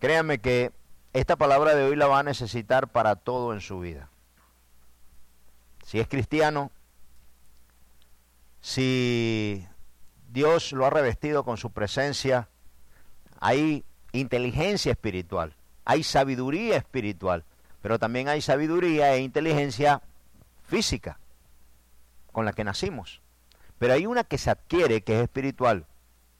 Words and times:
Créame 0.00 0.38
que 0.38 0.72
esta 1.12 1.36
palabra 1.36 1.74
de 1.74 1.84
hoy 1.84 1.96
la 1.96 2.06
va 2.06 2.20
a 2.20 2.22
necesitar 2.22 2.88
para 2.88 3.16
todo 3.16 3.52
en 3.52 3.60
su 3.60 3.80
vida. 3.80 4.10
Si 5.84 5.98
es 5.98 6.06
cristiano, 6.06 6.70
si 8.60 9.66
Dios 10.28 10.72
lo 10.72 10.86
ha 10.86 10.90
revestido 10.90 11.44
con 11.44 11.56
su 11.56 11.70
presencia, 11.70 12.48
hay 13.40 13.84
inteligencia 14.12 14.92
espiritual, 14.92 15.54
hay 15.84 16.02
sabiduría 16.02 16.76
espiritual, 16.76 17.44
pero 17.80 17.98
también 17.98 18.28
hay 18.28 18.40
sabiduría 18.40 19.14
e 19.14 19.20
inteligencia 19.20 20.02
física 20.62 21.18
con 22.32 22.44
la 22.44 22.52
que 22.52 22.64
nacimos. 22.64 23.22
Pero 23.78 23.94
hay 23.94 24.06
una 24.06 24.24
que 24.24 24.38
se 24.38 24.50
adquiere 24.50 25.02
que 25.02 25.16
es 25.16 25.22
espiritual, 25.22 25.86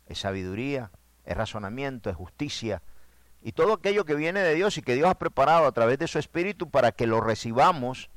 es 0.06 0.18
sabiduría, 0.18 0.90
es 1.25 1.36
razonamiento, 1.36 2.11
es 2.11 2.16
justicia, 2.16 2.82
y 3.43 3.52
todo 3.52 3.75
aquello 3.75 4.05
que 4.05 4.14
viene 4.14 4.40
de 4.40 4.54
Dios 4.54 4.79
y 4.79 4.82
que 4.82 4.94
Dios 4.94 5.08
ha 5.08 5.14
preparado 5.14 5.67
a 5.67 5.72
través 5.72 5.99
de 5.99 6.08
su 6.08 6.18
espíritu 6.18 6.71
para 6.71 6.93
que 6.93 7.07
lo 7.07 7.21
recibamos 7.21 8.11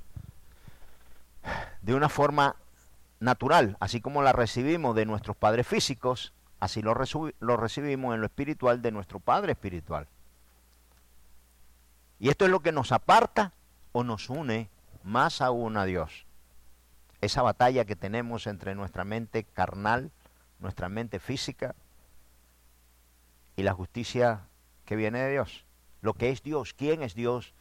de 1.81 1.93
una 1.93 2.09
forma 2.09 2.55
natural, 3.19 3.77
así 3.79 4.01
como 4.01 4.23
la 4.23 4.33
recibimos 4.33 4.95
de 4.95 5.05
nuestros 5.05 5.37
padres 5.37 5.67
físicos, 5.67 6.33
así 6.59 6.81
lo, 6.81 6.95
lo 7.39 7.57
recibimos 7.57 8.15
en 8.15 8.21
lo 8.21 8.25
espiritual 8.25 8.81
de 8.81 8.91
nuestro 8.91 9.19
Padre 9.19 9.53
espiritual. 9.53 10.07
Y 12.19 12.29
esto 12.29 12.45
es 12.45 12.51
lo 12.51 12.59
que 12.59 12.71
nos 12.71 12.91
aparta 12.91 13.51
o 13.91 14.03
nos 14.03 14.29
une 14.29 14.69
más 15.03 15.41
aún 15.41 15.77
a 15.77 15.85
Dios. 15.85 16.25
Esa 17.19 17.41
batalla 17.41 17.85
que 17.85 17.95
tenemos 17.95 18.47
entre 18.47 18.75
nuestra 18.75 19.03
mente 19.03 19.43
carnal, 19.43 20.11
nuestra 20.59 20.89
mente 20.89 21.19
física 21.19 21.75
y 23.55 23.63
la 23.63 23.73
justicia 23.73 24.41
que 24.91 24.97
viene 24.97 25.19
de 25.19 25.31
Dios. 25.31 25.63
Lo 26.01 26.15
que 26.15 26.31
es 26.31 26.43
Dios, 26.43 26.73
quién 26.73 27.01
es 27.01 27.15
Dios. 27.15 27.53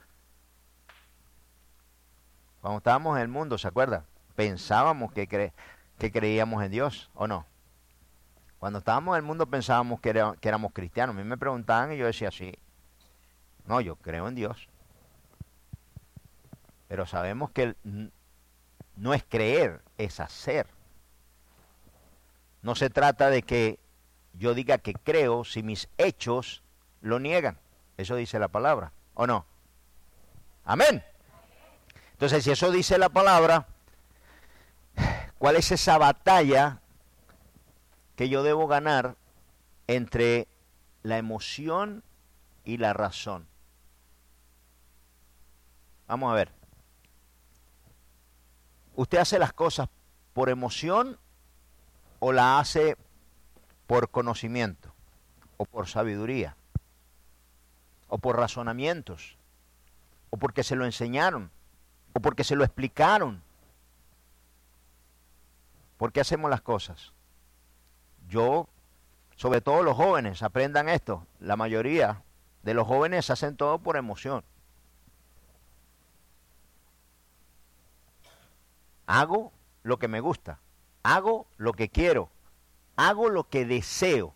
Cuando 2.61 2.79
estábamos 2.79 3.17
en 3.17 3.23
el 3.23 3.29
mundo, 3.29 3.57
¿se 3.57 3.69
acuerda? 3.69 4.05
Pensábamos 4.35 5.13
que, 5.13 5.29
que 5.29 6.11
creíamos 6.11 6.65
en 6.65 6.73
Dios, 6.73 7.09
¿o 7.15 7.29
no? 7.29 7.47
Cuando 8.59 8.81
estábamos 8.81 9.15
en 9.15 9.19
el 9.19 9.23
mundo 9.23 9.47
pensábamos 9.47 10.01
que, 10.01 10.13
que 10.41 10.49
éramos 10.49 10.73
cristianos. 10.73 11.15
A 11.15 11.19
mí 11.21 11.23
me 11.23 11.39
preguntaban 11.39 11.93
y 11.93 11.99
yo 11.99 12.07
decía, 12.07 12.33
sí, 12.33 12.53
no, 13.65 13.81
yo 13.81 13.95
creo 13.95 14.27
en 14.27 14.35
Dios. 14.35 14.69
Pero 16.89 17.07
sabemos 17.07 17.53
que 17.53 17.77
no 18.97 19.15
es 19.15 19.23
creer, 19.23 19.83
es 19.99 20.19
hacer. 20.19 20.67
No 22.61 22.75
se 22.75 22.91
trata 22.91 23.31
de 23.31 23.43
que 23.43 23.79
yo 24.33 24.53
diga 24.53 24.79
que 24.79 24.95
creo 24.95 25.45
si 25.45 25.63
mis 25.63 25.89
hechos 25.97 26.65
lo 27.01 27.19
niegan. 27.19 27.59
Eso 27.97 28.17
dice 28.17 28.39
la 28.39 28.49
palabra, 28.49 28.93
¿o 29.15 29.27
no? 29.27 29.45
Amén. 30.65 31.05
Entonces, 32.13 32.45
si 32.45 32.51
eso 32.51 32.71
dice 32.71 32.99
la 32.99 33.09
palabra, 33.09 33.67
¿cuál 35.39 35.57
es 35.57 35.73
esa 35.73 35.99
batalla 35.99 36.81
que 38.17 38.29
yo 38.29 38.43
debo 38.43 38.67
ganar 38.67 39.17
entre 39.87 40.47
la 41.03 41.19
emoción 41.19 42.03
y 42.65 42.77
la 42.77 42.93
razón? 42.93 43.47
Vamos 46.07 46.31
a 46.31 46.35
ver. 46.35 46.53
¿Usted 48.97 49.19
hace 49.19 49.39
las 49.39 49.53
cosas 49.53 49.89
por 50.35 50.51
emoción 50.51 51.19
o 52.19 52.33
la 52.33 52.59
hace 52.59 52.97
por 53.87 54.11
conocimiento 54.11 54.93
o 55.57 55.65
por 55.65 55.89
sabiduría? 55.89 56.57
O 58.11 58.19
por 58.19 58.37
razonamientos, 58.37 59.37
o 60.29 60.37
porque 60.37 60.63
se 60.63 60.77
lo 60.77 60.85
enseñaron, 60.85 61.51
o 62.13 62.21
porque 62.21 62.45
se 62.45 62.57
lo 62.57 62.65
explicaron. 62.65 63.43
¿Por 65.97 66.13
qué 66.13 66.21
hacemos 66.21 66.51
las 66.51 66.61
cosas? 66.61 67.13
Yo, 68.29 68.69
sobre 69.37 69.61
todo 69.61 69.83
los 69.83 69.97
jóvenes, 69.97 70.43
aprendan 70.43 70.89
esto. 70.89 71.27
La 71.39 71.57
mayoría 71.57 72.23
de 72.63 72.75
los 72.75 72.87
jóvenes 72.87 73.31
hacen 73.31 73.57
todo 73.57 73.79
por 73.79 73.97
emoción. 73.97 74.45
Hago 79.07 79.53
lo 79.83 79.99
que 79.99 80.09
me 80.09 80.21
gusta, 80.21 80.61
hago 81.03 81.47
lo 81.57 81.73
que 81.73 81.89
quiero, 81.89 82.31
hago 82.97 83.29
lo 83.29 83.49
que 83.49 83.65
deseo. 83.65 84.35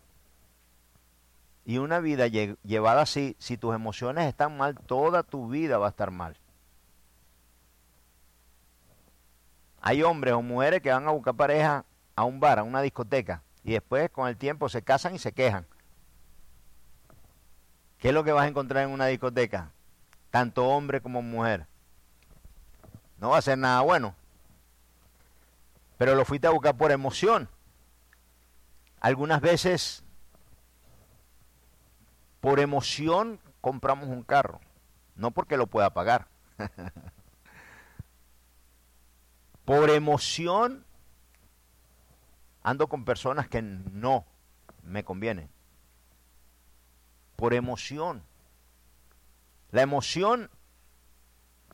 Y 1.65 1.79
una 1.79 1.99
vida 1.99 2.27
llevada 2.27 3.01
así, 3.01 3.35
si 3.39 3.57
tus 3.57 3.73
emociones 3.73 4.27
están 4.27 4.55
mal, 4.55 4.75
toda 4.75 5.23
tu 5.23 5.49
vida 5.49 5.79
va 5.79 5.87
a 5.87 5.89
estar 5.89 6.11
mal. 6.11 6.37
Hay 9.81 10.03
hombres 10.03 10.35
o 10.35 10.43
mujeres 10.43 10.81
que 10.81 10.91
van 10.91 11.07
a 11.07 11.11
buscar 11.11 11.35
pareja 11.35 11.85
a 12.15 12.23
un 12.23 12.39
bar, 12.39 12.59
a 12.59 12.63
una 12.63 12.81
discoteca, 12.81 13.41
y 13.63 13.73
después 13.73 14.11
con 14.11 14.27
el 14.27 14.37
tiempo 14.37 14.69
se 14.69 14.83
casan 14.83 15.15
y 15.15 15.19
se 15.19 15.31
quejan. 15.31 15.65
¿Qué 17.97 18.09
es 18.09 18.13
lo 18.13 18.23
que 18.23 18.31
vas 18.31 18.45
a 18.45 18.47
encontrar 18.47 18.83
en 18.83 18.91
una 18.91 19.07
discoteca? 19.07 19.71
Tanto 20.29 20.67
hombre 20.67 21.01
como 21.01 21.23
mujer. 21.23 21.65
No 23.17 23.29
va 23.29 23.39
a 23.39 23.41
ser 23.41 23.57
nada 23.57 23.81
bueno. 23.81 24.15
Pero 25.97 26.13
lo 26.13 26.25
fuiste 26.25 26.45
a 26.45 26.51
buscar 26.51 26.77
por 26.77 26.91
emoción. 26.91 27.49
Algunas 28.99 29.41
veces 29.41 30.04
por 32.45 32.59
emoción 32.59 33.39
compramos 33.59 34.07
un 34.07 34.21
carro, 34.21 34.61
no 35.15 35.31
porque 35.31 35.57
lo 35.57 35.65
pueda 35.65 35.95
pagar. 35.95 36.27
por 39.65 39.89
emoción 39.89 40.85
ando 42.61 42.85
con 42.85 43.03
personas 43.03 43.47
que 43.47 43.63
no 43.63 44.27
me 44.83 45.03
convienen. 45.03 45.49
Por 47.35 47.55
emoción. 47.55 48.21
La 49.71 49.81
emoción 49.81 50.51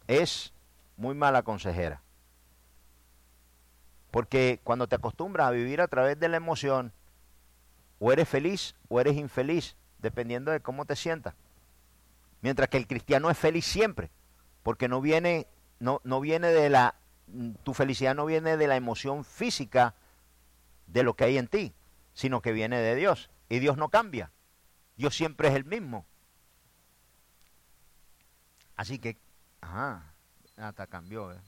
es 0.08 0.54
muy 0.96 1.16
mala 1.16 1.44
consejera. 1.44 2.02
Porque 4.10 4.62
cuando 4.64 4.88
te 4.88 4.96
acostumbras 4.96 5.48
a 5.48 5.52
vivir 5.52 5.82
a 5.82 5.90
través 5.90 6.18
de 6.18 6.30
la 6.30 6.38
emoción, 6.38 6.94
o 8.00 8.14
eres 8.14 8.30
feliz 8.30 8.74
o 8.88 9.02
eres 9.02 9.18
infeliz 9.18 9.76
dependiendo 10.02 10.52
de 10.52 10.62
cómo 10.62 10.86
te 10.86 10.96
sientas. 10.96 11.36
Mientras 12.42 12.70
que 12.70 12.78
el 12.78 12.88
cristiano 12.88 13.30
es 13.30 13.38
feliz 13.38 13.66
siempre, 13.66 14.10
porque 14.64 14.88
no 14.88 15.02
viene, 15.02 15.48
no, 15.80 16.02
no 16.04 16.20
viene 16.20 16.48
de 16.50 16.70
la, 16.70 16.96
tu 17.64 17.74
felicidad 17.74 18.16
no 18.16 18.26
viene 18.26 18.58
de 18.58 18.68
la 18.68 18.76
emoción 18.76 19.24
física 19.24 19.96
de 20.88 21.04
lo 21.04 21.16
que 21.16 21.26
hay 21.26 21.38
en 21.38 21.48
ti, 21.48 21.74
sino 22.14 22.42
que 22.42 22.52
viene 22.52 22.80
de 22.80 22.96
Dios. 22.96 23.30
Y 23.50 23.60
Dios 23.60 23.78
no 23.78 23.90
cambia. 23.90 24.32
Dios 24.98 25.16
siempre 25.16 25.50
es 25.50 25.56
el 25.56 25.66
mismo. 25.66 26.06
Así 28.76 28.98
que, 28.98 29.18
ajá, 29.62 30.14
hasta 30.58 30.88
cambió. 30.88 31.32
¿eh? 31.32 31.40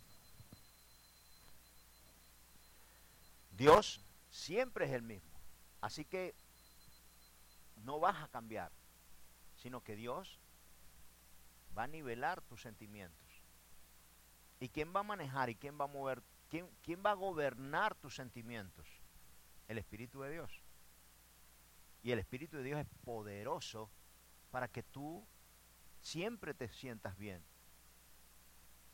Dios 3.51 4.01
siempre 4.29 4.85
es 4.85 4.91
el 4.91 5.01
mismo. 5.01 5.29
Así 5.81 6.05
que 6.05 6.35
no 7.83 7.99
vas 7.99 8.21
a 8.23 8.27
cambiar, 8.27 8.71
sino 9.55 9.81
que 9.81 9.95
Dios 9.95 10.39
va 11.77 11.83
a 11.83 11.87
nivelar 11.87 12.41
tus 12.41 12.61
sentimientos. 12.61 13.43
¿Y 14.59 14.69
quién 14.69 14.93
va 14.95 15.01
a 15.01 15.03
manejar 15.03 15.49
y 15.49 15.55
quién 15.55 15.79
va 15.79 15.85
a 15.85 15.89
mover, 15.89 16.23
quién, 16.49 16.69
quién 16.81 17.03
va 17.05 17.11
a 17.11 17.15
gobernar 17.15 17.95
tus 17.95 18.15
sentimientos? 18.15 18.87
El 19.67 19.77
Espíritu 19.77 20.21
de 20.21 20.31
Dios. 20.31 20.63
Y 22.01 22.11
el 22.11 22.19
Espíritu 22.19 22.57
de 22.57 22.63
Dios 22.63 22.79
es 22.79 22.87
poderoso 23.03 23.89
para 24.51 24.67
que 24.67 24.83
tú 24.83 25.25
siempre 26.01 26.53
te 26.53 26.69
sientas 26.69 27.17
bien. 27.17 27.43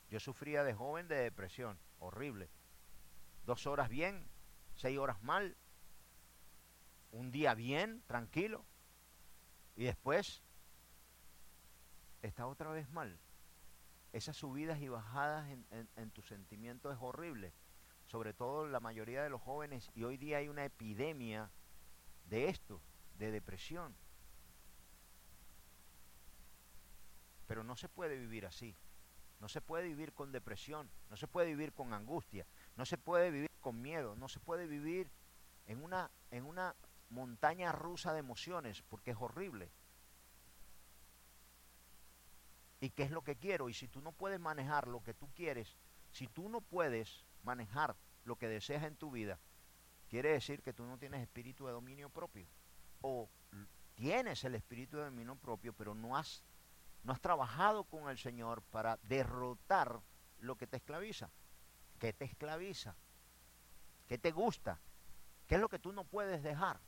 Yo 0.09 0.19
sufría 0.19 0.63
de 0.63 0.73
joven 0.73 1.07
de 1.07 1.17
depresión, 1.17 1.77
horrible. 1.99 2.49
Dos 3.45 3.67
horas 3.67 3.89
bien, 3.89 4.27
seis 4.75 4.97
horas 4.97 5.21
mal, 5.21 5.55
un 7.11 7.31
día 7.31 7.53
bien, 7.53 8.03
tranquilo, 8.07 8.65
y 9.79 9.85
después 9.85 10.43
está 12.21 12.47
otra 12.47 12.69
vez 12.69 12.89
mal. 12.89 13.17
Esas 14.11 14.35
subidas 14.35 14.81
y 14.81 14.89
bajadas 14.89 15.49
en, 15.95 16.11
tu 16.11 16.21
sentimiento 16.21 16.91
es 16.91 16.97
horrible. 16.99 17.53
Sobre 18.05 18.33
todo 18.33 18.67
la 18.67 18.81
mayoría 18.81 19.23
de 19.23 19.29
los 19.29 19.41
jóvenes. 19.41 19.89
Y 19.95 20.03
hoy 20.03 20.17
día 20.17 20.39
hay 20.39 20.49
una 20.49 20.65
epidemia 20.65 21.49
de 22.25 22.49
esto, 22.49 22.81
de 23.17 23.31
depresión. 23.31 23.95
Pero 27.47 27.63
no 27.63 27.77
se 27.77 27.87
puede 27.87 28.17
vivir 28.17 28.45
así. 28.45 28.75
No 29.39 29.47
se 29.47 29.61
puede 29.61 29.87
vivir 29.87 30.11
con 30.11 30.33
depresión. 30.33 30.89
No 31.09 31.15
se 31.15 31.27
puede 31.27 31.51
vivir 31.51 31.71
con 31.71 31.93
angustia. 31.93 32.45
No 32.75 32.85
se 32.85 32.97
puede 32.97 33.31
vivir 33.31 33.49
con 33.61 33.81
miedo. 33.81 34.17
No 34.17 34.27
se 34.27 34.41
puede 34.41 34.67
vivir 34.67 35.09
en 35.67 35.81
una, 35.81 36.11
en 36.31 36.43
una 36.43 36.75
montaña 37.09 37.71
rusa 37.71 38.13
de 38.13 38.19
emociones, 38.19 38.83
porque 38.89 39.11
es 39.11 39.17
horrible. 39.19 39.71
y 42.81 42.89
qué 42.91 43.03
es 43.03 43.11
lo 43.11 43.23
que 43.23 43.35
quiero. 43.35 43.69
Y 43.69 43.73
si 43.73 43.87
tú 43.87 44.01
no 44.01 44.11
puedes 44.11 44.39
manejar 44.39 44.87
lo 44.87 45.03
que 45.03 45.13
tú 45.13 45.29
quieres, 45.35 45.75
si 46.11 46.27
tú 46.27 46.49
no 46.49 46.61
puedes 46.61 47.25
manejar 47.43 47.95
lo 48.25 48.37
que 48.37 48.47
deseas 48.47 48.83
en 48.83 48.95
tu 48.95 49.11
vida, 49.11 49.39
quiere 50.09 50.31
decir 50.31 50.61
que 50.61 50.73
tú 50.73 50.85
no 50.85 50.97
tienes 50.97 51.21
espíritu 51.21 51.65
de 51.65 51.73
dominio 51.73 52.09
propio. 52.09 52.47
O 53.01 53.29
tienes 53.95 54.43
el 54.43 54.55
espíritu 54.55 54.97
de 54.97 55.05
dominio 55.05 55.35
propio, 55.35 55.73
pero 55.73 55.93
no 55.93 56.15
has, 56.17 56.43
no 57.03 57.13
has 57.13 57.21
trabajado 57.21 57.83
con 57.83 58.09
el 58.09 58.17
Señor 58.17 58.61
para 58.63 58.97
derrotar 59.03 59.99
lo 60.39 60.55
que 60.55 60.67
te 60.67 60.77
esclaviza. 60.77 61.29
¿Qué 61.99 62.13
te 62.13 62.25
esclaviza? 62.25 62.95
¿Qué 64.07 64.17
te 64.17 64.31
gusta? 64.31 64.79
¿Qué 65.47 65.55
es 65.55 65.61
lo 65.61 65.69
que 65.69 65.79
tú 65.79 65.91
no 65.91 66.05
puedes 66.05 66.43
dejar? 66.43 66.79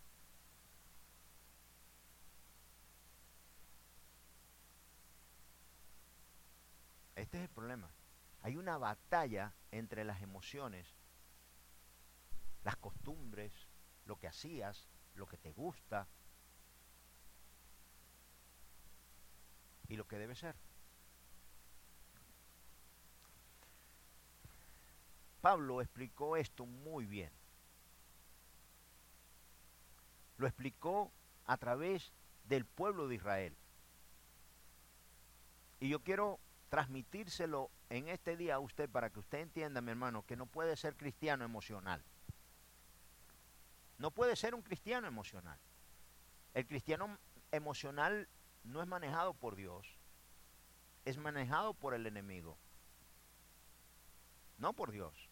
Este 7.31 7.37
es 7.37 7.49
el 7.49 7.55
problema. 7.55 7.89
Hay 8.41 8.57
una 8.57 8.77
batalla 8.77 9.53
entre 9.71 10.03
las 10.03 10.21
emociones, 10.21 10.85
las 12.65 12.75
costumbres, 12.75 13.53
lo 14.05 14.19
que 14.19 14.27
hacías, 14.27 14.89
lo 15.15 15.27
que 15.27 15.37
te 15.37 15.53
gusta 15.53 16.09
y 19.87 19.95
lo 19.95 20.05
que 20.05 20.17
debe 20.17 20.35
ser. 20.35 20.57
Pablo 25.39 25.79
explicó 25.79 26.35
esto 26.35 26.65
muy 26.65 27.05
bien. 27.05 27.31
Lo 30.35 30.47
explicó 30.47 31.13
a 31.45 31.55
través 31.55 32.11
del 32.43 32.65
pueblo 32.65 33.07
de 33.07 33.15
Israel. 33.15 33.55
Y 35.79 35.87
yo 35.87 36.01
quiero 36.01 36.37
transmitírselo 36.71 37.69
en 37.89 38.07
este 38.07 38.37
día 38.37 38.55
a 38.55 38.59
usted 38.59 38.89
para 38.89 39.09
que 39.09 39.19
usted 39.19 39.39
entienda, 39.39 39.81
mi 39.81 39.91
hermano, 39.91 40.25
que 40.25 40.37
no 40.37 40.45
puede 40.45 40.77
ser 40.77 40.95
cristiano 40.95 41.43
emocional. 41.43 42.01
No 43.97 44.11
puede 44.11 44.37
ser 44.37 44.55
un 44.55 44.61
cristiano 44.61 45.05
emocional. 45.05 45.59
El 46.53 46.65
cristiano 46.65 47.19
emocional 47.51 48.29
no 48.63 48.81
es 48.81 48.87
manejado 48.87 49.33
por 49.33 49.57
Dios, 49.57 49.85
es 51.03 51.17
manejado 51.17 51.73
por 51.73 51.93
el 51.93 52.07
enemigo, 52.07 52.57
no 54.57 54.71
por 54.71 54.91
Dios. 54.91 55.29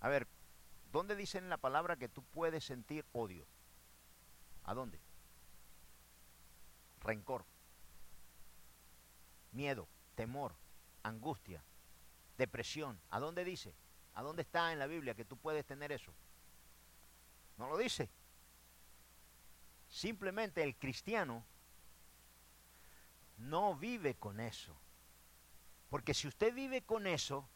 A 0.00 0.08
ver, 0.08 0.26
¿dónde 0.90 1.14
dice 1.14 1.38
en 1.38 1.48
la 1.50 1.56
palabra 1.56 1.94
que 1.94 2.08
tú 2.08 2.24
puedes 2.24 2.64
sentir 2.64 3.06
odio? 3.12 3.46
¿A 4.64 4.74
dónde? 4.74 5.00
Rencor 6.98 7.46
miedo, 9.52 9.88
temor, 10.14 10.54
angustia, 11.02 11.62
depresión. 12.36 13.00
¿A 13.10 13.20
dónde 13.20 13.44
dice? 13.44 13.74
¿A 14.14 14.22
dónde 14.22 14.42
está 14.42 14.72
en 14.72 14.78
la 14.78 14.86
Biblia 14.86 15.14
que 15.14 15.24
tú 15.24 15.36
puedes 15.36 15.64
tener 15.64 15.92
eso? 15.92 16.12
No 17.56 17.68
lo 17.68 17.76
dice. 17.76 18.10
Simplemente 19.88 20.62
el 20.62 20.76
cristiano 20.76 21.44
no 23.38 23.74
vive 23.74 24.14
con 24.14 24.40
eso. 24.40 24.76
Porque 25.88 26.14
si 26.14 26.28
usted 26.28 26.54
vive 26.54 26.82
con 26.82 27.06
eso, 27.06 27.48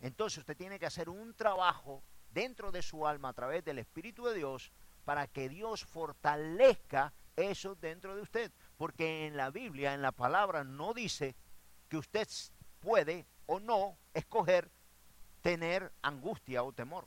entonces 0.00 0.38
usted 0.38 0.56
tiene 0.56 0.78
que 0.78 0.86
hacer 0.86 1.08
un 1.08 1.34
trabajo 1.34 2.02
dentro 2.30 2.72
de 2.72 2.82
su 2.82 3.06
alma 3.06 3.28
a 3.30 3.34
través 3.34 3.64
del 3.64 3.78
Espíritu 3.78 4.24
de 4.24 4.34
Dios 4.34 4.72
para 5.04 5.26
que 5.26 5.48
Dios 5.48 5.84
fortalezca 5.84 7.12
eso 7.36 7.74
dentro 7.74 8.16
de 8.16 8.22
usted. 8.22 8.52
Porque 8.76 9.26
en 9.26 9.36
la 9.36 9.50
Biblia, 9.50 9.94
en 9.94 10.02
la 10.02 10.12
palabra, 10.12 10.64
no 10.64 10.94
dice 10.94 11.36
que 11.88 11.96
usted 11.96 12.28
puede 12.80 13.26
o 13.46 13.60
no 13.60 13.96
escoger 14.12 14.70
tener 15.42 15.92
angustia 16.02 16.62
o 16.62 16.72
temor, 16.72 17.06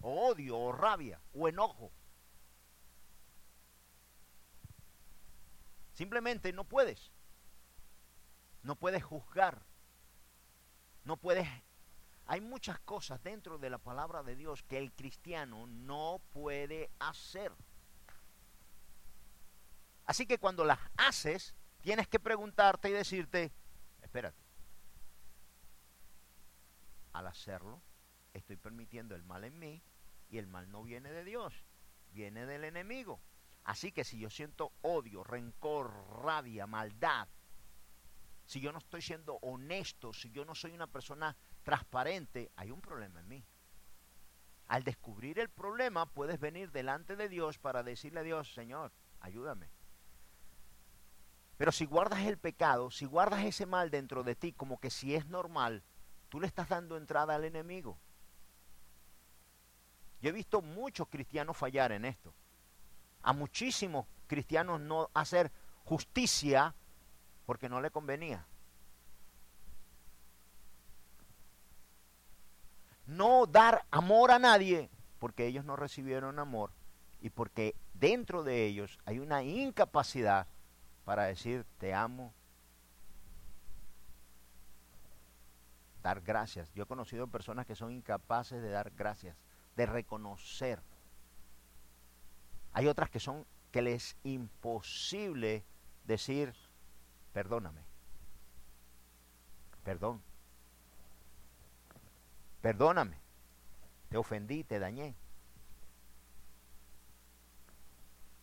o 0.00 0.28
odio 0.28 0.58
o 0.58 0.72
rabia 0.72 1.20
o 1.34 1.48
enojo. 1.48 1.90
Simplemente 5.92 6.52
no 6.52 6.62
puedes. 6.62 7.10
No 8.62 8.76
puedes 8.76 9.02
juzgar. 9.02 9.60
No 11.04 11.16
puedes... 11.16 11.48
Hay 12.26 12.40
muchas 12.40 12.78
cosas 12.80 13.20
dentro 13.22 13.58
de 13.58 13.70
la 13.70 13.78
palabra 13.78 14.22
de 14.22 14.36
Dios 14.36 14.62
que 14.62 14.78
el 14.78 14.92
cristiano 14.92 15.66
no 15.66 16.20
puede 16.32 16.90
hacer. 17.00 17.50
Así 20.08 20.24
que 20.24 20.38
cuando 20.38 20.64
las 20.64 20.78
haces, 20.96 21.54
tienes 21.82 22.08
que 22.08 22.18
preguntarte 22.18 22.88
y 22.88 22.92
decirte, 22.92 23.52
espérate, 24.00 24.42
al 27.12 27.26
hacerlo, 27.26 27.82
estoy 28.32 28.56
permitiendo 28.56 29.14
el 29.14 29.22
mal 29.22 29.44
en 29.44 29.58
mí 29.58 29.82
y 30.30 30.38
el 30.38 30.46
mal 30.46 30.70
no 30.70 30.82
viene 30.82 31.12
de 31.12 31.24
Dios, 31.24 31.52
viene 32.10 32.46
del 32.46 32.64
enemigo. 32.64 33.20
Así 33.64 33.92
que 33.92 34.02
si 34.02 34.18
yo 34.18 34.30
siento 34.30 34.72
odio, 34.80 35.24
rencor, 35.24 35.92
rabia, 36.24 36.66
maldad, 36.66 37.28
si 38.46 38.60
yo 38.60 38.72
no 38.72 38.78
estoy 38.78 39.02
siendo 39.02 39.34
honesto, 39.42 40.14
si 40.14 40.30
yo 40.30 40.46
no 40.46 40.54
soy 40.54 40.72
una 40.72 40.86
persona 40.86 41.36
transparente, 41.64 42.50
hay 42.56 42.70
un 42.70 42.80
problema 42.80 43.20
en 43.20 43.28
mí. 43.28 43.44
Al 44.68 44.84
descubrir 44.84 45.38
el 45.38 45.50
problema, 45.50 46.06
puedes 46.06 46.40
venir 46.40 46.72
delante 46.72 47.14
de 47.14 47.28
Dios 47.28 47.58
para 47.58 47.82
decirle 47.82 48.20
a 48.20 48.22
Dios, 48.22 48.54
Señor, 48.54 48.90
ayúdame. 49.20 49.68
Pero 51.58 51.72
si 51.72 51.84
guardas 51.84 52.20
el 52.20 52.38
pecado, 52.38 52.90
si 52.92 53.04
guardas 53.04 53.44
ese 53.44 53.66
mal 53.66 53.90
dentro 53.90 54.22
de 54.22 54.36
ti 54.36 54.52
como 54.52 54.78
que 54.78 54.90
si 54.90 55.16
es 55.16 55.26
normal, 55.26 55.82
tú 56.28 56.40
le 56.40 56.46
estás 56.46 56.68
dando 56.68 56.96
entrada 56.96 57.34
al 57.34 57.44
enemigo. 57.44 57.98
Yo 60.22 60.30
he 60.30 60.32
visto 60.32 60.62
muchos 60.62 61.08
cristianos 61.08 61.56
fallar 61.56 61.90
en 61.90 62.04
esto. 62.04 62.32
A 63.22 63.32
muchísimos 63.32 64.06
cristianos 64.28 64.80
no 64.80 65.10
hacer 65.14 65.50
justicia 65.84 66.76
porque 67.44 67.68
no 67.68 67.80
le 67.80 67.90
convenía. 67.90 68.46
No 73.06 73.46
dar 73.46 73.84
amor 73.90 74.30
a 74.30 74.38
nadie 74.38 74.90
porque 75.18 75.46
ellos 75.46 75.64
no 75.64 75.74
recibieron 75.74 76.38
amor 76.38 76.70
y 77.20 77.30
porque 77.30 77.74
dentro 77.94 78.44
de 78.44 78.64
ellos 78.64 79.00
hay 79.04 79.18
una 79.18 79.42
incapacidad 79.42 80.46
para 81.08 81.24
decir 81.24 81.64
te 81.78 81.94
amo. 81.94 82.34
Dar 86.02 86.20
gracias. 86.20 86.70
Yo 86.74 86.82
he 86.82 86.86
conocido 86.86 87.28
personas 87.28 87.64
que 87.64 87.74
son 87.74 87.92
incapaces 87.92 88.60
de 88.60 88.68
dar 88.68 88.90
gracias, 88.90 89.34
de 89.74 89.86
reconocer. 89.86 90.82
Hay 92.74 92.88
otras 92.88 93.08
que 93.08 93.20
son 93.20 93.46
que 93.70 93.80
les 93.80 94.10
es 94.10 94.16
imposible 94.22 95.64
decir 96.04 96.52
perdóname. 97.32 97.80
Perdón. 99.84 100.20
Perdóname. 102.60 103.16
Te 104.10 104.18
ofendí, 104.18 104.62
te 104.62 104.78
dañé. 104.78 105.14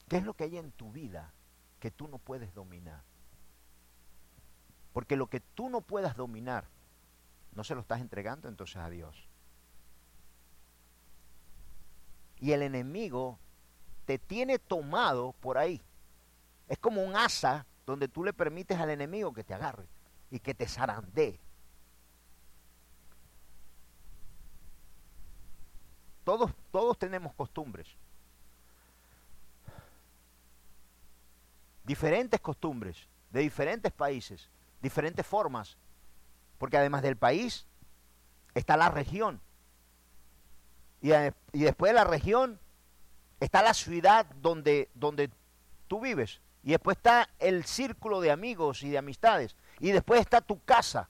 ¿Qué 0.09 0.17
es 0.17 0.23
lo 0.23 0.33
que 0.33 0.45
hay 0.45 0.57
en 0.57 0.71
tu 0.71 0.91
vida 0.91 1.34
que 1.85 1.91
tú 1.91 2.07
no 2.07 2.17
puedes 2.17 2.51
dominar. 2.55 3.03
Porque 4.91 5.15
lo 5.15 5.27
que 5.27 5.39
tú 5.39 5.69
no 5.69 5.81
puedas 5.81 6.15
dominar, 6.15 6.67
no 7.51 7.63
se 7.63 7.75
lo 7.75 7.81
estás 7.81 8.01
entregando 8.01 8.49
entonces 8.49 8.77
a 8.77 8.89
Dios. 8.89 9.29
Y 12.39 12.53
el 12.53 12.63
enemigo 12.63 13.37
te 14.05 14.17
tiene 14.17 14.57
tomado 14.57 15.33
por 15.33 15.59
ahí. 15.59 15.79
Es 16.67 16.79
como 16.79 17.03
un 17.03 17.15
asa 17.15 17.67
donde 17.85 18.07
tú 18.07 18.23
le 18.23 18.33
permites 18.33 18.79
al 18.79 18.89
enemigo 18.89 19.31
que 19.31 19.43
te 19.43 19.53
agarre 19.53 19.87
y 20.31 20.39
que 20.39 20.55
te 20.55 20.67
zarandee. 20.67 21.39
Todos, 26.23 26.51
todos 26.71 26.97
tenemos 26.97 27.35
costumbres. 27.35 27.95
Diferentes 31.85 32.39
costumbres 32.39 33.07
de 33.31 33.41
diferentes 33.41 33.91
países, 33.91 34.49
diferentes 34.81 35.25
formas, 35.25 35.77
porque 36.57 36.77
además 36.77 37.01
del 37.01 37.17
país 37.17 37.65
está 38.53 38.77
la 38.77 38.89
región. 38.89 39.41
Y, 41.01 41.09
después 41.51 41.91
de 41.91 41.93
la 41.93 42.03
región 42.03 42.59
está 43.39 43.61
la 43.61 43.73
ciudad 43.73 44.25
donde, 44.41 44.89
donde 44.95 45.29
tú 45.87 45.99
vives. 45.99 46.41
Y 46.63 46.71
después 46.71 46.97
está 46.97 47.29
el 47.37 47.65
círculo 47.65 48.21
de 48.21 48.31
amigos 48.31 48.81
y 48.81 48.89
de 48.89 48.97
amistades. 48.97 49.55
Y 49.79 49.91
después 49.91 50.21
está 50.21 50.41
tu 50.41 50.63
casa. 50.63 51.09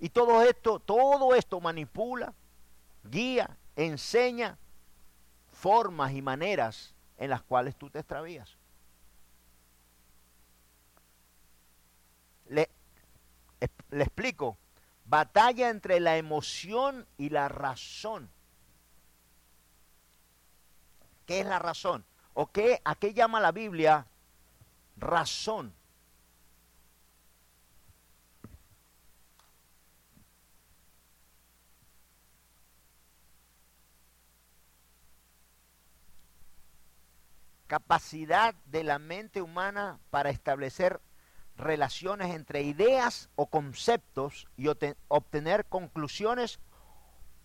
Y 0.00 0.08
todo 0.08 0.42
esto, 0.42 0.80
todo 0.80 1.34
esto 1.34 1.60
manipula, 1.60 2.32
guía, 3.04 3.56
enseña 3.76 4.58
formas 5.52 6.12
y 6.12 6.22
maneras 6.22 6.94
en 7.20 7.28
las 7.28 7.42
cuales 7.42 7.76
tú 7.76 7.90
te 7.90 7.98
extravías. 7.98 8.56
Le, 12.48 12.68
le 13.90 14.02
explico, 14.02 14.56
batalla 15.04 15.68
entre 15.68 16.00
la 16.00 16.16
emoción 16.16 17.06
y 17.18 17.28
la 17.28 17.48
razón. 17.48 18.30
¿Qué 21.26 21.40
es 21.40 21.46
la 21.46 21.58
razón? 21.58 22.06
¿O 22.32 22.50
qué, 22.50 22.80
a 22.84 22.94
qué 22.94 23.12
llama 23.12 23.38
la 23.38 23.52
Biblia 23.52 24.06
razón? 24.96 25.74
Capacidad 37.70 38.56
de 38.64 38.82
la 38.82 38.98
mente 38.98 39.40
humana 39.40 40.00
para 40.10 40.30
establecer 40.30 41.00
relaciones 41.56 42.34
entre 42.34 42.62
ideas 42.62 43.30
o 43.36 43.46
conceptos 43.46 44.48
y 44.56 44.66
obtener 45.06 45.66
conclusiones 45.66 46.58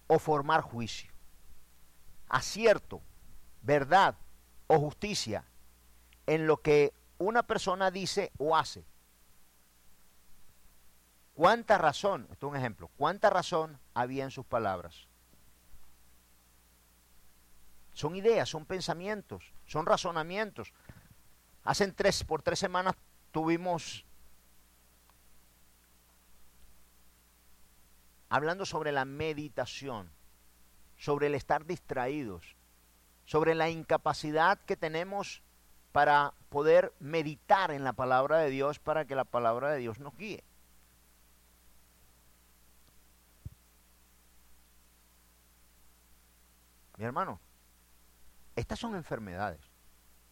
o 0.07 0.17
formar 0.17 0.61
juicio. 0.61 1.11
Acierto, 2.27 3.03
verdad 3.61 4.17
o 4.65 4.79
justicia 4.79 5.45
en 6.25 6.47
lo 6.47 6.57
que 6.57 6.91
una 7.19 7.43
persona 7.43 7.91
dice 7.91 8.31
o 8.39 8.57
hace. 8.57 8.83
¿Cuánta 11.35 11.77
razón, 11.77 12.27
esto 12.31 12.47
es 12.47 12.51
un 12.51 12.57
ejemplo, 12.57 12.89
cuánta 12.97 13.29
razón 13.29 13.79
había 13.93 14.23
en 14.23 14.31
sus 14.31 14.47
palabras? 14.47 15.07
Son 17.93 18.15
ideas, 18.15 18.49
son 18.49 18.65
pensamientos, 18.65 19.53
son 19.65 19.85
razonamientos. 19.85 20.73
Hace 21.63 21.91
tres, 21.91 22.23
por 22.23 22.41
tres 22.41 22.59
semanas 22.59 22.95
tuvimos 23.31 24.05
hablando 28.29 28.65
sobre 28.65 28.91
la 28.91 29.05
meditación, 29.05 30.11
sobre 30.97 31.27
el 31.27 31.35
estar 31.35 31.65
distraídos, 31.65 32.55
sobre 33.25 33.55
la 33.55 33.69
incapacidad 33.69 34.59
que 34.65 34.77
tenemos 34.77 35.41
para 35.91 36.33
poder 36.49 36.93
meditar 36.99 37.71
en 37.71 37.83
la 37.83 37.93
palabra 37.93 38.39
de 38.39 38.49
Dios 38.49 38.79
para 38.79 39.05
que 39.05 39.15
la 39.15 39.23
palabra 39.23 39.71
de 39.71 39.79
Dios 39.79 39.99
nos 39.99 40.15
guíe. 40.17 40.43
Mi 46.97 47.05
hermano, 47.05 47.39
estas 48.55 48.79
son 48.79 48.95
enfermedades. 48.95 49.59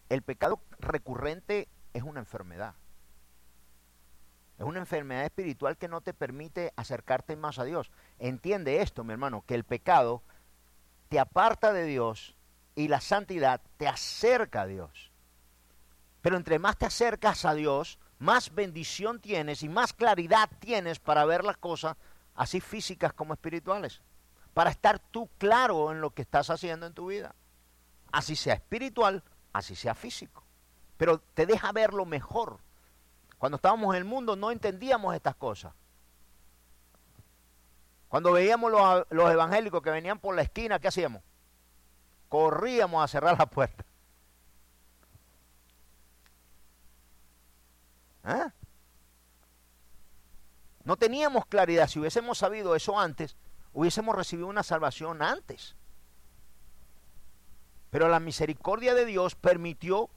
El 0.10 0.22
pecado 0.22 0.62
recurrente 0.80 1.68
es 1.94 2.04
una 2.04 2.20
enfermedad. 2.20 2.76
Es 4.58 4.66
una 4.66 4.80
enfermedad 4.80 5.26
espiritual 5.26 5.78
que 5.78 5.88
no 5.88 6.02
te 6.02 6.14
permite 6.14 6.72
acercarte 6.76 7.36
más 7.36 7.60
a 7.60 7.64
Dios. 7.64 7.92
Entiende 8.20 8.82
esto, 8.82 9.04
mi 9.04 9.14
hermano, 9.14 9.44
que 9.46 9.56
el 9.56 9.64
pecado 9.64 10.22
te 11.10 11.20
aparta 11.20 11.74
de 11.74 11.86
Dios 11.86 12.36
y 12.76 12.88
la 12.88 13.02
santidad 13.02 13.62
te 13.78 13.88
acerca 13.88 14.62
a 14.62 14.68
Dios. 14.68 15.12
Pero 16.22 16.38
entre 16.38 16.60
más 16.60 16.78
te 16.78 16.86
acercas 16.86 17.44
a 17.46 17.54
Dios, 17.54 18.00
más 18.20 18.54
bendición 18.54 19.20
tienes 19.20 19.64
y 19.64 19.70
más 19.70 19.92
claridad 19.92 20.50
tienes 20.60 21.00
para 21.00 21.26
ver 21.26 21.44
las 21.44 21.58
cosas, 21.58 21.98
así 22.36 22.62
físicas 22.62 23.12
como 23.12 23.34
espirituales. 23.34 24.02
Para 24.54 24.70
estar 24.70 25.00
tú 25.00 25.30
claro 25.38 25.92
en 25.92 26.00
lo 26.00 26.12
que 26.12 26.22
estás 26.22 26.50
haciendo 26.50 26.86
en 26.86 26.94
tu 26.94 27.08
vida 27.08 27.36
así 28.14 28.36
sea 28.38 28.54
espiritual, 28.54 29.24
así 29.52 29.76
sea 29.76 29.94
físico. 29.96 30.44
Pero 30.96 31.20
te 31.20 31.46
deja 31.46 31.72
ver 31.74 31.94
lo 31.94 32.06
mejor. 32.06 32.60
Cuando 33.38 33.58
estábamos 33.58 33.94
en 33.94 33.98
el 33.98 34.06
mundo 34.06 34.38
no 34.38 34.52
entendíamos 34.52 35.14
estas 35.16 35.36
cosas. 35.36 35.74
Cuando 38.08 38.32
veíamos 38.32 38.72
los, 38.72 39.06
los 39.10 39.32
evangélicos 39.32 39.82
que 39.82 39.90
venían 39.90 40.20
por 40.20 40.36
la 40.36 40.44
esquina, 40.44 40.80
¿qué 40.80 40.88
hacíamos? 40.88 41.24
Corríamos 42.30 43.04
a 43.04 43.08
cerrar 43.08 43.38
la 43.38 43.48
puerta. 43.48 43.84
¿Eh? 48.26 48.50
No 50.84 50.96
teníamos 50.98 51.48
claridad. 51.48 51.88
Si 51.88 52.00
hubiésemos 52.00 52.38
sabido 52.38 52.76
eso 52.76 53.00
antes, 53.00 53.36
hubiésemos 53.74 54.16
recibido 54.16 54.48
una 54.48 54.62
salvación 54.62 55.24
antes. 55.24 55.76
Pero 57.94 58.10
la 58.10 58.20
misericordia 58.20 58.96
de 58.96 59.06
Dios 59.06 59.36
permitió 59.36 60.10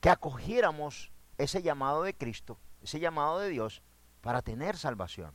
que 0.00 0.10
acogiéramos 0.10 1.12
ese 1.38 1.62
llamado 1.62 2.02
de 2.02 2.12
Cristo, 2.12 2.58
ese 2.82 2.98
llamado 2.98 3.38
de 3.38 3.48
Dios, 3.48 3.82
para 4.20 4.42
tener 4.42 4.76
salvación. 4.76 5.32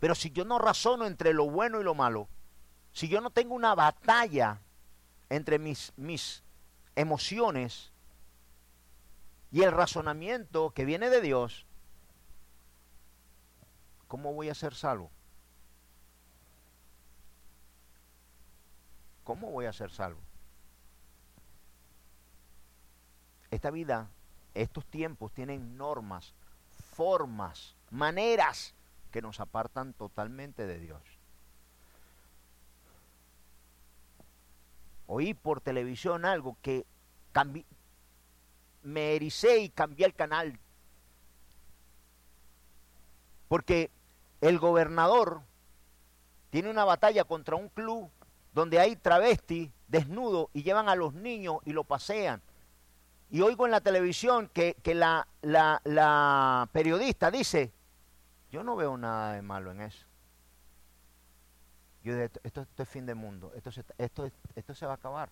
Pero 0.00 0.14
si 0.14 0.30
yo 0.30 0.46
no 0.46 0.58
razono 0.58 1.04
entre 1.04 1.34
lo 1.34 1.50
bueno 1.50 1.82
y 1.82 1.84
lo 1.84 1.94
malo, 1.94 2.30
si 2.94 3.08
yo 3.08 3.20
no 3.20 3.28
tengo 3.28 3.54
una 3.54 3.74
batalla 3.74 4.62
entre 5.28 5.58
mis, 5.58 5.92
mis 5.98 6.42
emociones 6.96 7.92
y 9.52 9.64
el 9.64 9.72
razonamiento 9.72 10.70
que 10.70 10.86
viene 10.86 11.10
de 11.10 11.20
Dios, 11.20 11.66
¿cómo 14.06 14.32
voy 14.32 14.48
a 14.48 14.54
ser 14.54 14.74
salvo? 14.74 15.10
¿Cómo 19.28 19.50
voy 19.50 19.66
a 19.66 19.74
ser 19.74 19.90
salvo? 19.90 20.22
Esta 23.50 23.70
vida, 23.70 24.08
estos 24.54 24.86
tiempos 24.86 25.32
tienen 25.32 25.76
normas, 25.76 26.32
formas, 26.94 27.76
maneras 27.90 28.72
que 29.12 29.20
nos 29.20 29.38
apartan 29.38 29.92
totalmente 29.92 30.66
de 30.66 30.78
Dios. 30.78 31.02
Oí 35.08 35.34
por 35.34 35.60
televisión 35.60 36.24
algo 36.24 36.56
que 36.62 36.86
me 38.82 39.14
ericé 39.14 39.58
y 39.58 39.68
cambié 39.68 40.06
el 40.06 40.14
canal. 40.14 40.58
Porque 43.48 43.90
el 44.40 44.58
gobernador 44.58 45.42
tiene 46.48 46.70
una 46.70 46.86
batalla 46.86 47.24
contra 47.24 47.56
un 47.56 47.68
club 47.68 48.10
donde 48.52 48.80
hay 48.80 48.96
travesti 48.96 49.72
desnudo 49.86 50.50
y 50.52 50.62
llevan 50.62 50.88
a 50.88 50.94
los 50.94 51.14
niños 51.14 51.58
y 51.64 51.72
lo 51.72 51.84
pasean. 51.84 52.42
Y 53.30 53.40
oigo 53.42 53.66
en 53.66 53.72
la 53.72 53.80
televisión 53.80 54.48
que, 54.52 54.76
la, 54.94 55.26
la, 55.42 56.68
periodista 56.72 57.30
dice, 57.30 57.72
yo 58.50 58.62
no 58.62 58.76
veo 58.76 58.96
nada 58.96 59.34
de 59.34 59.42
malo 59.42 59.70
en 59.70 59.82
eso. 59.82 60.06
Yo 62.02 62.14
esto, 62.14 62.40
esto, 62.42 62.66
es 62.78 62.88
fin 62.88 63.04
del 63.04 63.16
mundo, 63.16 63.52
esto 63.54 63.70
se, 63.70 63.84
esto, 63.98 64.30
esto 64.54 64.74
se 64.74 64.86
va 64.86 64.92
a 64.92 64.94
acabar. 64.94 65.28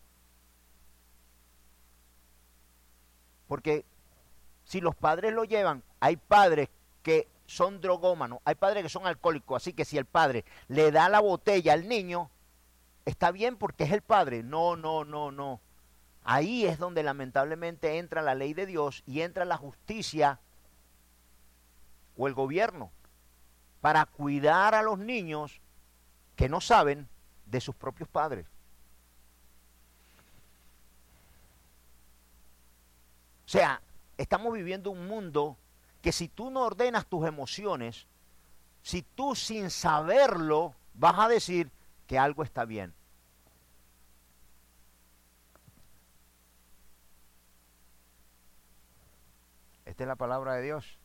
Porque 3.46 3.84
si 4.64 4.80
los 4.80 4.94
padres 4.94 5.32
lo 5.32 5.44
llevan, 5.44 5.82
hay 6.00 6.16
padres 6.16 6.68
que 7.02 7.28
son 7.46 7.80
drogómanos, 7.80 8.40
hay 8.44 8.56
padres 8.56 8.82
que 8.82 8.88
son 8.88 9.06
alcohólicos, 9.06 9.62
así 9.62 9.72
que 9.72 9.84
si 9.84 9.96
el 9.96 10.04
padre 10.04 10.44
le 10.68 10.90
da 10.90 11.08
la 11.08 11.20
botella 11.20 11.72
al 11.72 11.88
niño, 11.88 12.30
está 13.06 13.30
bien 13.30 13.56
porque 13.56 13.84
es 13.84 13.92
el 13.92 14.02
Padre. 14.02 14.42
No, 14.42 14.76
no, 14.76 15.04
no, 15.04 15.32
no. 15.32 15.60
Ahí 16.24 16.66
es 16.66 16.78
donde 16.78 17.02
lamentablemente 17.02 17.98
entra 17.98 18.20
la 18.20 18.34
ley 18.34 18.52
de 18.52 18.66
Dios 18.66 19.02
y 19.06 19.22
entra 19.22 19.46
la 19.46 19.56
justicia 19.56 20.40
o 22.18 22.26
el 22.26 22.34
gobierno 22.34 22.90
para 23.80 24.04
cuidar 24.04 24.74
a 24.74 24.82
los 24.82 24.98
niños 24.98 25.60
que 26.34 26.48
no 26.48 26.60
saben 26.60 27.08
de 27.46 27.60
sus 27.60 27.74
propios 27.76 28.08
padres. 28.08 28.46
O 33.46 33.48
sea, 33.48 33.80
estamos 34.18 34.52
viviendo 34.52 34.90
un 34.90 35.06
mundo 35.06 35.56
que 36.02 36.10
si 36.10 36.26
tú 36.26 36.50
no 36.50 36.62
ordenas 36.62 37.06
tus 37.06 37.24
emociones, 37.26 38.06
si 38.82 39.02
tú 39.02 39.36
sin 39.36 39.70
saberlo 39.70 40.74
vas 40.94 41.18
a 41.20 41.28
decir, 41.28 41.70
que 42.06 42.18
algo 42.18 42.42
está 42.42 42.64
bien. 42.64 42.95
Esta 49.96 50.04
es 50.04 50.08
la 50.08 50.16
palabra 50.16 50.52
de 50.52 50.62
Dios. 50.62 50.98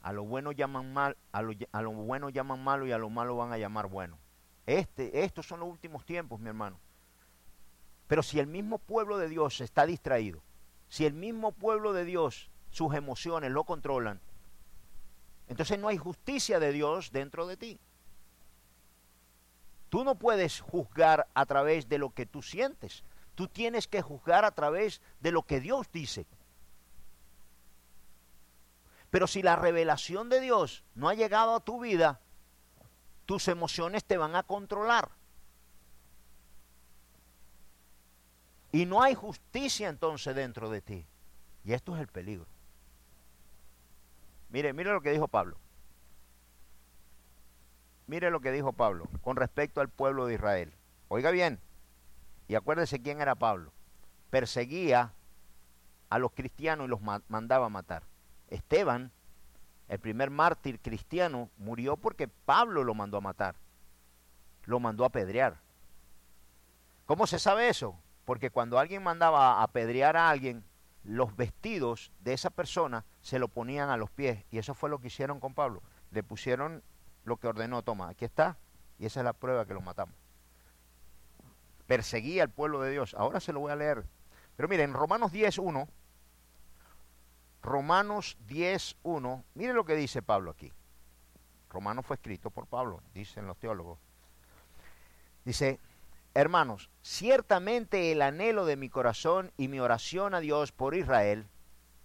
A 0.00 0.14
lo 0.14 0.24
bueno 0.24 0.50
llaman 0.50 0.94
mal, 0.94 1.18
a 1.30 1.42
lo, 1.42 1.52
a 1.72 1.82
lo 1.82 1.90
bueno 1.90 2.30
llaman 2.30 2.64
malo 2.64 2.86
y 2.86 2.92
a 2.92 2.96
lo 2.96 3.10
malo 3.10 3.36
van 3.36 3.52
a 3.52 3.58
llamar 3.58 3.86
bueno. 3.86 4.16
Este, 4.64 5.24
estos 5.24 5.46
son 5.46 5.60
los 5.60 5.68
últimos 5.68 6.06
tiempos, 6.06 6.40
mi 6.40 6.48
hermano. 6.48 6.80
Pero 8.06 8.22
si 8.22 8.40
el 8.40 8.46
mismo 8.46 8.78
pueblo 8.78 9.18
de 9.18 9.28
Dios 9.28 9.60
está 9.60 9.84
distraído, 9.84 10.40
si 10.88 11.04
el 11.04 11.12
mismo 11.12 11.52
pueblo 11.52 11.92
de 11.92 12.06
Dios 12.06 12.50
sus 12.70 12.94
emociones 12.94 13.50
lo 13.50 13.64
controlan, 13.64 14.22
entonces 15.48 15.78
no 15.78 15.88
hay 15.88 15.98
justicia 15.98 16.60
de 16.60 16.72
Dios 16.72 17.12
dentro 17.12 17.46
de 17.46 17.58
ti. 17.58 17.78
Tú 19.90 20.02
no 20.02 20.14
puedes 20.14 20.60
juzgar 20.60 21.28
a 21.34 21.44
través 21.44 21.90
de 21.90 21.98
lo 21.98 22.08
que 22.08 22.24
tú 22.24 22.40
sientes. 22.40 23.04
Tú 23.34 23.48
tienes 23.48 23.86
que 23.86 24.00
juzgar 24.00 24.46
a 24.46 24.52
través 24.52 25.02
de 25.20 25.30
lo 25.30 25.42
que 25.42 25.60
Dios 25.60 25.92
dice. 25.92 26.26
Pero 29.14 29.28
si 29.28 29.42
la 29.42 29.54
revelación 29.54 30.28
de 30.28 30.40
Dios 30.40 30.82
no 30.96 31.08
ha 31.08 31.14
llegado 31.14 31.54
a 31.54 31.60
tu 31.60 31.78
vida, 31.78 32.18
tus 33.26 33.46
emociones 33.46 34.04
te 34.04 34.18
van 34.18 34.34
a 34.34 34.42
controlar. 34.42 35.08
Y 38.72 38.86
no 38.86 39.04
hay 39.04 39.14
justicia 39.14 39.88
entonces 39.88 40.34
dentro 40.34 40.68
de 40.68 40.80
ti. 40.80 41.06
Y 41.62 41.74
esto 41.74 41.94
es 41.94 42.00
el 42.00 42.08
peligro. 42.08 42.48
Mire, 44.48 44.72
mire 44.72 44.90
lo 44.90 45.00
que 45.00 45.12
dijo 45.12 45.28
Pablo. 45.28 45.58
Mire 48.08 48.32
lo 48.32 48.40
que 48.40 48.50
dijo 48.50 48.72
Pablo 48.72 49.08
con 49.22 49.36
respecto 49.36 49.80
al 49.80 49.90
pueblo 49.90 50.26
de 50.26 50.34
Israel. 50.34 50.72
Oiga 51.06 51.30
bien, 51.30 51.60
y 52.48 52.56
acuérdese 52.56 53.00
quién 53.00 53.20
era 53.20 53.36
Pablo. 53.36 53.72
Perseguía 54.30 55.12
a 56.10 56.18
los 56.18 56.32
cristianos 56.32 56.86
y 56.86 56.90
los 56.90 57.00
mandaba 57.28 57.66
a 57.66 57.68
matar. 57.68 58.02
Esteban, 58.56 59.12
el 59.88 59.98
primer 59.98 60.30
mártir 60.30 60.80
cristiano, 60.80 61.50
murió 61.56 61.96
porque 61.96 62.28
Pablo 62.28 62.84
lo 62.84 62.94
mandó 62.94 63.18
a 63.18 63.22
matar. 63.22 63.56
Lo 64.64 64.80
mandó 64.80 65.04
a 65.04 65.08
apedrear. 65.08 65.60
¿Cómo 67.06 67.26
se 67.26 67.38
sabe 67.38 67.68
eso? 67.68 67.98
Porque 68.24 68.50
cuando 68.50 68.78
alguien 68.78 69.02
mandaba 69.02 69.60
a 69.60 69.62
apedrear 69.62 70.16
a 70.16 70.30
alguien, 70.30 70.64
los 71.04 71.36
vestidos 71.36 72.10
de 72.20 72.32
esa 72.32 72.48
persona 72.48 73.04
se 73.20 73.38
lo 73.38 73.48
ponían 73.48 73.90
a 73.90 73.98
los 73.98 74.10
pies. 74.10 74.44
Y 74.50 74.58
eso 74.58 74.74
fue 74.74 74.88
lo 74.88 74.98
que 75.00 75.08
hicieron 75.08 75.38
con 75.38 75.54
Pablo. 75.54 75.82
Le 76.10 76.22
pusieron 76.22 76.82
lo 77.24 77.36
que 77.36 77.48
ordenó, 77.48 77.82
toma, 77.82 78.08
aquí 78.08 78.24
está. 78.24 78.56
Y 78.98 79.06
esa 79.06 79.20
es 79.20 79.24
la 79.24 79.34
prueba 79.34 79.66
que 79.66 79.74
lo 79.74 79.82
matamos. 79.82 80.14
Perseguía 81.86 82.44
al 82.44 82.50
pueblo 82.50 82.80
de 82.80 82.90
Dios. 82.90 83.14
Ahora 83.18 83.40
se 83.40 83.52
lo 83.52 83.60
voy 83.60 83.72
a 83.72 83.76
leer. 83.76 84.06
Pero 84.56 84.68
miren, 84.68 84.94
Romanos 84.94 85.32
10.1. 85.32 85.86
Romanos 87.64 88.36
10.1. 88.46 89.42
Miren 89.54 89.74
lo 89.74 89.86
que 89.86 89.96
dice 89.96 90.20
Pablo 90.20 90.50
aquí. 90.50 90.70
Romanos 91.70 92.04
fue 92.04 92.16
escrito 92.16 92.50
por 92.50 92.66
Pablo, 92.66 93.02
dicen 93.14 93.46
los 93.46 93.56
teólogos. 93.56 93.98
Dice, 95.46 95.80
Hermanos, 96.34 96.90
ciertamente 97.02 98.12
el 98.12 98.20
anhelo 98.20 98.66
de 98.66 98.76
mi 98.76 98.90
corazón 98.90 99.50
y 99.56 99.68
mi 99.68 99.80
oración 99.80 100.34
a 100.34 100.40
Dios 100.40 100.72
por 100.72 100.94
Israel 100.94 101.46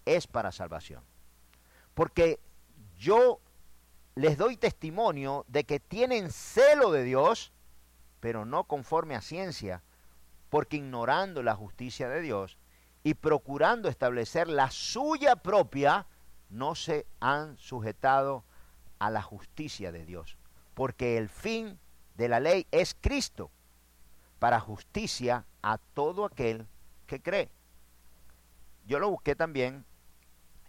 es 0.05 0.27
para 0.27 0.51
salvación. 0.51 1.03
Porque 1.93 2.39
yo 2.97 3.41
les 4.15 4.37
doy 4.37 4.55
testimonio 4.55 5.45
de 5.47 5.63
que 5.65 5.79
tienen 5.79 6.31
celo 6.31 6.91
de 6.91 7.03
Dios, 7.03 7.51
pero 8.19 8.45
no 8.45 8.63
conforme 8.65 9.15
a 9.15 9.21
ciencia, 9.21 9.81
porque 10.49 10.77
ignorando 10.77 11.43
la 11.43 11.55
justicia 11.55 12.07
de 12.07 12.21
Dios 12.21 12.58
y 13.03 13.13
procurando 13.13 13.89
establecer 13.89 14.47
la 14.47 14.71
suya 14.71 15.37
propia, 15.37 16.05
no 16.49 16.75
se 16.75 17.05
han 17.19 17.57
sujetado 17.57 18.43
a 18.99 19.09
la 19.09 19.21
justicia 19.21 19.91
de 19.91 20.05
Dios, 20.05 20.37
porque 20.73 21.17
el 21.17 21.29
fin 21.29 21.79
de 22.15 22.27
la 22.27 22.39
ley 22.39 22.67
es 22.71 22.95
Cristo 22.99 23.51
para 24.39 24.59
justicia 24.59 25.45
a 25.61 25.77
todo 25.77 26.25
aquel 26.25 26.67
que 27.07 27.21
cree. 27.21 27.51
Yo 28.85 28.99
lo 28.99 29.09
busqué 29.09 29.35
también 29.35 29.85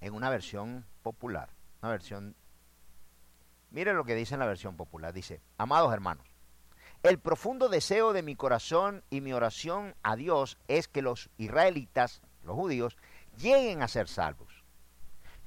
en 0.01 0.15
una 0.15 0.31
versión 0.31 0.85
popular, 1.03 1.51
una 1.83 1.93
versión... 1.93 2.37
Mire 3.71 3.95
lo 3.95 4.05
que 4.05 4.15
dice 4.15 4.35
en 4.35 4.41
la 4.41 4.47
versión 4.47 4.77
popular. 4.77 5.13
Dice, 5.13 5.41
amados 5.57 5.93
hermanos, 5.93 6.27
el 7.03 7.19
profundo 7.19 7.69
deseo 7.69 8.13
de 8.13 8.23
mi 8.23 8.37
corazón 8.37 9.03
y 9.11 9.21
mi 9.21 9.33
oración 9.33 9.95
a 10.03 10.17
Dios 10.17 10.59
es 10.69 10.89
que 10.89 11.03
los 11.03 11.31
israelitas, 11.39 12.21
los 12.45 12.57
judíos, 12.57 12.97
lleguen 13.39 13.83
a 13.83 13.89
ser 13.89 14.09
salvos. 14.09 14.65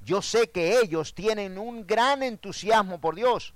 Yo 0.00 0.20
sé 0.20 0.50
que 0.50 0.80
ellos 0.80 1.14
tienen 1.14 1.58
un 1.58 1.86
gran 1.86 2.22
entusiasmo 2.22 3.00
por 3.00 3.14
Dios, 3.14 3.54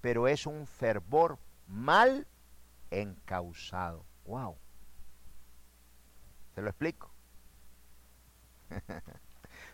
pero 0.00 0.28
es 0.28 0.46
un 0.46 0.66
fervor 0.66 1.38
mal 1.66 2.26
encausado. 2.90 4.04
¡Wow! 4.24 4.56
¿Se 6.54 6.62
lo 6.62 6.68
explico? 6.70 7.10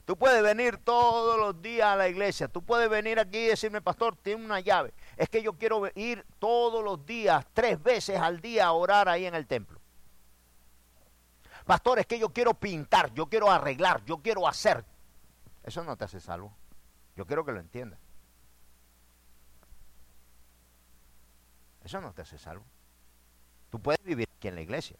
Tú 0.06 0.16
puedes 0.16 0.40
venir 0.40 0.78
todos 0.78 1.36
los 1.36 1.60
días 1.60 1.88
a 1.88 1.96
la 1.96 2.08
iglesia. 2.08 2.46
Tú 2.46 2.62
puedes 2.62 2.88
venir 2.88 3.18
aquí 3.18 3.38
y 3.38 3.46
decirme, 3.48 3.82
pastor, 3.82 4.16
tiene 4.16 4.44
una 4.44 4.60
llave. 4.60 4.94
Es 5.16 5.28
que 5.28 5.42
yo 5.42 5.54
quiero 5.54 5.82
ir 5.96 6.24
todos 6.38 6.82
los 6.82 7.04
días, 7.04 7.44
tres 7.52 7.82
veces 7.82 8.18
al 8.18 8.40
día 8.40 8.66
a 8.66 8.72
orar 8.72 9.08
ahí 9.08 9.26
en 9.26 9.34
el 9.34 9.48
templo. 9.48 9.80
Pastor, 11.66 11.98
es 11.98 12.06
que 12.06 12.20
yo 12.20 12.28
quiero 12.28 12.54
pintar, 12.54 13.12
yo 13.14 13.26
quiero 13.26 13.50
arreglar, 13.50 14.04
yo 14.04 14.18
quiero 14.18 14.46
hacer. 14.46 14.84
Eso 15.64 15.82
no 15.82 15.96
te 15.96 16.04
hace 16.04 16.20
salvo. 16.20 16.56
Yo 17.16 17.26
quiero 17.26 17.44
que 17.44 17.50
lo 17.50 17.58
entiendas. 17.58 17.98
Eso 21.82 22.00
no 22.00 22.12
te 22.12 22.22
hace 22.22 22.38
salvo. 22.38 22.64
Tú 23.70 23.80
puedes 23.80 24.02
vivir 24.04 24.28
aquí 24.36 24.46
en 24.46 24.54
la 24.54 24.60
iglesia. 24.60 24.96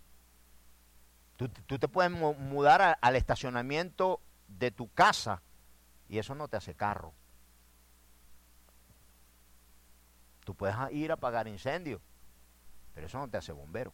Tú, 1.37 1.49
te 1.49 1.87
puedes 1.87 2.11
mudar 2.11 2.99
al 3.01 3.15
estacionamiento 3.15 4.21
de 4.49 4.71
tu 4.71 4.93
casa 4.93 5.43
y 6.09 6.19
eso 6.19 6.35
no 6.35 6.49
te 6.49 6.57
hace 6.57 6.75
carro. 6.75 7.13
Tú 10.45 10.55
puedes 10.55 10.77
ir 10.93 11.11
a 11.11 11.15
apagar 11.15 11.49
incendios, 11.49 12.01
pero 12.95 13.07
eso 13.07 13.19
no 13.19 13.29
te 13.29 13.37
hace 13.37 13.53
bombero. 13.53 13.93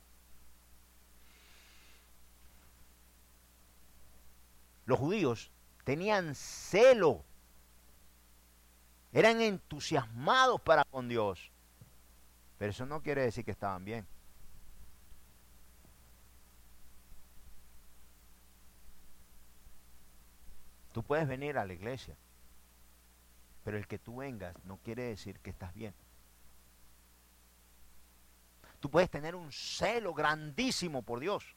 Los 4.84 4.98
judíos 4.98 5.50
tenían 5.84 6.34
celo, 6.34 7.24
eran 9.12 9.40
entusiasmados 9.40 10.60
para 10.60 10.84
con 10.84 11.08
Dios, 11.08 11.50
pero 12.58 12.70
eso 12.70 12.84
no 12.84 13.02
quiere 13.02 13.22
decir 13.22 13.44
que 13.44 13.52
estaban 13.52 13.84
bien. 13.84 14.06
Tú 20.92 21.02
puedes 21.02 21.26
venir 21.26 21.58
a 21.58 21.64
la 21.64 21.72
iglesia, 21.72 22.16
pero 23.64 23.76
el 23.76 23.86
que 23.86 23.98
tú 23.98 24.16
vengas 24.16 24.54
no 24.64 24.76
quiere 24.78 25.04
decir 25.04 25.40
que 25.40 25.50
estás 25.50 25.74
bien. 25.74 25.94
Tú 28.80 28.90
puedes 28.90 29.10
tener 29.10 29.34
un 29.34 29.52
celo 29.52 30.12
grandísimo 30.12 31.02
por 31.02 31.20
Dios. 31.20 31.56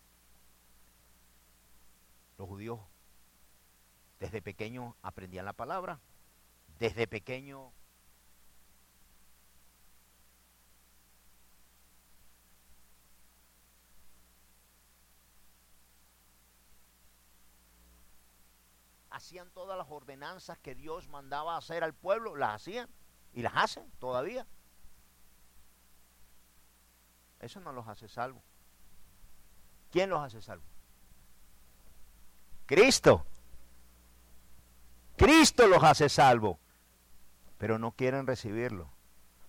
Los 2.38 2.48
judíos 2.48 2.80
desde 4.20 4.42
pequeño 4.42 4.96
aprendían 5.02 5.46
la 5.46 5.54
palabra, 5.54 6.00
desde 6.80 7.08
pequeño 7.08 7.72
hacían 19.16 19.50
todas 19.52 19.78
las 19.78 19.88
ordenanzas 19.90 20.58
que 20.60 20.76
Dios 20.76 21.08
mandaba 21.08 21.56
hacer 21.56 21.84
al 21.84 21.94
pueblo, 21.94 22.36
las 22.36 22.56
hacían 22.56 22.90
y 23.34 23.42
las 23.42 23.54
hacen 23.56 23.90
todavía. 24.00 24.46
Eso 27.40 27.62
no 27.62 27.72
los 27.72 27.88
hace 27.88 28.10
salvo. 28.10 28.44
¿Quién 29.90 30.10
los 30.10 30.20
hace 30.20 30.42
salvo? 30.42 30.66
Cristo. 32.66 33.26
Cristo 35.16 35.68
los 35.68 35.84
hace 35.84 36.10
salvo. 36.10 36.60
Pero 37.58 37.80
no 37.80 37.92
quieren 37.92 38.28
recibirlo. 38.28 38.90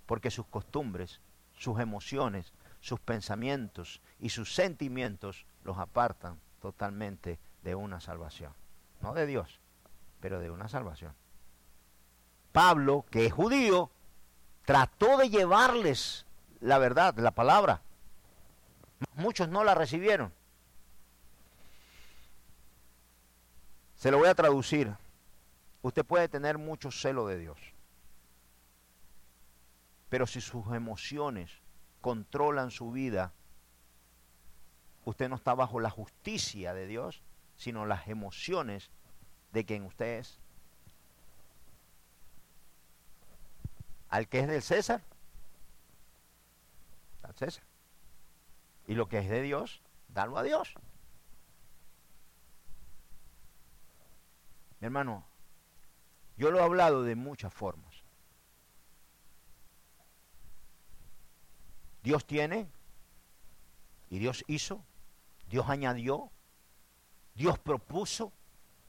Porque 0.06 0.30
sus 0.30 0.46
costumbres, 0.46 1.20
sus 1.56 1.80
emociones, 1.80 2.52
sus 2.78 3.00
pensamientos 3.00 4.00
y 4.20 4.28
sus 4.28 4.54
sentimientos 4.54 5.44
los 5.64 5.78
apartan 5.78 6.40
totalmente 6.60 7.40
de 7.62 7.74
una 7.74 8.00
salvación 8.00 8.54
no 9.00 9.14
de 9.14 9.26
Dios, 9.26 9.60
pero 10.20 10.40
de 10.40 10.50
una 10.50 10.68
salvación. 10.68 11.14
Pablo, 12.52 13.04
que 13.10 13.26
es 13.26 13.32
judío, 13.32 13.90
trató 14.64 15.18
de 15.18 15.28
llevarles 15.28 16.26
la 16.60 16.78
verdad, 16.78 17.14
la 17.18 17.30
palabra. 17.30 17.82
Muchos 19.14 19.48
no 19.48 19.62
la 19.64 19.74
recibieron. 19.74 20.32
Se 23.96 24.10
lo 24.10 24.18
voy 24.18 24.28
a 24.28 24.34
traducir. 24.34 24.94
Usted 25.82 26.04
puede 26.04 26.28
tener 26.28 26.58
mucho 26.58 26.90
celo 26.90 27.26
de 27.26 27.38
Dios. 27.38 27.58
Pero 30.08 30.26
si 30.26 30.40
sus 30.40 30.66
emociones 30.72 31.50
controlan 32.00 32.70
su 32.70 32.90
vida, 32.90 33.32
usted 35.04 35.28
no 35.28 35.36
está 35.36 35.54
bajo 35.54 35.80
la 35.80 35.90
justicia 35.90 36.74
de 36.74 36.86
Dios, 36.86 37.22
sino 37.56 37.86
las 37.86 38.08
emociones 38.08 38.90
de 39.52 39.64
quien 39.64 39.84
usted 39.84 40.18
es. 40.18 40.38
Al 44.08 44.28
que 44.28 44.40
es 44.40 44.48
del 44.48 44.62
César, 44.62 45.02
al 47.22 47.34
César. 47.34 47.64
Y 48.86 48.94
lo 48.94 49.08
que 49.08 49.18
es 49.18 49.28
de 49.28 49.42
Dios, 49.42 49.82
dalo 50.08 50.38
a 50.38 50.42
Dios. 50.42 50.74
Mi 54.80 54.86
hermano, 54.86 55.26
Yo 56.36 56.50
lo 56.50 56.58
he 56.58 56.62
hablado 56.62 57.02
de 57.02 57.16
muchas 57.16 57.52
formas. 57.52 58.04
Dios 62.02 62.26
tiene 62.26 62.70
y 64.10 64.18
Dios 64.18 64.44
hizo, 64.46 64.84
Dios 65.48 65.68
añadió, 65.68 66.30
Dios 67.36 67.58
propuso 67.58 68.32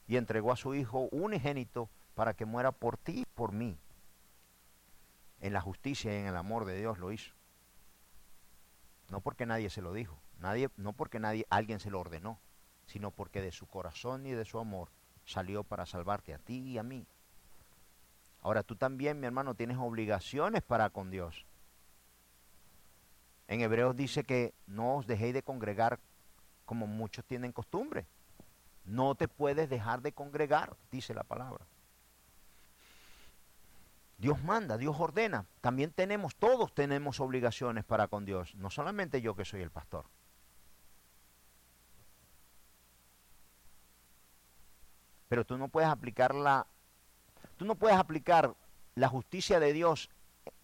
y 0.07 0.15
entregó 0.15 0.53
a 0.53 0.55
su 0.55 0.73
Hijo 0.73 1.09
unigénito 1.11 1.89
para 2.15 2.33
que 2.33 2.45
muera 2.45 2.71
por 2.71 2.97
ti 2.97 3.19
y 3.19 3.25
por 3.25 3.51
mí. 3.51 3.77
En 5.41 5.53
la 5.53 5.61
justicia 5.61 6.13
y 6.13 6.21
en 6.21 6.27
el 6.27 6.35
amor 6.37 6.65
de 6.65 6.77
Dios 6.77 6.97
lo 6.97 7.11
hizo. 7.11 7.33
No 9.09 9.19
porque 9.19 9.45
nadie 9.45 9.69
se 9.69 9.81
lo 9.81 9.93
dijo, 9.93 10.17
nadie, 10.39 10.69
no 10.77 10.93
porque 10.93 11.19
nadie, 11.19 11.45
alguien 11.49 11.79
se 11.79 11.91
lo 11.91 11.99
ordenó, 11.99 12.39
sino 12.87 13.11
porque 13.11 13.41
de 13.41 13.51
su 13.51 13.67
corazón 13.67 14.25
y 14.25 14.31
de 14.31 14.45
su 14.45 14.59
amor 14.59 14.89
salió 15.25 15.63
para 15.63 15.85
salvarte 15.85 16.33
a 16.33 16.39
ti 16.39 16.59
y 16.59 16.77
a 16.77 16.83
mí. 16.83 17.05
Ahora 18.41 18.63
tú 18.63 18.77
también, 18.77 19.19
mi 19.19 19.27
hermano, 19.27 19.55
tienes 19.55 19.77
obligaciones 19.77 20.63
para 20.63 20.89
con 20.89 21.11
Dios. 21.11 21.45
En 23.49 23.59
Hebreos 23.59 23.95
dice 23.95 24.23
que 24.23 24.53
no 24.67 24.95
os 24.95 25.07
dejéis 25.07 25.33
de 25.33 25.43
congregar 25.43 25.99
como 26.65 26.87
muchos 26.87 27.25
tienen 27.25 27.51
costumbre. 27.51 28.07
No 28.87 29.15
te 29.15 29.27
puedes 29.27 29.69
dejar 29.69 30.01
de 30.01 30.13
congregar, 30.13 30.77
dice 30.91 31.13
la 31.13 31.23
palabra. 31.23 31.67
Dios 34.17 34.41
manda, 34.43 34.77
Dios 34.77 34.95
ordena. 34.97 35.45
También 35.61 35.91
tenemos, 35.91 36.35
todos 36.35 36.73
tenemos 36.73 37.19
obligaciones 37.19 37.83
para 37.83 38.07
con 38.07 38.25
Dios. 38.25 38.55
No 38.55 38.69
solamente 38.69 39.21
yo 39.21 39.35
que 39.35 39.45
soy 39.45 39.61
el 39.61 39.69
pastor. 39.69 40.05
Pero 45.27 45.45
tú 45.45 45.57
no 45.57 45.67
puedes 45.67 45.89
aplicar 45.89 46.33
la, 46.33 46.65
tú 47.57 47.65
no 47.65 47.75
puedes 47.75 47.97
aplicar 47.97 48.55
la 48.95 49.09
justicia 49.09 49.59
de 49.59 49.73
Dios 49.73 50.09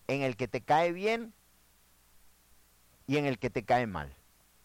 en 0.07 0.21
el 0.21 0.37
que 0.37 0.47
te 0.47 0.61
cae 0.61 0.93
bien 0.93 1.33
y 3.05 3.17
en 3.17 3.25
el 3.25 3.37
que 3.37 3.49
te 3.49 3.65
cae 3.65 3.85
mal. 3.85 4.15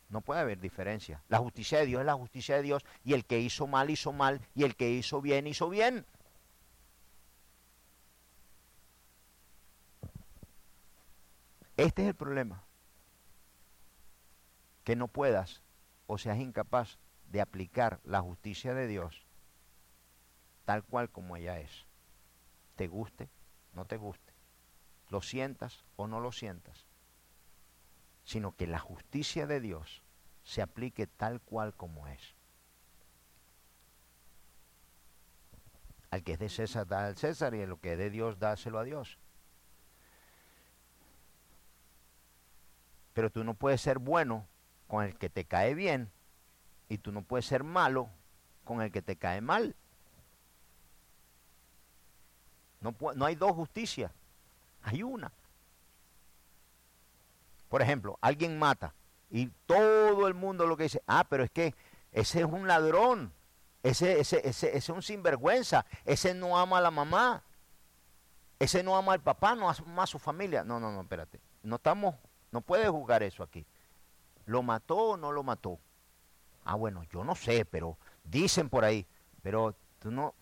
No 0.09 0.21
puede 0.21 0.41
haber 0.41 0.61
diferencia. 0.61 1.23
La 1.29 1.39
justicia 1.39 1.79
de 1.79 1.87
Dios 1.87 2.01
es 2.01 2.07
la 2.07 2.15
justicia 2.15 2.57
de 2.57 2.63
Dios 2.63 2.85
y 3.05 3.13
el 3.13 3.25
que 3.25 3.41
hizo 3.41 3.67
mal 3.67 3.91
hizo 3.91 4.13
mal 4.13 4.41
y 4.55 4.65
el 4.65 4.75
que 4.75 4.91
hizo 4.91 5.21
bien 5.21 5.47
hizo 5.47 5.69
bien. 5.69 6.07
Este 11.77 12.03
es 12.03 12.09
el 12.09 12.15
problema. 12.15 12.65
Que 14.85 14.97
no 14.97 15.09
puedas 15.09 15.63
o 16.07 16.17
seas 16.17 16.39
incapaz 16.39 16.99
de 17.31 17.41
aplicar 17.41 18.01
la 18.05 18.21
justicia 18.21 18.73
de 18.73 18.87
Dios 18.87 19.29
tal 20.69 20.85
cual 20.85 21.09
como 21.09 21.35
ella 21.35 21.59
es. 21.61 21.87
Te 22.77 22.89
guste, 22.89 23.31
no 23.73 23.87
te 23.87 23.97
guste. 23.97 24.35
Lo 25.09 25.23
sientas 25.23 25.83
o 25.97 26.07
no 26.07 26.21
lo 26.21 26.31
sientas. 26.31 26.88
Sino 28.29 28.55
que 28.55 28.67
la 28.67 28.79
justicia 28.79 29.47
de 29.47 29.59
Dios 29.59 30.03
se 30.45 30.61
aplique 30.61 31.07
tal 31.07 31.41
cual 31.41 31.73
como 31.73 32.07
es. 32.09 32.35
Al 36.11 36.23
que 36.23 36.35
es 36.35 36.39
de 36.39 36.51
César, 36.51 36.87
da 36.87 37.07
al 37.07 37.17
César, 37.17 37.55
y 37.55 37.63
a 37.63 37.67
lo 37.67 37.81
que 37.81 37.93
es 37.93 37.99
de 37.99 38.11
Dios, 38.11 38.39
dáselo 38.39 38.79
a 38.79 38.85
Dios. 38.85 39.17
Pero 43.15 43.31
tú 43.31 43.45
no 43.45 43.55
puedes 43.55 43.81
ser 43.81 43.99
bueno 43.99 44.47
con 44.89 45.07
el 45.07 45.17
que 45.17 45.31
te 45.31 45.47
cae 45.47 45.73
bien 45.73 46.11
y 46.91 46.99
tú 46.99 47.13
no 47.13 47.23
puedes 47.23 47.47
ser 47.47 47.65
malo 47.65 48.11
con 48.63 48.83
el 48.83 48.93
que 48.93 49.01
te 49.01 49.17
cae 49.17 49.41
mal. 49.41 49.75
No, 52.83 52.95
no 53.17 53.25
hay 53.25 53.37
dos 53.37 53.53
justicias, 53.53 54.13
hay 54.83 55.03
una. 55.03 55.33
Por 57.69 57.83
ejemplo, 57.83 58.19
alguien 58.21 58.59
mata 58.59 58.95
y 59.31 59.49
todo 59.67 60.27
el 60.27 60.35
mundo 60.35 60.67
lo 60.67 60.77
que 60.77 60.85
dice, 60.85 61.03
ah, 61.07 61.27
pero 61.29 61.45
es 61.45 61.51
que 61.51 61.75
ese 62.13 62.41
es 62.41 62.47
un 62.47 62.67
ladrón, 62.67 63.33
ese, 63.83 64.21
ese, 64.21 64.39
ese, 64.49 64.69
ese 64.69 64.77
es 64.77 64.89
un 64.89 65.03
sinvergüenza, 65.03 65.85
ese 66.05 66.35
no 66.35 66.59
ama 66.59 66.79
a 66.79 66.81
la 66.83 66.91
mamá, 66.91 67.43
ese 68.59 68.83
no 68.83 68.97
ama 68.97 69.13
al 69.13 69.21
papá, 69.21 69.55
no 69.55 69.69
ama 69.71 70.03
a 70.03 70.07
su 70.07 70.19
familia. 70.19 70.65
No, 70.65 70.81
no, 70.81 70.91
no, 70.91 71.03
espérate. 71.03 71.41
No 71.63 71.77
estamos 71.77 72.15
no 72.51 72.61
puede 72.61 72.89
juzgar 72.89 73.23
eso 73.23 73.43
aquí. 73.43 73.67
¿Lo 74.47 74.63
mató 74.63 74.97
o 74.97 75.17
no 75.17 75.33
lo 75.33 75.43
mató? 75.43 75.79
Ah, 76.65 76.75
bueno, 76.75 77.05
yo 77.05 77.25
no 77.25 77.35
sé, 77.35 77.65
pero 77.65 77.99
dicen 78.25 78.69
por 78.69 78.85
ahí. 78.85 79.07
Pero 79.43 79.75
tú 79.99 80.11
no. 80.11 80.35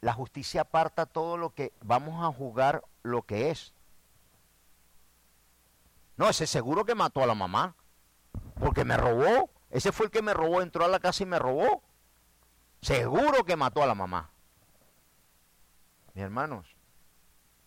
La 0.00 0.12
justicia 0.12 0.62
aparta 0.62 1.06
todo 1.06 1.36
lo 1.36 1.50
que. 1.54 1.72
Vamos 1.82 2.22
a 2.22 2.32
juzgar 2.36 2.82
lo 3.02 3.22
que 3.22 3.50
es. 3.50 3.72
No, 6.20 6.28
ese 6.28 6.46
seguro 6.46 6.84
que 6.84 6.94
mató 6.94 7.22
a 7.22 7.26
la 7.26 7.34
mamá. 7.34 7.74
Porque 8.56 8.84
me 8.84 8.98
robó. 8.98 9.48
Ese 9.70 9.90
fue 9.90 10.04
el 10.04 10.12
que 10.12 10.20
me 10.20 10.34
robó, 10.34 10.60
entró 10.60 10.84
a 10.84 10.88
la 10.88 11.00
casa 11.00 11.22
y 11.22 11.26
me 11.26 11.38
robó. 11.38 11.82
Seguro 12.82 13.42
que 13.46 13.56
mató 13.56 13.82
a 13.82 13.86
la 13.86 13.94
mamá. 13.94 14.30
Mis 16.12 16.22
hermanos, 16.22 16.76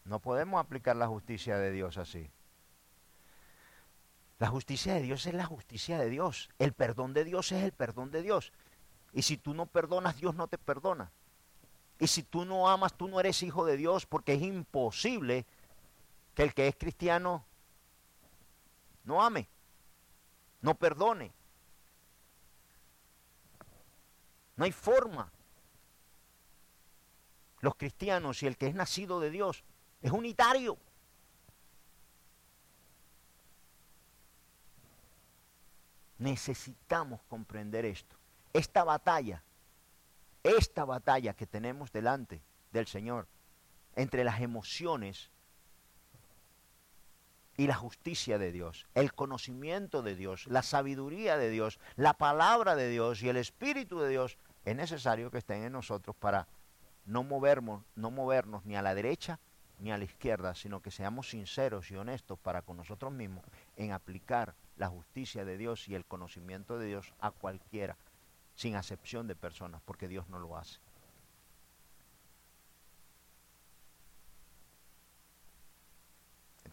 no 0.06 0.20
podemos 0.20 0.60
aplicar 0.60 0.96
la 0.96 1.08
justicia 1.08 1.58
de 1.58 1.72
Dios 1.72 1.98
así. 1.98 2.30
La 4.38 4.50
justicia 4.50 4.94
de 4.94 5.02
Dios 5.02 5.26
es 5.26 5.34
la 5.34 5.46
justicia 5.46 5.98
de 5.98 6.12
Dios. 6.12 6.52
El 6.60 6.74
perdón 6.74 7.16
de 7.16 7.24
Dios 7.24 7.52
es 7.52 7.64
el 7.64 7.72
perdón 7.72 8.12
de 8.12 8.22
Dios. 8.22 8.54
Y 9.14 9.24
si 9.24 9.36
tú 9.36 9.56
no 9.56 9.66
perdonas, 9.66 10.18
Dios 10.18 10.36
no 10.36 10.48
te 10.48 10.60
perdona. 10.60 11.12
Y 11.98 12.06
si 12.06 12.22
tú 12.22 12.46
no 12.46 12.70
amas, 12.70 12.94
tú 12.94 13.08
no 13.08 13.20
eres 13.20 13.42
hijo 13.42 13.66
de 13.66 13.78
Dios 13.78 14.06
porque 14.06 14.36
es 14.36 14.44
imposible 14.44 15.48
que 16.36 16.44
el 16.44 16.54
que 16.54 16.68
es 16.68 16.76
cristiano 16.76 17.48
no 19.04 19.22
ame, 19.22 19.48
no 20.62 20.76
perdone. 20.76 21.34
No 24.56 24.66
hay 24.66 24.72
forma. 24.72 25.32
Los 27.60 27.76
cristianos 27.76 28.44
y 28.44 28.48
el 28.48 28.58
que 28.58 28.68
es 28.68 28.76
nacido 28.76 29.20
de 29.20 29.30
Dios 29.30 29.64
es 30.02 30.12
unitario. 30.12 30.78
Necesitamos 36.18 37.22
comprender 37.24 37.86
esto. 37.86 38.16
Esta 38.54 38.84
batalla, 38.84 39.44
esta 40.44 40.86
batalla 40.86 41.34
que 41.34 41.48
tenemos 41.48 41.92
delante 41.92 42.42
del 42.72 42.88
Señor, 42.88 43.28
entre 43.96 44.24
las 44.24 44.40
emociones 44.42 45.32
y 47.58 47.68
la 47.68 47.76
justicia 47.76 48.38
de 48.38 48.52
Dios, 48.52 48.88
el 48.96 49.14
conocimiento 49.14 50.02
de 50.02 50.16
Dios, 50.16 50.48
la 50.48 50.64
sabiduría 50.64 51.38
de 51.38 51.50
Dios, 51.50 51.80
la 51.96 52.14
palabra 52.14 52.76
de 52.76 52.90
Dios 52.90 53.22
y 53.22 53.30
el 53.30 53.38
Espíritu 53.38 54.00
de 54.00 54.10
Dios, 54.10 54.38
es 54.66 54.76
necesario 54.76 55.30
que 55.30 55.40
estén 55.40 55.64
en 55.64 55.74
nosotros 55.74 56.16
para 56.16 56.48
no 57.06 57.24
movernos, 57.24 57.84
no 57.96 58.12
movernos 58.12 58.66
ni 58.66 58.76
a 58.76 58.82
la 58.82 58.96
derecha 58.96 59.40
ni 59.80 59.92
a 59.92 59.98
la 59.98 60.06
izquierda, 60.06 60.56
sino 60.56 60.82
que 60.82 60.92
seamos 60.92 61.30
sinceros 61.30 61.92
y 61.92 61.96
honestos 61.96 62.40
para 62.40 62.62
con 62.62 62.78
nosotros 62.78 63.12
mismos 63.12 63.44
en 63.76 63.92
aplicar 63.92 64.56
la 64.78 64.88
justicia 64.88 65.44
de 65.46 65.58
Dios 65.58 65.88
y 65.90 65.96
el 65.96 66.06
conocimiento 66.06 66.80
de 66.80 66.88
Dios 66.88 67.14
a 67.20 67.32
cualquiera, 67.32 67.98
sin 68.56 68.76
acepción 68.76 69.28
de 69.28 69.36
personas, 69.36 69.82
porque 69.84 70.08
Dios 70.08 70.30
no 70.30 70.40
lo 70.40 70.56
hace. 70.58 70.80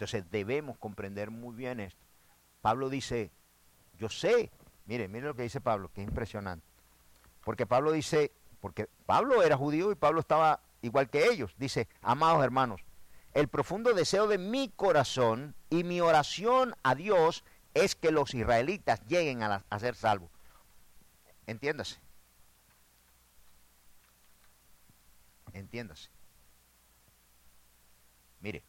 Entonces 0.00 0.30
debemos 0.30 0.78
comprender 0.78 1.30
muy 1.30 1.54
bien 1.54 1.78
esto. 1.78 2.00
Pablo 2.62 2.88
dice, 2.88 3.30
yo 3.98 4.08
sé, 4.08 4.50
mire, 4.86 5.08
mire 5.08 5.26
lo 5.26 5.34
que 5.34 5.42
dice 5.42 5.60
Pablo, 5.60 5.90
que 5.92 6.00
es 6.00 6.08
impresionante. 6.08 6.66
Porque 7.44 7.66
Pablo 7.66 7.92
dice, 7.92 8.32
porque 8.60 8.88
Pablo 9.04 9.42
era 9.42 9.58
judío 9.58 9.92
y 9.92 9.96
Pablo 9.96 10.20
estaba 10.20 10.62
igual 10.80 11.10
que 11.10 11.26
ellos. 11.26 11.54
Dice, 11.58 11.86
amados 12.00 12.42
hermanos, 12.42 12.80
el 13.34 13.48
profundo 13.48 13.92
deseo 13.92 14.26
de 14.26 14.38
mi 14.38 14.70
corazón 14.70 15.54
y 15.68 15.84
mi 15.84 16.00
oración 16.00 16.74
a 16.82 16.94
Dios 16.94 17.44
es 17.74 17.94
que 17.94 18.10
los 18.10 18.32
israelitas 18.32 19.06
lleguen 19.06 19.42
a, 19.42 19.62
ser 19.78 19.94
salvos. 19.94 20.30
Entiéndase. 21.46 22.00
Entiéndase. 25.52 26.08
Mire, 28.40 28.62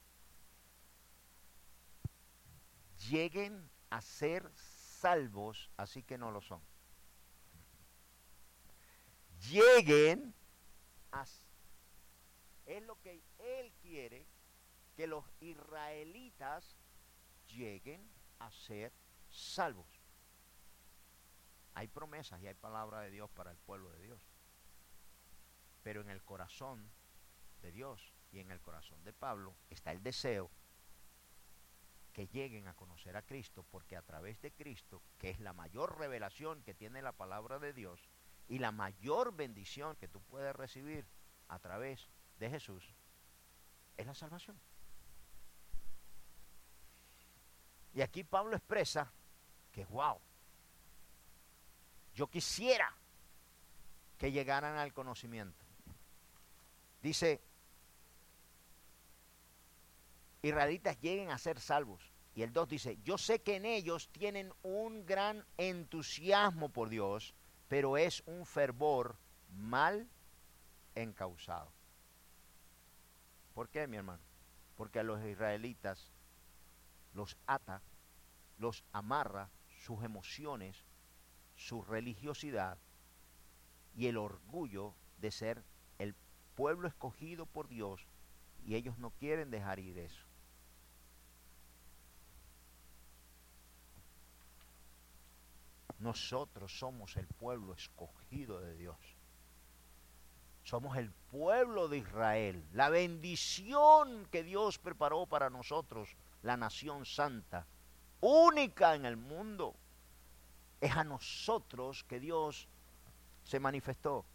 lleguen 3.10 3.70
a 3.90 4.02
ser 4.02 4.52
salvos, 4.56 5.70
así 5.78 6.04
que 6.04 6.18
no 6.18 6.32
lo 6.32 6.42
son. 6.42 6.62
Lleguen 9.50 10.34
a... 11.12 11.26
Es 12.66 12.84
lo 12.84 13.00
que 13.02 13.22
Él 13.40 13.74
quiere, 13.82 14.26
que 14.96 15.08
los 15.08 15.26
israelitas 15.40 16.78
lleguen 17.48 18.08
a 18.40 18.52
ser 18.52 18.94
salvos. 19.30 19.88
Hay 21.74 21.88
promesas 21.88 22.42
y 22.42 22.48
hay 22.48 22.54
palabra 22.54 23.02
de 23.02 23.12
Dios 23.12 23.30
para 23.32 23.52
el 23.52 23.58
pueblo 23.58 23.90
de 23.92 24.02
Dios. 24.04 24.22
Pero 25.84 26.02
en 26.02 26.10
el 26.10 26.22
corazón 26.24 26.92
de 27.62 27.72
Dios 27.72 28.14
y 28.32 28.40
en 28.40 28.52
el 28.52 28.62
corazón 28.62 29.04
de 29.04 29.14
Pablo 29.14 29.56
está 29.70 29.92
el 29.92 30.04
deseo 30.04 30.52
que 32.14 32.28
lleguen 32.28 32.68
a 32.68 32.74
conocer 32.74 33.16
a 33.16 33.22
Cristo, 33.22 33.66
porque 33.72 33.96
a 33.96 34.02
través 34.02 34.42
de 34.42 34.52
Cristo, 34.52 35.02
que 35.18 35.30
es 35.30 35.40
la 35.40 35.54
mayor 35.54 35.98
revelación 35.98 36.62
que 36.64 36.74
tiene 36.74 37.02
la 37.02 37.14
palabra 37.14 37.60
de 37.60 37.74
Dios 37.74 38.00
y 38.48 38.60
la 38.60 38.72
mayor 38.72 39.36
bendición 39.36 39.96
que 39.96 40.08
tú 40.08 40.22
puedes 40.22 40.56
recibir 40.56 41.06
a 41.48 41.60
través 41.60 42.10
de 42.38 42.50
Jesús, 42.50 42.84
es 43.98 44.06
la 44.06 44.14
salvación. 44.14 44.60
Y 47.94 48.02
aquí 48.02 48.24
Pablo 48.24 48.56
expresa 48.56 49.12
que, 49.72 49.86
wow, 49.86 50.20
yo 52.14 52.28
quisiera 52.28 52.94
que 54.18 54.32
llegaran 54.32 54.78
al 54.78 54.94
conocimiento. 54.94 55.66
Dice, 57.02 57.42
israelitas 60.42 61.00
lleguen 61.00 61.30
a 61.30 61.38
ser 61.38 61.60
salvos. 61.60 62.12
Y 62.34 62.44
el 62.44 62.54
2 62.54 62.70
dice, 62.70 62.98
yo 63.04 63.18
sé 63.18 63.42
que 63.42 63.58
en 63.58 63.66
ellos 63.66 64.10
tienen 64.12 64.54
un 64.64 65.06
gran 65.06 65.46
entusiasmo 65.58 66.70
por 66.70 66.90
Dios, 66.90 67.34
pero 67.68 67.98
es 67.98 68.24
un 68.26 68.46
fervor 68.46 69.18
mal 69.50 70.08
encausado. 70.96 71.72
¿Por 73.54 73.70
qué, 73.70 73.86
mi 73.88 73.98
hermano? 73.98 74.24
Porque 74.78 75.00
a 75.00 75.04
los 75.04 75.24
israelitas 75.26 76.10
los 77.14 77.38
ata, 77.46 77.82
los 78.58 78.86
amarra 78.94 79.50
sus 79.84 80.04
emociones, 80.04 80.86
su 81.56 81.82
religiosidad 81.84 82.78
y 83.96 84.08
el 84.08 84.18
orgullo 84.18 84.96
de 85.18 85.32
ser 85.32 85.64
el 86.00 86.16
pueblo 86.56 86.88
escogido 86.88 87.46
por 87.46 87.68
Dios 87.68 88.08
y 88.66 88.76
ellos 88.76 88.98
no 88.98 89.12
quieren 89.12 89.52
dejar 89.52 89.80
ir 89.80 89.98
eso. 89.98 90.31
Nosotros 96.02 96.78
somos 96.78 97.16
el 97.16 97.28
pueblo 97.28 97.74
escogido 97.74 98.60
de 98.60 98.76
Dios. 98.76 98.98
Somos 100.64 100.98
el 100.98 101.12
pueblo 101.12 101.88
de 101.88 102.00
Israel, 102.00 102.64
la 102.74 102.90
bendición 102.90 104.28
que 104.32 104.44
Dios 104.44 104.80
preparó 104.80 105.28
para 105.28 105.50
nosotros, 105.50 106.10
la 106.42 106.58
nación 106.58 107.06
santa, 107.06 107.66
única 108.20 108.96
en 108.96 109.06
el 109.06 109.16
mundo. 109.16 109.76
Es 110.80 110.96
a 110.96 111.04
nosotros 111.04 112.04
que 112.04 112.20
Dios 112.20 112.68
se 113.44 113.60
manifestó. 113.60 114.26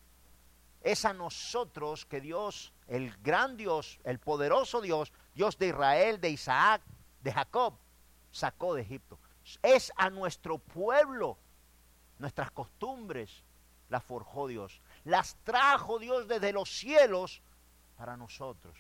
Es 0.83 1.05
a 1.05 1.13
nosotros 1.13 2.07
que 2.07 2.21
Dios, 2.21 2.73
el 2.87 3.17
gran 3.19 3.57
Dios, 3.57 3.99
el 4.05 4.21
poderoso 4.21 4.81
Dios, 4.81 5.13
Dios 5.35 5.59
de 5.59 5.69
Israel, 5.69 6.21
de 6.21 6.31
Isaac, 6.31 6.83
de 7.23 7.33
Jacob, 7.33 7.75
sacó 8.31 8.75
de 8.75 8.83
Egipto. 8.83 9.19
Es 9.63 9.93
a 9.97 10.11
nuestro 10.11 10.59
pueblo, 10.59 11.39
nuestras 12.19 12.51
costumbres, 12.51 13.43
las 13.89 14.03
forjó 14.03 14.47
Dios. 14.47 14.81
Las 15.05 15.37
trajo 15.45 15.99
Dios 15.99 16.27
desde 16.29 16.53
los 16.53 16.71
cielos 16.71 17.43
para 17.97 18.17
nosotros. 18.17 18.77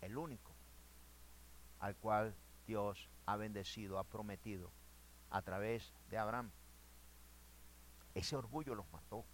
El 0.00 0.16
único 0.16 0.52
al 1.80 1.94
cual 1.96 2.34
Dios 2.66 3.08
ha 3.26 3.36
bendecido, 3.36 3.98
ha 3.98 4.04
prometido 4.04 4.70
a 5.30 5.42
través 5.42 5.92
de 6.10 6.18
Abraham. 6.18 6.50
Ese 8.14 8.34
orgullo 8.34 8.74
los 8.74 8.90
mató. 8.92 9.24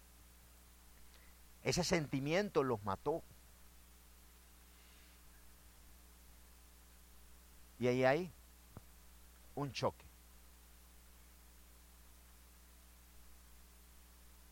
Ese 1.63 1.83
sentimiento 1.83 2.63
los 2.63 2.83
mató. 2.83 3.23
Y 7.79 7.87
ahí 7.87 8.03
hay 8.03 8.31
un 9.55 9.71
choque 9.71 10.02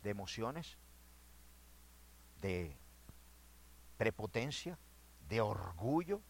de 0.03 0.09
emociones, 0.09 0.77
de 2.41 2.75
prepotencia, 3.97 4.77
de 5.29 5.41
orgullo, 5.41 6.21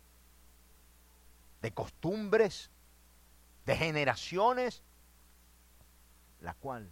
de 1.62 1.72
costumbres, 1.72 2.70
de 3.66 3.76
generaciones, 3.76 4.84
la 6.42 6.54
cual 6.56 6.90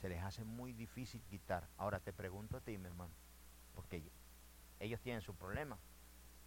se 0.00 0.08
les 0.08 0.22
hace 0.22 0.44
muy 0.44 0.72
difícil 0.72 1.20
quitar. 1.30 1.66
Ahora 1.78 2.00
te 2.00 2.12
pregunto 2.12 2.56
a 2.56 2.60
ti, 2.60 2.76
mi 2.78 2.86
hermano, 2.86 3.12
porque 3.74 4.02
ellos 4.80 5.00
tienen 5.00 5.22
su 5.22 5.34
problema 5.34 5.78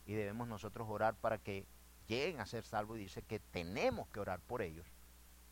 y 0.06 0.14
debemos 0.14 0.48
nosotros 0.48 0.88
orar 0.90 1.16
para 1.16 1.38
que 1.38 1.66
lleguen 2.08 2.40
a 2.40 2.46
ser 2.46 2.64
salvos 2.64 2.98
y 2.98 3.02
dice 3.02 3.22
que 3.22 3.40
tenemos 3.40 4.08
que 4.10 4.20
orar 4.20 4.40
por 4.40 4.62
ellos 4.62 4.86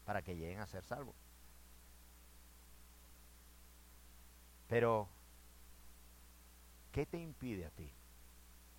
para 0.06 0.22
que 0.22 0.36
lleguen 0.36 0.60
a 0.60 0.68
ser 0.68 0.84
salvos. 0.84 1.16
Pero, 4.68 5.08
¿qué 6.92 7.06
te 7.06 7.18
impide 7.18 7.66
a 7.66 7.70
ti? 7.70 7.92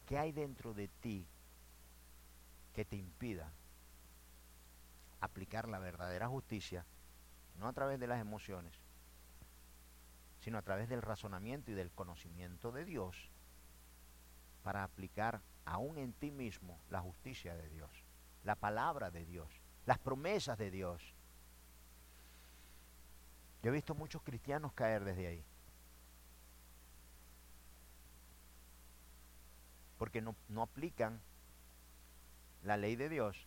¿Qué 0.06 0.18
hay 0.18 0.32
dentro 0.32 0.74
de 0.74 0.88
ti 0.88 1.26
que 2.74 2.84
te 2.84 2.96
impida 2.96 3.50
aplicar 5.20 5.68
la 5.68 5.78
verdadera 5.78 6.28
justicia, 6.28 6.84
no 7.58 7.68
a 7.68 7.72
través 7.72 7.98
de 7.98 8.06
las 8.06 8.20
emociones, 8.20 8.74
sino 10.40 10.58
a 10.58 10.62
través 10.62 10.88
del 10.88 11.02
razonamiento 11.02 11.70
y 11.70 11.74
del 11.74 11.90
conocimiento 11.90 12.72
de 12.72 12.84
Dios, 12.84 13.30
para 14.62 14.84
aplicar 14.84 15.40
aún 15.64 15.98
en 15.98 16.12
ti 16.12 16.30
mismo 16.30 16.78
la 16.90 17.00
justicia 17.00 17.56
de 17.56 17.68
Dios, 17.68 17.90
la 18.44 18.56
palabra 18.56 19.10
de 19.10 19.24
Dios, 19.24 19.48
las 19.86 19.98
promesas 19.98 20.58
de 20.58 20.70
Dios. 20.70 21.14
Yo 23.62 23.70
he 23.70 23.74
visto 23.74 23.94
muchos 23.94 24.22
cristianos 24.22 24.72
caer 24.72 25.04
desde 25.04 25.26
ahí. 25.26 25.44
Porque 29.98 30.20
no, 30.20 30.34
no 30.48 30.62
aplican 30.62 31.20
la 32.62 32.76
ley 32.76 32.96
de 32.96 33.08
Dios 33.08 33.46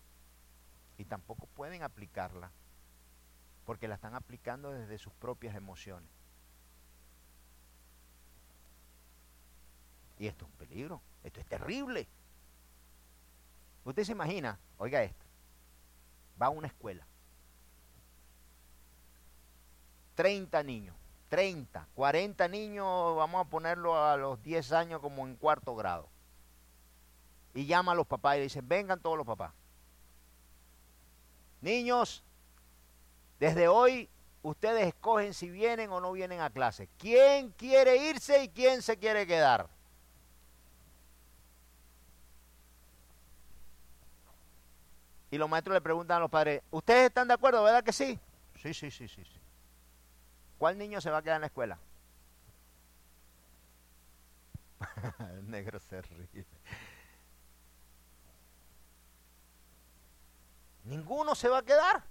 y 0.98 1.06
tampoco 1.06 1.48
pueden 1.48 1.84
aplicarla 1.84 2.52
porque 3.66 3.88
la 3.88 3.96
están 3.96 4.16
aplicando 4.16 4.72
desde 4.72 4.98
sus 4.98 5.14
propias 5.14 5.56
emociones. 5.56 6.10
Y 10.18 10.28
esto 10.28 10.46
es 10.46 10.52
un 10.52 10.58
peligro, 10.58 11.02
esto 11.24 11.40
es 11.40 11.46
terrible. 11.46 12.08
Usted 13.86 14.04
se 14.04 14.12
imagina, 14.12 14.58
oiga 14.78 15.04
esto, 15.04 15.24
va 16.42 16.48
a 16.48 16.50
una 16.50 16.68
escuela, 16.68 17.06
30 20.16 20.64
niños, 20.64 20.96
30, 21.30 21.88
40 21.94 22.48
niños, 22.48 23.16
vamos 23.16 23.46
a 23.46 23.50
ponerlo 23.50 24.04
a 24.04 24.18
los 24.18 24.42
10 24.42 24.72
años 24.74 25.00
como 25.00 25.28
en 25.28 25.36
cuarto 25.36 25.76
grado. 25.76 26.10
Y 27.54 27.66
llama 27.66 27.94
a 27.94 27.96
los 27.96 28.08
papás 28.08 28.38
y 28.38 28.42
dicen, 28.42 28.68
vengan 28.68 29.00
todos 29.00 29.18
los 29.18 29.26
papás. 29.26 29.52
Niños, 31.62 32.24
desde 33.40 33.68
hoy 33.68 34.10
ustedes 34.42 34.88
escogen 34.88 35.34
si 35.34 35.50
vienen 35.50 35.92
o 35.92 36.00
no 36.00 36.12
vienen 36.12 36.42
a 36.42 36.50
clase. 36.50 36.88
¿Quién 36.98 37.50
quiere 37.52 37.98
irse 38.10 38.44
y 38.44 38.50
quién 38.50 38.82
se 38.82 38.98
quiere 38.98 39.28
quedar? 39.28 39.68
Y 45.32 45.38
los 45.38 45.50
maestros 45.50 45.76
le 45.76 45.82
preguntan 45.82 46.18
a 46.18 46.22
los 46.22 46.30
padres, 46.30 46.62
¿ustedes 46.72 47.08
están 47.08 47.28
de 47.28 47.36
acuerdo, 47.36 47.64
verdad 47.64 47.84
que 47.84 47.94
sí? 47.94 48.20
Sí, 48.56 48.74
sí, 48.74 48.90
sí, 48.90 49.08
sí, 49.08 49.24
sí. 49.24 49.40
¿Cuál 50.58 50.78
niño 50.78 51.00
se 51.00 51.10
va 51.10 51.20
a 51.20 51.22
quedar 51.22 51.36
en 51.36 51.42
la 51.42 51.48
escuela? 51.48 51.78
El 55.20 55.50
negro 55.50 55.80
se 55.80 56.02
ríe. 56.02 56.46
Ninguno 60.86 61.36
se 61.36 61.50
va 61.50 61.60
a 61.60 61.64
quedar. 61.64 62.04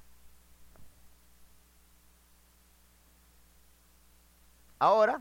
Ahora, 4.78 5.20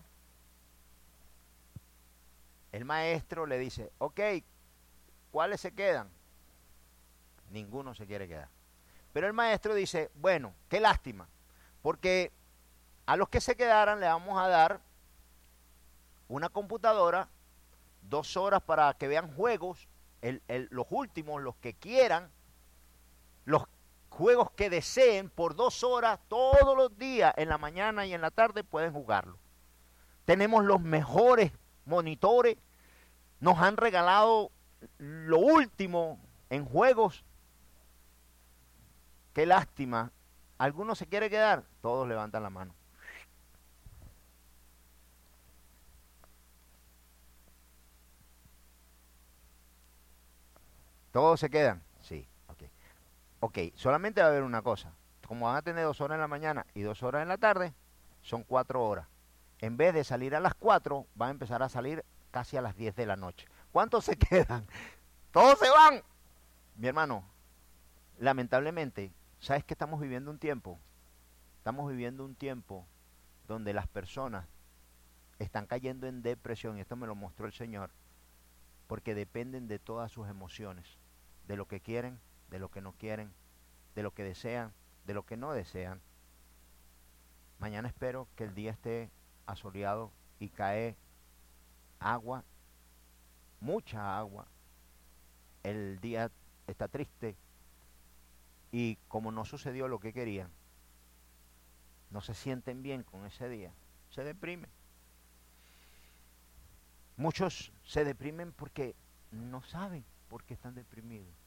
el 2.71 2.85
maestro 2.85 3.47
le 3.47 3.57
dice, 3.57 3.91
ok, 3.97 4.19
¿cuáles 5.31 5.61
se 5.61 5.73
quedan? 5.73 6.09
Ninguno 7.49 7.95
se 7.95 8.05
quiere 8.05 8.27
quedar. 8.27 8.49
Pero 9.13 9.25
el 9.25 9.33
maestro 9.33 9.73
dice, 9.73 10.11
bueno, 10.15 10.53
qué 10.69 10.79
lástima, 10.79 11.27
porque 11.81 12.31
a 13.07 13.15
los 13.15 13.29
que 13.29 13.41
se 13.41 13.55
quedaran 13.55 13.99
le 13.99 14.05
vamos 14.05 14.39
a 14.39 14.47
dar 14.47 14.79
una 16.27 16.49
computadora, 16.49 17.29
dos 18.03 18.37
horas 18.37 18.61
para 18.61 18.93
que 18.93 19.07
vean 19.07 19.33
juegos, 19.33 19.87
los 20.21 20.87
últimos, 20.91 21.41
los 21.41 21.55
que 21.55 21.73
quieran, 21.73 22.29
los 23.47 23.63
juegos 24.09 24.51
que 24.51 24.69
deseen 24.69 25.29
por 25.29 25.55
dos 25.55 25.81
horas 25.83 26.19
todos 26.27 26.75
los 26.75 26.97
días, 26.97 27.33
en 27.37 27.47
la 27.47 27.57
mañana 27.57 28.05
y 28.05 28.13
en 28.13 28.19
la 28.19 28.29
tarde, 28.29 28.63
pueden 28.65 28.91
jugarlo. 28.91 29.39
Tenemos 30.25 30.65
los 30.65 30.81
mejores 30.81 31.51
monitores, 31.85 32.57
Nos 33.39 33.59
han 33.59 33.77
regalado 33.77 34.51
lo 34.97 35.37
último 35.37 36.19
en 36.49 36.65
juegos. 36.65 37.23
Qué 39.33 39.45
lástima. 39.45 40.11
¿Alguno 40.57 40.95
se 40.95 41.05
quiere 41.05 41.29
quedar? 41.29 41.63
Todos 41.81 42.07
levantan 42.07 42.43
la 42.43 42.49
mano. 42.49 42.73
¿Todos 51.11 51.39
se 51.39 51.49
quedan? 51.49 51.86
Ok, 53.39 53.59
solamente 53.75 54.21
va 54.21 54.27
a 54.27 54.29
haber 54.31 54.43
una 54.43 54.61
cosa. 54.61 54.91
Como 55.27 55.45
van 55.45 55.57
a 55.57 55.61
tener 55.61 55.83
dos 55.83 56.01
horas 56.01 56.15
en 56.15 56.21
la 56.21 56.27
mañana 56.27 56.65
y 56.73 56.81
dos 56.81 57.03
horas 57.03 57.21
en 57.21 57.27
la 57.27 57.37
tarde, 57.37 57.73
son 58.21 58.43
cuatro 58.43 58.83
horas. 58.83 59.07
En 59.59 59.77
vez 59.77 59.93
de 59.93 60.03
salir 60.03 60.35
a 60.35 60.39
las 60.39 60.55
cuatro, 60.55 61.05
van 61.15 61.29
a 61.29 61.31
empezar 61.31 61.61
a 61.61 61.69
salir 61.69 62.03
casi 62.31 62.57
a 62.57 62.61
las 62.61 62.75
diez 62.75 62.95
de 62.95 63.05
la 63.05 63.15
noche. 63.15 63.47
¿Cuántos 63.71 64.05
se 64.05 64.15
quedan? 64.17 64.65
Todos 65.31 65.59
se 65.59 65.69
van. 65.69 66.01
Mi 66.77 66.87
hermano, 66.87 67.23
lamentablemente, 68.19 69.11
¿sabes 69.39 69.63
que 69.63 69.73
estamos 69.73 69.99
viviendo 69.99 70.31
un 70.31 70.39
tiempo? 70.39 70.79
Estamos 71.57 71.89
viviendo 71.89 72.23
un 72.23 72.35
tiempo 72.35 72.85
donde 73.47 73.73
las 73.73 73.87
personas 73.87 74.45
están 75.39 75.67
cayendo 75.67 76.07
en 76.07 76.21
depresión, 76.21 76.77
y 76.77 76.81
esto 76.81 76.95
me 76.95 77.07
lo 77.07 77.15
mostró 77.15 77.45
el 77.45 77.53
Señor, 77.53 77.91
porque 78.87 79.13
dependen 79.13 79.67
de 79.67 79.79
todas 79.79 80.11
sus 80.11 80.27
emociones 80.27 80.85
de 81.47 81.55
lo 81.55 81.67
que 81.67 81.79
quieren, 81.79 82.19
de 82.49 82.59
lo 82.59 82.69
que 82.69 82.81
no 82.81 82.93
quieren, 82.93 83.31
de 83.95 84.03
lo 84.03 84.13
que 84.13 84.23
desean, 84.23 84.73
de 85.05 85.13
lo 85.13 85.25
que 85.25 85.37
no 85.37 85.53
desean. 85.53 86.01
Mañana 87.59 87.87
espero 87.87 88.27
que 88.35 88.43
el 88.43 88.53
día 88.53 88.71
esté 88.71 89.09
asoleado 89.45 90.11
y 90.39 90.49
cae 90.49 90.95
agua, 91.99 92.43
mucha 93.59 94.17
agua. 94.17 94.47
El 95.63 95.99
día 95.99 96.31
está 96.67 96.87
triste 96.87 97.35
y 98.71 98.97
como 99.07 99.31
no 99.31 99.45
sucedió 99.45 99.87
lo 99.87 99.99
que 99.99 100.13
querían, 100.13 100.49
no 102.11 102.21
se 102.21 102.33
sienten 102.33 102.83
bien 102.83 103.03
con 103.03 103.25
ese 103.25 103.49
día, 103.49 103.71
se 104.11 104.23
deprimen. 104.23 104.69
Muchos 107.17 107.71
se 107.83 108.05
deprimen 108.05 108.51
porque 108.51 108.95
no 109.31 109.63
saben 109.63 110.05
porque 110.29 110.53
están 110.53 110.75
deprimidos. 110.75 111.46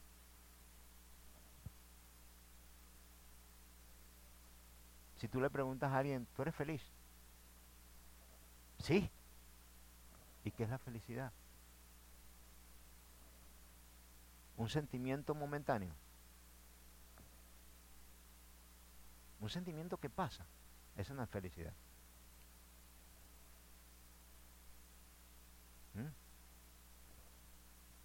Si 5.20 5.28
tú 5.28 5.38
le 5.38 5.50
preguntas 5.50 5.92
a 5.92 5.98
alguien, 5.98 6.26
¿tú 6.34 6.40
eres 6.40 6.54
feliz? 6.54 6.82
Sí. 8.78 9.10
¿Y 10.44 10.50
qué 10.50 10.64
es 10.64 10.70
la 10.70 10.78
felicidad? 10.78 11.30
Un 14.56 14.70
sentimiento 14.70 15.34
momentáneo. 15.34 15.92
Un 19.40 19.50
sentimiento 19.50 19.98
que 19.98 20.08
pasa. 20.08 20.46
Esa 20.96 21.12
no 21.12 21.22
es 21.22 21.28
felicidad. 21.28 21.74
¿Mm? 25.92 26.08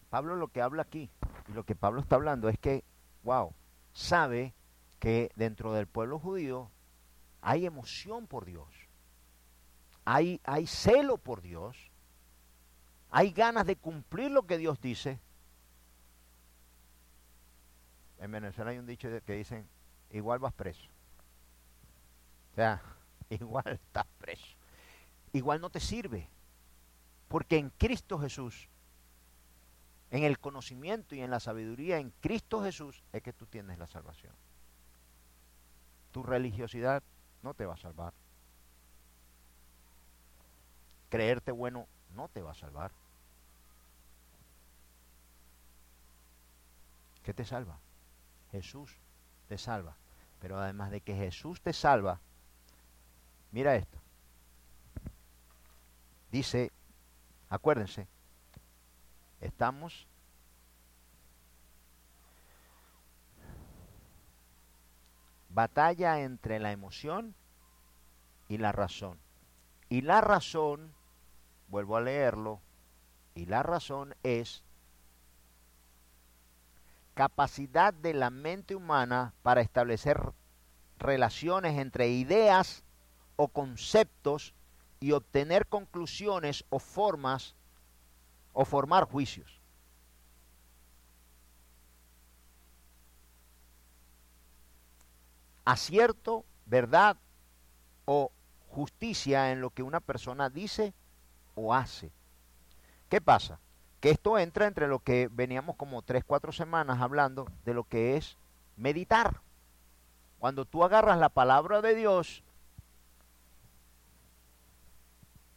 Pablo 0.09 0.35
lo 0.35 0.49
que 0.49 0.61
habla 0.61 0.81
aquí, 0.81 1.09
y 1.47 1.53
lo 1.53 1.63
que 1.63 1.75
Pablo 1.75 2.01
está 2.01 2.15
hablando 2.17 2.49
es 2.49 2.59
que, 2.59 2.83
wow, 3.23 3.53
sabe 3.93 4.53
que 4.99 5.31
dentro 5.37 5.71
del 5.71 5.87
pueblo 5.87 6.19
judío 6.19 6.71
hay 7.45 7.67
emoción 7.67 8.25
por 8.25 8.43
Dios, 8.43 8.67
hay, 10.03 10.39
celo 10.65 11.19
por 11.19 11.43
Dios, 11.43 11.77
hay 13.11 13.29
ganas 13.29 13.67
de 13.67 13.75
cumplir 13.75 14.31
lo 14.31 14.47
que 14.47 14.57
Dios 14.57 14.81
dice. 14.81 15.19
En 18.17 18.31
Venezuela 18.31 18.71
hay 18.71 18.79
un 18.79 18.87
dicho 18.87 19.09
que 19.23 19.33
dicen, 19.33 19.67
igual 20.09 20.39
vas 20.39 20.53
preso. 20.53 20.89
O 22.53 22.55
sea, 22.55 22.81
igual 23.29 23.65
estás 23.67 24.07
preso. 24.17 24.57
Igual 25.31 25.61
no 25.61 25.69
te 25.69 25.79
sirve. 25.79 26.27
Porque 27.27 27.59
en 27.59 27.69
Cristo 27.69 28.17
Jesús 28.17 28.67
en 30.09 30.23
el 30.23 30.39
conocimiento 30.39 31.13
y 31.13 31.21
en 31.21 31.29
la 31.29 31.39
sabiduría 31.39 31.99
en 31.99 32.11
Cristo 32.21 32.63
Jesús 32.63 33.03
es 33.13 33.21
que 33.21 33.33
tú 33.33 33.45
tienes 33.45 33.77
la 33.77 33.85
salvación. 33.85 34.33
Tu 36.11 36.23
religiosidad 36.23 37.03
no 37.45 37.53
te 37.53 37.65
va 37.65 37.75
a 37.75 37.77
salvar. 37.77 38.11
Creerte 41.09 41.51
bueno 41.51 41.87
no 42.15 42.27
te 42.27 42.41
va 42.41 42.51
a 42.51 42.55
salvar. 42.55 42.91
¿Qué 47.23 47.33
te 47.33 47.45
salva? 47.45 47.77
Jesús 48.51 48.97
te 49.47 49.57
salva. 49.57 49.95
Pero 50.41 50.59
además 50.59 50.91
de 50.91 50.99
que 50.99 51.15
Jesús 51.15 51.61
te 51.61 51.71
salva, 51.71 52.19
mira 53.51 53.75
esto. 53.75 53.97
Dice, 56.31 56.71
acuérdense, 57.49 58.07
Estamos 59.41 60.07
batalla 65.55 66.19
entre 66.19 66.59
la 66.59 66.71
emoción 66.71 67.33
y 68.49 68.57
la 68.57 68.73
razón. 68.73 69.17
Y 69.89 70.01
la 70.01 70.19
razón, 70.21 70.93
vuelvo 71.69 71.95
a 71.97 72.01
leerlo, 72.01 72.59
y 73.33 73.45
la 73.45 73.63
razón 73.63 74.15
es 74.23 74.63
capacidad 77.13 77.93
de 77.93 78.13
la 78.13 78.29
mente 78.29 78.75
humana 78.75 79.33
para 79.41 79.61
establecer 79.61 80.33
relaciones 80.99 81.79
entre 81.79 82.09
ideas 82.09 82.83
o 83.37 83.47
conceptos 83.47 84.53
y 84.99 85.13
obtener 85.13 85.67
conclusiones 85.67 86.65
o 86.69 86.79
formas 86.79 87.55
o 88.51 88.65
formar 88.65 89.05
juicios. 89.05 89.61
Acierto, 95.65 96.45
verdad 96.65 97.17
o 98.05 98.31
justicia 98.69 99.51
en 99.51 99.61
lo 99.61 99.71
que 99.71 99.83
una 99.83 99.99
persona 99.99 100.49
dice 100.49 100.93
o 101.55 101.73
hace. 101.73 102.11
¿Qué 103.09 103.21
pasa? 103.21 103.59
Que 103.99 104.11
esto 104.11 104.37
entra 104.37 104.67
entre 104.67 104.87
lo 104.87 104.99
que 104.99 105.29
veníamos 105.31 105.75
como 105.75 106.01
tres, 106.01 106.23
cuatro 106.23 106.51
semanas 106.51 107.01
hablando 107.01 107.47
de 107.65 107.73
lo 107.73 107.83
que 107.83 108.17
es 108.17 108.37
meditar. 108.77 109.41
Cuando 110.39 110.65
tú 110.65 110.83
agarras 110.83 111.17
la 111.17 111.29
palabra 111.29 111.81
de 111.81 111.95
Dios 111.95 112.43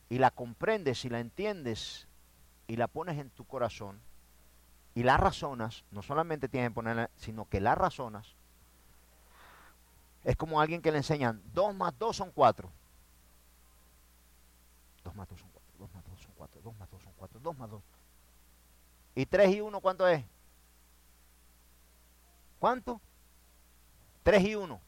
y 0.09 0.19
la 0.19 0.31
comprendes 0.31 1.05
y 1.05 1.11
la 1.11 1.21
entiendes 1.21 2.09
y 2.67 2.77
la 2.77 2.87
pones 2.87 3.19
en 3.19 3.31
tu 3.31 3.45
corazón 3.45 4.01
y 4.95 5.03
la 5.03 5.17
razonas, 5.17 5.85
no 5.91 6.03
solamente 6.03 6.49
tienes 6.49 6.71
que 6.71 6.75
ponerla, 6.75 7.11
sino 7.17 7.49
que 7.49 7.61
la 7.61 7.75
razonas, 7.75 8.35
es 10.29 10.37
como 10.37 10.61
alguien 10.61 10.83
que 10.83 10.93
le 10.93 10.99
enseñan, 10.99 11.41
2 11.55 11.75
más 11.75 11.99
2 11.99 12.15
son 12.15 12.31
4. 12.31 12.71
2 15.03 15.15
más 15.15 15.27
2 15.27 15.41
son 15.41 15.49
4, 15.51 15.73
2 15.79 15.95
más 15.95 16.05
2 16.05 16.21
son 16.21 16.33
4, 16.37 16.61
2 16.61 16.77
más 16.77 16.91
2 16.91 17.03
son 17.03 17.13
4, 17.17 17.41
2 17.41 17.57
más 17.57 17.71
2. 17.71 17.83
¿Y 19.15 19.25
3 19.25 19.55
y 19.55 19.61
1 19.63 19.81
cuánto 19.81 20.07
es? 20.07 20.23
¿Cuánto? 22.59 23.01
3 24.23 24.45
y 24.45 24.55
1. 24.55 24.81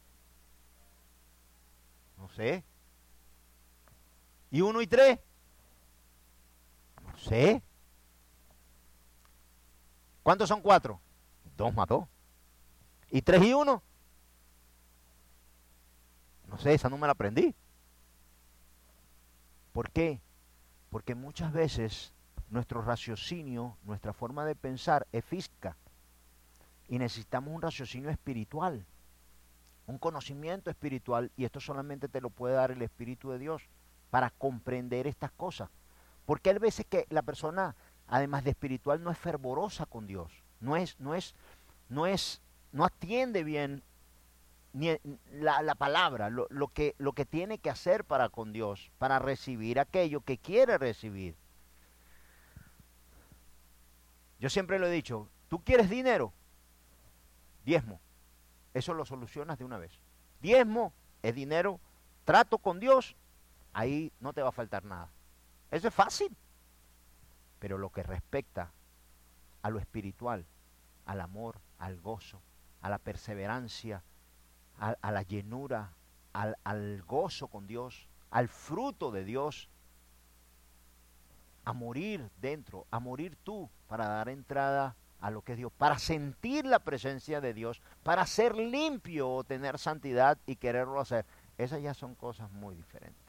No 2.19 2.29
sé. 2.29 2.63
¿Y 4.51 4.61
1 4.61 4.83
y 4.83 4.87
3? 4.87 5.19
No 7.03 7.17
sé. 7.17 7.63
¿Cuántos 10.23 10.51
son 10.51 10.61
4? 10.61 11.01
2 11.57 11.75
más 11.75 11.89
2. 11.89 12.05
¿Y 13.11 13.23
3 13.23 13.43
y 13.43 13.55
1? 13.55 13.83
Sé, 16.61 16.75
esa 16.75 16.89
no 16.89 16.99
me 16.99 17.07
la 17.07 17.13
aprendí. 17.13 17.55
¿Por 19.73 19.91
qué? 19.91 20.21
Porque 20.91 21.15
muchas 21.15 21.53
veces 21.53 22.13
nuestro 22.51 22.83
raciocinio, 22.83 23.77
nuestra 23.85 24.13
forma 24.13 24.45
de 24.45 24.55
pensar 24.55 25.07
es 25.13 25.25
física. 25.25 25.77
Y 26.89 26.99
necesitamos 26.99 27.55
un 27.55 27.63
raciocinio 27.63 28.11
espiritual, 28.11 28.85
un 29.87 29.99
conocimiento 29.99 30.71
espiritual, 30.71 31.31
y 31.37 31.45
esto 31.45 31.61
solamente 31.61 32.09
te 32.09 32.21
lo 32.21 32.31
puede 32.31 32.55
dar 32.55 32.73
el 32.73 32.83
Espíritu 32.83 33.31
de 33.31 33.39
Dios 33.39 33.63
para 34.11 34.31
comprender 34.31 35.07
estas 35.07 35.31
cosas. 35.31 35.69
Porque 36.27 36.51
hay 36.51 36.59
veces 36.59 36.87
que 36.87 37.07
la 37.11 37.23
persona 37.23 37.77
además 38.11 38.45
de 38.45 38.51
espiritual, 38.51 39.03
no 39.03 39.11
es 39.11 39.19
fervorosa 39.19 39.87
con 39.87 40.07
Dios, 40.07 40.31
no 40.61 40.77
es, 40.77 40.99
no 40.99 41.15
es, 41.15 41.35
no 41.89 42.07
es, 42.07 42.43
no 42.73 42.85
atiende 42.85 43.45
bien 43.45 43.83
ni 44.73 44.97
la, 45.33 45.63
la 45.63 45.75
palabra, 45.75 46.31
lo, 46.31 46.47
lo, 46.51 46.69
que, 46.69 46.95
lo 46.99 47.13
que 47.13 47.25
tiene 47.25 47.59
que 47.59 47.71
hacer 47.71 48.05
para 48.05 48.29
con 48.29 48.53
Dios, 48.53 48.91
para 48.99 49.19
recibir 49.19 49.81
aquello 49.81 50.21
que 50.21 50.39
quiere 50.39 50.79
recibir. 50.79 51.37
Yo 54.39 54.49
siempre 54.49 54.79
lo 54.79 54.87
he 54.87 54.91
dicho, 54.91 55.29
¿tú 55.49 55.63
quieres 55.63 55.91
dinero? 55.91 56.33
Diezmo. 57.65 58.01
Eso 58.73 58.95
lo 58.95 59.05
solucionas 59.05 59.59
de 59.59 59.65
una 59.65 59.79
vez. 59.79 59.93
Diezmo 60.41 60.93
es 61.23 61.35
dinero, 61.35 61.81
trato 62.25 62.59
con 62.59 62.81
Dios, 62.81 63.17
ahí 63.73 64.13
no 64.21 64.33
te 64.33 64.43
va 64.43 64.51
a 64.51 64.53
faltar 64.53 64.85
nada. 64.85 65.11
Eso 65.71 65.89
es 65.89 65.95
fácil. 65.95 66.35
Pero 67.59 67.77
lo 67.77 67.91
que 67.91 68.03
respecta 68.03 68.73
a 69.63 69.71
lo 69.71 69.79
espiritual, 69.79 70.47
al 71.05 71.21
amor, 71.21 71.61
al 71.79 72.01
gozo, 72.01 72.41
a 72.81 72.89
la 72.89 72.99
perseverancia, 72.99 74.03
a, 74.81 75.13
la 75.13 75.23
llenura, 75.23 75.93
al, 76.33 76.57
al 76.65 77.03
gozo 77.03 77.49
con 77.49 77.67
Dios, 77.67 78.09
al 78.31 78.49
fruto 78.49 79.11
de 79.11 79.25
Dios, 79.25 79.69
a 81.65 81.73
morir 81.73 82.31
dentro, 82.41 82.87
a 82.91 82.99
morir 82.99 83.37
tú 83.45 83.69
para 83.89 84.09
dar 84.09 84.29
entrada 84.31 84.97
a 85.21 85.31
lo 85.31 85.43
que 85.43 85.53
es 85.53 85.59
Dios, 85.59 85.71
para 85.77 85.99
sentir 85.99 86.65
la 86.65 86.79
presencia 86.79 87.41
de 87.41 87.53
Dios, 87.53 87.83
para 88.03 88.27
ser 88.27 88.57
limpio 88.57 89.31
o 89.31 89.45
tener 89.45 89.79
santidad 89.79 90.39
y 90.47 90.57
quererlo 90.57 90.99
hacer. 90.99 91.27
Esas 91.59 91.83
ya 91.83 91.93
son 91.93 92.15
cosas 92.15 92.51
muy 92.51 92.75
diferentes. 92.75 93.21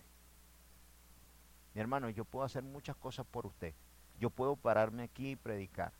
Mi 1.73 1.81
hermano, 1.81 2.09
yo 2.09 2.23
puedo 2.23 2.45
hacer 2.45 2.63
muchas 2.63 2.95
cosas 2.95 3.25
por 3.29 3.45
usted. 3.45 3.73
Yo 4.19 4.29
puedo 4.29 4.55
pararme 4.55 5.03
aquí 5.03 5.31
y 5.31 5.35
predicar. 5.35 5.91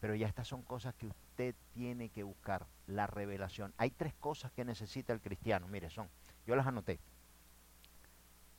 Pero 0.00 0.14
ya 0.14 0.26
estas 0.26 0.46
son 0.46 0.62
cosas 0.62 0.94
que 0.94 1.06
usted 1.06 1.27
tiene 1.72 2.08
que 2.08 2.22
buscar, 2.22 2.66
la 2.86 3.06
revelación. 3.06 3.72
Hay 3.76 3.90
tres 3.90 4.14
cosas 4.14 4.52
que 4.52 4.64
necesita 4.64 5.12
el 5.12 5.20
cristiano. 5.20 5.68
Mire, 5.68 5.90
son, 5.90 6.08
yo 6.46 6.56
las 6.56 6.66
anoté. 6.66 6.98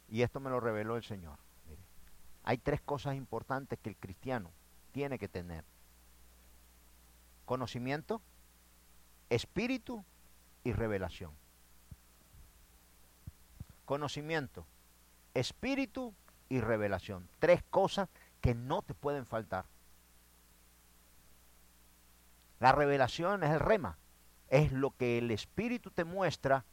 Y 0.08 0.22
esto 0.22 0.40
me 0.40 0.50
lo 0.50 0.60
reveló 0.60 0.96
el 0.96 1.04
Señor. 1.04 1.38
hay 2.44 2.58
tres 2.58 2.82
cosas 2.82 3.16
importantes 3.16 3.78
que 3.80 3.90
el 3.90 3.98
cristiano 3.98 4.52
tiene 4.92 5.20
que 5.20 5.28
tener. 5.28 5.64
Conocimiento, 7.46 8.22
espíritu 9.30 10.04
y 10.64 10.72
revelación. 10.72 11.32
Conocimiento, 13.86 14.66
espíritu 15.34 16.14
y 16.48 16.62
revelación. 16.62 17.28
Tres 17.40 17.64
cosas 17.70 18.10
que 18.42 18.56
no 18.56 18.82
te 18.82 18.94
pueden 18.94 19.26
faltar. 19.26 19.66
La 22.60 22.72
revelación 22.72 23.44
es 23.44 23.52
el 23.52 23.60
rema, 23.60 23.98
es 24.50 24.72
lo 24.72 24.92
que 24.92 25.18
el 25.18 25.32
Espíritu 25.32 25.92
te 25.92 26.04
muestra. 26.04 26.66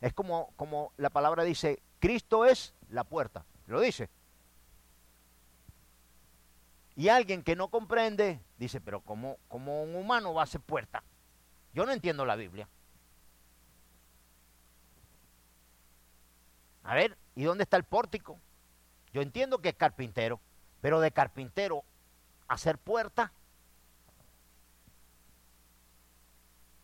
Es 0.00 0.12
como, 0.12 0.52
como 0.56 0.92
la 0.96 1.10
palabra 1.10 1.44
dice, 1.44 1.82
Cristo 2.00 2.44
es 2.44 2.74
la 2.88 3.04
puerta. 3.04 3.44
Lo 3.66 3.80
dice. 3.80 4.10
Y 6.94 7.08
alguien 7.08 7.42
que 7.42 7.56
no 7.56 7.68
comprende 7.68 8.40
dice, 8.58 8.80
pero 8.80 9.00
¿cómo, 9.00 9.38
cómo 9.48 9.82
un 9.82 9.94
humano 9.94 10.34
va 10.34 10.42
a 10.42 10.46
ser 10.46 10.60
puerta? 10.60 11.02
Yo 11.72 11.86
no 11.86 11.92
entiendo 11.92 12.26
la 12.26 12.36
Biblia. 12.36 12.68
A 16.84 16.94
ver, 16.94 17.16
¿y 17.34 17.44
dónde 17.44 17.62
está 17.62 17.76
el 17.76 17.84
pórtico? 17.84 18.38
Yo 19.12 19.22
entiendo 19.22 19.58
que 19.62 19.70
es 19.70 19.74
carpintero, 19.74 20.40
pero 20.80 21.00
de 21.00 21.12
carpintero 21.12 21.84
hacer 22.48 22.76
puerta. 22.78 23.32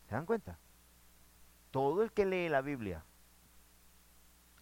¿Se 0.08 0.14
dan 0.14 0.26
cuenta? 0.26 0.58
Todo 1.70 2.02
el 2.02 2.12
que 2.12 2.24
lee 2.24 2.48
la 2.48 2.62
Biblia 2.62 3.04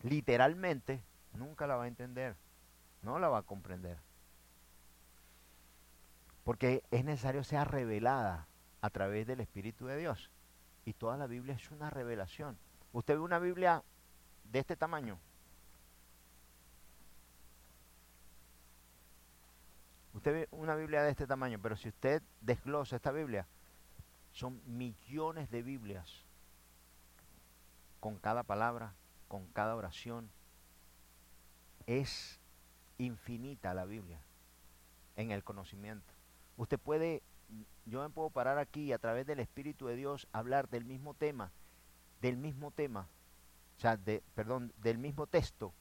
literalmente 0.02 1.02
nunca 1.34 1.66
la 1.66 1.76
va 1.76 1.84
a 1.84 1.88
entender, 1.88 2.36
no 3.02 3.18
la 3.18 3.28
va 3.28 3.38
a 3.38 3.42
comprender. 3.42 3.98
Porque 6.44 6.82
es 6.90 7.04
necesario 7.04 7.44
sea 7.44 7.64
revelada 7.64 8.46
a 8.80 8.90
través 8.90 9.26
del 9.26 9.40
Espíritu 9.40 9.86
de 9.86 9.96
Dios. 9.96 10.30
Y 10.84 10.92
toda 10.92 11.16
la 11.16 11.26
Biblia 11.26 11.54
es 11.54 11.70
una 11.70 11.90
revelación. 11.90 12.56
Usted 12.92 13.14
ve 13.14 13.20
una 13.20 13.38
Biblia 13.38 13.82
de 14.44 14.58
este 14.60 14.76
tamaño. 14.76 15.18
Usted 20.14 20.32
ve 20.32 20.48
una 20.50 20.76
Biblia 20.76 21.02
de 21.02 21.10
este 21.10 21.26
tamaño, 21.26 21.58
pero 21.60 21.76
si 21.76 21.88
usted 21.88 22.22
desglosa 22.40 22.96
esta 22.96 23.10
Biblia, 23.10 23.46
son 24.36 24.60
millones 24.66 25.50
de 25.50 25.62
Biblias 25.62 26.22
con 28.00 28.18
cada 28.18 28.42
palabra, 28.42 28.92
con 29.28 29.46
cada 29.46 29.74
oración. 29.74 30.28
Es 31.86 32.38
infinita 32.98 33.72
la 33.72 33.86
Biblia 33.86 34.20
en 35.16 35.30
el 35.30 35.42
conocimiento. 35.42 36.12
Usted 36.58 36.78
puede, 36.78 37.22
yo 37.86 38.02
me 38.02 38.10
puedo 38.10 38.28
parar 38.28 38.58
aquí 38.58 38.92
a 38.92 38.98
través 38.98 39.26
del 39.26 39.40
Espíritu 39.40 39.86
de 39.86 39.96
Dios 39.96 40.28
hablar 40.32 40.68
del 40.68 40.84
mismo 40.84 41.14
tema, 41.14 41.50
del 42.20 42.36
mismo 42.36 42.70
tema, 42.72 43.08
o 43.78 43.80
sea, 43.80 43.96
de, 43.96 44.22
perdón, 44.34 44.70
del 44.82 44.98
mismo 44.98 45.26
texto 45.26 45.72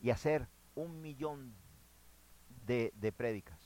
y 0.00 0.10
hacer 0.10 0.46
un 0.76 1.02
millón 1.02 1.52
de, 2.64 2.92
de 2.94 3.10
prédicas. 3.10 3.58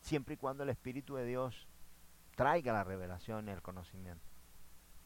Siempre 0.00 0.34
y 0.34 0.38
cuando 0.38 0.62
el 0.62 0.70
Espíritu 0.70 1.16
de 1.16 1.26
Dios 1.26 1.68
traiga 2.34 2.72
la 2.72 2.84
revelación 2.84 3.48
y 3.48 3.50
el 3.50 3.62
conocimiento. 3.62 4.24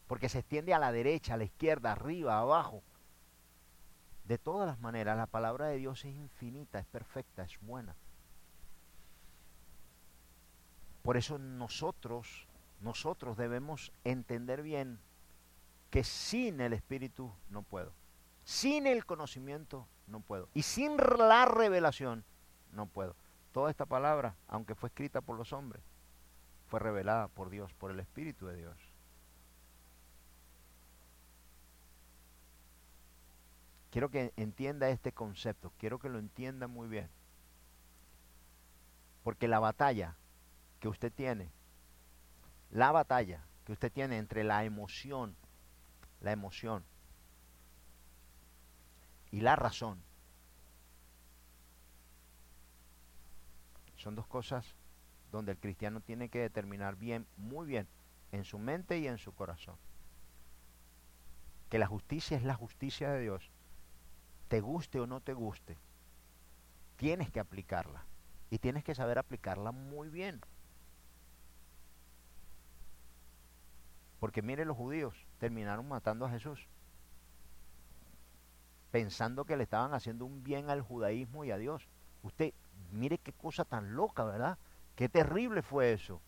Porque 0.07 0.29
se 0.29 0.39
extiende 0.39 0.73
a 0.73 0.79
la 0.79 0.91
derecha, 0.91 1.33
a 1.33 1.37
la 1.37 1.43
izquierda, 1.43 1.91
arriba, 1.91 2.39
abajo. 2.39 2.83
De 4.23 4.37
todas 4.37 4.67
las 4.67 4.79
maneras, 4.79 5.17
la 5.17 5.27
palabra 5.27 5.67
de 5.67 5.77
Dios 5.77 6.03
es 6.05 6.15
infinita, 6.15 6.79
es 6.79 6.85
perfecta, 6.85 7.43
es 7.43 7.59
buena. 7.61 7.95
Por 11.01 11.15
eso 11.15 11.37
nosotros, 11.37 12.47
nosotros 12.81 13.37
debemos 13.37 13.93
entender 14.03 14.61
bien 14.61 14.99
que 15.89 16.03
sin 16.03 16.59
el 16.59 16.73
Espíritu 16.73 17.33
no 17.49 17.63
puedo. 17.63 17.93
Sin 18.43 18.87
el 18.87 19.05
conocimiento 19.05 19.87
no 20.07 20.19
puedo. 20.21 20.49
Y 20.53 20.63
sin 20.63 20.97
la 20.97 21.45
revelación 21.45 22.25
no 22.71 22.87
puedo. 22.87 23.15
Toda 23.51 23.69
esta 23.69 23.85
palabra, 23.85 24.35
aunque 24.47 24.75
fue 24.75 24.87
escrita 24.87 25.21
por 25.21 25.37
los 25.37 25.53
hombres, 25.53 25.83
fue 26.67 26.79
revelada 26.79 27.27
por 27.29 27.49
Dios, 27.49 27.73
por 27.73 27.91
el 27.91 27.99
Espíritu 27.99 28.45
de 28.47 28.57
Dios. 28.57 28.77
Quiero 33.89 34.09
que 34.09 34.33
entienda 34.35 34.89
este 34.89 35.11
concepto, 35.13 35.71
quiero 35.79 35.97
que 35.97 36.09
lo 36.09 36.19
entienda 36.19 36.67
muy 36.67 36.87
bien. 36.87 37.09
Porque 39.23 39.47
la 39.47 39.59
batalla 39.59 40.15
que 40.79 40.89
usted 40.89 41.11
tiene, 41.11 41.51
la 42.69 42.91
batalla 42.91 43.43
que 43.65 43.71
usted 43.71 43.91
tiene 43.91 44.17
entre 44.17 44.43
la 44.43 44.63
emoción, 44.65 45.35
la 46.21 46.31
emoción 46.31 46.83
y 49.31 49.41
la 49.41 49.55
razón, 49.55 50.01
son 53.95 54.15
dos 54.15 54.27
cosas 54.27 54.75
donde 55.37 55.53
el 55.53 55.57
cristiano 55.59 56.01
tiene 56.01 56.29
que 56.29 56.39
determinar 56.39 56.95
bien, 56.95 57.25
muy 57.37 57.65
bien, 57.65 57.87
en 58.31 58.43
su 58.43 58.59
mente 58.59 58.97
y 58.99 59.07
en 59.07 59.17
su 59.17 59.33
corazón. 59.33 59.75
Que 61.69 61.79
la 61.79 61.87
justicia 61.87 62.37
es 62.37 62.43
la 62.43 62.55
justicia 62.55 63.09
de 63.11 63.21
Dios. 63.21 63.49
Te 64.47 64.61
guste 64.61 64.99
o 64.99 65.07
no 65.07 65.21
te 65.21 65.33
guste, 65.33 65.77
tienes 66.97 67.31
que 67.31 67.39
aplicarla. 67.39 68.03
Y 68.49 68.59
tienes 68.59 68.83
que 68.83 68.95
saber 68.95 69.17
aplicarla 69.17 69.71
muy 69.71 70.09
bien. 70.09 70.39
Porque 74.19 74.41
mire, 74.41 74.65
los 74.65 74.77
judíos 74.77 75.13
terminaron 75.37 75.87
matando 75.87 76.25
a 76.25 76.29
Jesús. 76.29 76.65
Pensando 78.91 79.43
que 79.43 79.57
le 79.57 79.63
estaban 79.63 79.93
haciendo 79.93 80.25
un 80.25 80.43
bien 80.43 80.69
al 80.69 80.81
judaísmo 80.81 81.43
y 81.43 81.51
a 81.51 81.57
Dios. 81.57 81.87
Usted, 82.23 82.53
mire 82.91 83.17
qué 83.17 83.33
cosa 83.33 83.65
tan 83.65 83.95
loca, 83.95 84.23
¿verdad? 84.23 84.57
Qué 84.97 85.07
terrible 85.07 85.61
fue 85.61 85.93
eso. 85.93 86.19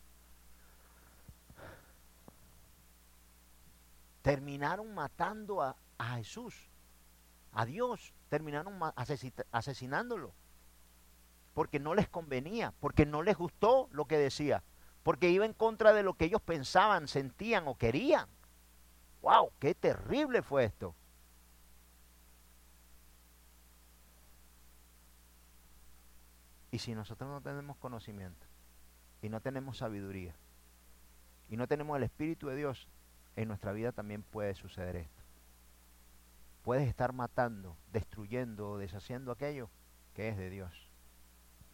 Terminaron 4.22 4.94
matando 4.94 5.64
a, 5.64 5.76
Jesús, 6.18 6.70
a 7.52 7.66
Dios, 7.66 8.14
terminaron 8.30 8.80
asesinándolo. 9.52 10.34
Porque 11.56 11.80
no 11.80 11.96
les 11.96 12.08
convenía, 12.10 12.72
porque 12.80 13.08
no 13.08 13.24
les 13.24 13.36
gustó 13.38 13.90
lo 13.92 14.06
que 14.06 14.20
decía, 14.20 14.62
porque 15.02 15.32
iba 15.32 15.48
en 15.48 15.54
contra 15.54 15.92
de 15.92 16.04
lo 16.04 16.14
que 16.14 16.26
ellos 16.26 16.42
pensaban, 16.44 17.08
sentían 17.08 17.68
o 17.68 17.76
querían. 17.76 18.30
¡Wow! 19.24 19.52
¡Qué 19.58 19.74
terrible 19.74 20.44
fue 20.44 20.66
esto! 20.66 20.94
Y 26.70 26.78
si 26.78 26.94
nosotros 26.94 27.28
no 27.32 27.42
tenemos 27.42 27.76
conocimiento, 27.78 28.49
y 29.22 29.30
no 29.30 29.42
tenemos 29.42 29.78
sabiduría 29.78 30.36
y 31.50 31.58
no 31.58 31.68
tenemos 31.68 31.98
el 31.98 32.04
Espíritu 32.04 32.48
de 32.48 32.56
Dios, 32.56 32.88
en 33.36 33.48
nuestra 33.48 33.72
vida 33.72 33.92
también 33.92 34.22
puede 34.22 34.54
suceder 34.54 34.96
esto. 34.96 35.24
Puedes 36.64 36.88
estar 36.88 37.12
matando, 37.12 37.76
destruyendo 37.92 38.72
o 38.72 38.78
deshaciendo 38.78 39.32
aquello 39.32 39.70
que 40.14 40.30
es 40.30 40.38
de 40.38 40.50
Dios, 40.50 40.72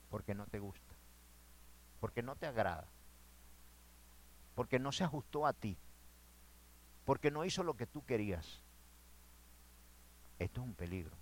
porque 0.09 0.33
no 0.33 0.45
te 0.47 0.59
gusta, 0.59 0.93
porque 1.99 2.23
no 2.23 2.35
te 2.35 2.45
agrada, 2.45 2.87
porque 4.53 4.79
no 4.79 4.91
se 4.91 5.03
ajustó 5.03 5.45
a 5.45 5.53
ti, 5.53 5.77
porque 7.03 7.31
no 7.31 7.43
hizo 7.43 7.63
lo 7.63 7.75
que 7.75 7.87
tú 7.87 8.05
querías. 8.05 8.61
Esto 10.39 10.61
es 10.61 10.67
un 10.67 10.73
peligro. 10.73 11.15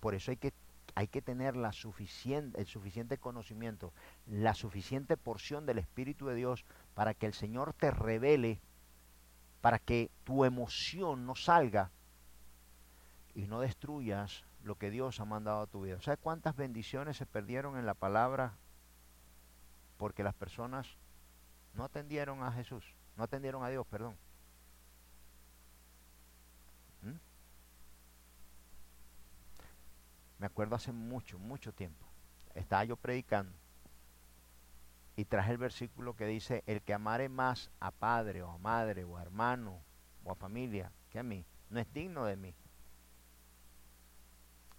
Por 0.00 0.14
eso 0.14 0.30
hay 0.32 0.36
que, 0.36 0.52
hay 0.94 1.08
que 1.08 1.22
tener 1.22 1.56
la 1.56 1.72
suficiente, 1.72 2.60
el 2.60 2.66
suficiente 2.66 3.18
conocimiento, 3.18 3.92
la 4.26 4.54
suficiente 4.54 5.16
porción 5.16 5.66
del 5.66 5.78
Espíritu 5.78 6.26
de 6.26 6.34
Dios 6.34 6.64
para 6.94 7.14
que 7.14 7.26
el 7.26 7.34
Señor 7.34 7.72
te 7.72 7.90
revele, 7.90 8.60
para 9.60 9.78
que 9.78 10.10
tu 10.24 10.44
emoción 10.44 11.26
no 11.26 11.34
salga 11.34 11.90
y 13.34 13.46
no 13.46 13.60
destruyas 13.60 14.44
lo 14.64 14.76
que 14.76 14.90
Dios 14.90 15.20
ha 15.20 15.24
mandado 15.24 15.62
a 15.62 15.66
tu 15.66 15.82
vida. 15.82 16.00
¿Sabes 16.00 16.20
cuántas 16.22 16.56
bendiciones 16.56 17.16
se 17.16 17.26
perdieron 17.26 17.78
en 17.78 17.86
la 17.86 17.94
palabra 17.94 18.54
porque 19.96 20.22
las 20.22 20.34
personas 20.34 20.86
no 21.74 21.84
atendieron 21.84 22.42
a 22.42 22.52
Jesús, 22.52 22.84
no 23.16 23.24
atendieron 23.24 23.64
a 23.64 23.68
Dios, 23.68 23.86
perdón? 23.86 24.16
Me 30.42 30.46
acuerdo 30.46 30.74
hace 30.74 30.90
mucho, 30.90 31.38
mucho 31.38 31.72
tiempo. 31.72 32.04
Estaba 32.54 32.82
yo 32.82 32.96
predicando 32.96 33.56
y 35.14 35.24
traje 35.24 35.52
el 35.52 35.58
versículo 35.58 36.16
que 36.16 36.26
dice, 36.26 36.64
el 36.66 36.82
que 36.82 36.92
amare 36.92 37.28
más 37.28 37.70
a 37.78 37.92
padre 37.92 38.42
o 38.42 38.50
a 38.50 38.58
madre 38.58 39.04
o 39.04 39.16
a 39.16 39.22
hermano 39.22 39.78
o 40.24 40.32
a 40.32 40.34
familia 40.34 40.90
que 41.10 41.20
a 41.20 41.22
mí, 41.22 41.46
no 41.70 41.78
es 41.78 41.90
digno 41.94 42.24
de 42.24 42.36
mí 42.36 42.54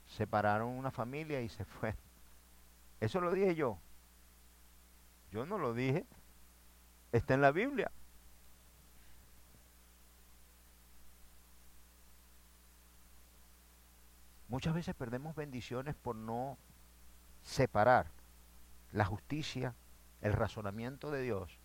separaron 0.05 0.69
una 0.69 0.91
familia 0.91 1.41
y 1.41 1.49
se 1.49 1.65
fue. 1.79 1.95
Eso 2.99 3.19
lo 3.19 3.31
dije 3.31 3.55
yo. 3.55 3.79
Yo 5.31 5.45
no 5.45 5.57
lo 5.57 5.73
dije. 5.73 6.05
Está 7.11 7.33
en 7.33 7.41
la 7.41 7.51
Biblia. 7.51 7.89
Muchas 14.53 14.75
veces 14.75 14.93
perdemos 14.93 15.35
bendiciones 15.35 15.95
por 15.95 16.15
no 16.15 16.59
separar 17.41 18.11
la 18.91 19.03
justicia, 19.03 19.73
el 20.21 20.31
razonamiento 20.31 21.09
de 21.09 21.23
Dios 21.23 21.57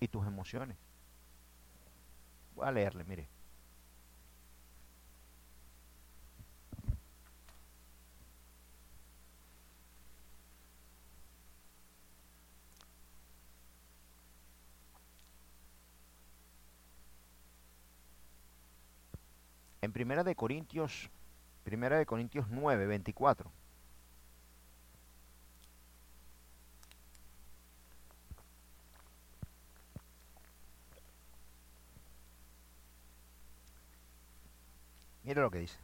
y 0.00 0.08
tus 0.08 0.26
emociones. 0.26 0.76
Voy 2.54 2.68
a 2.68 2.72
leerle, 2.72 3.04
mire. 3.04 3.26
En 19.84 19.92
Primera 19.92 20.24
de 20.24 20.34
Corintios, 20.34 21.10
Primera 21.62 21.98
de 21.98 22.06
Corintios 22.06 22.46
9, 22.48 22.86
24. 22.86 23.52
Mire 35.22 35.42
lo 35.42 35.50
que 35.50 35.58
dice. 35.58 35.78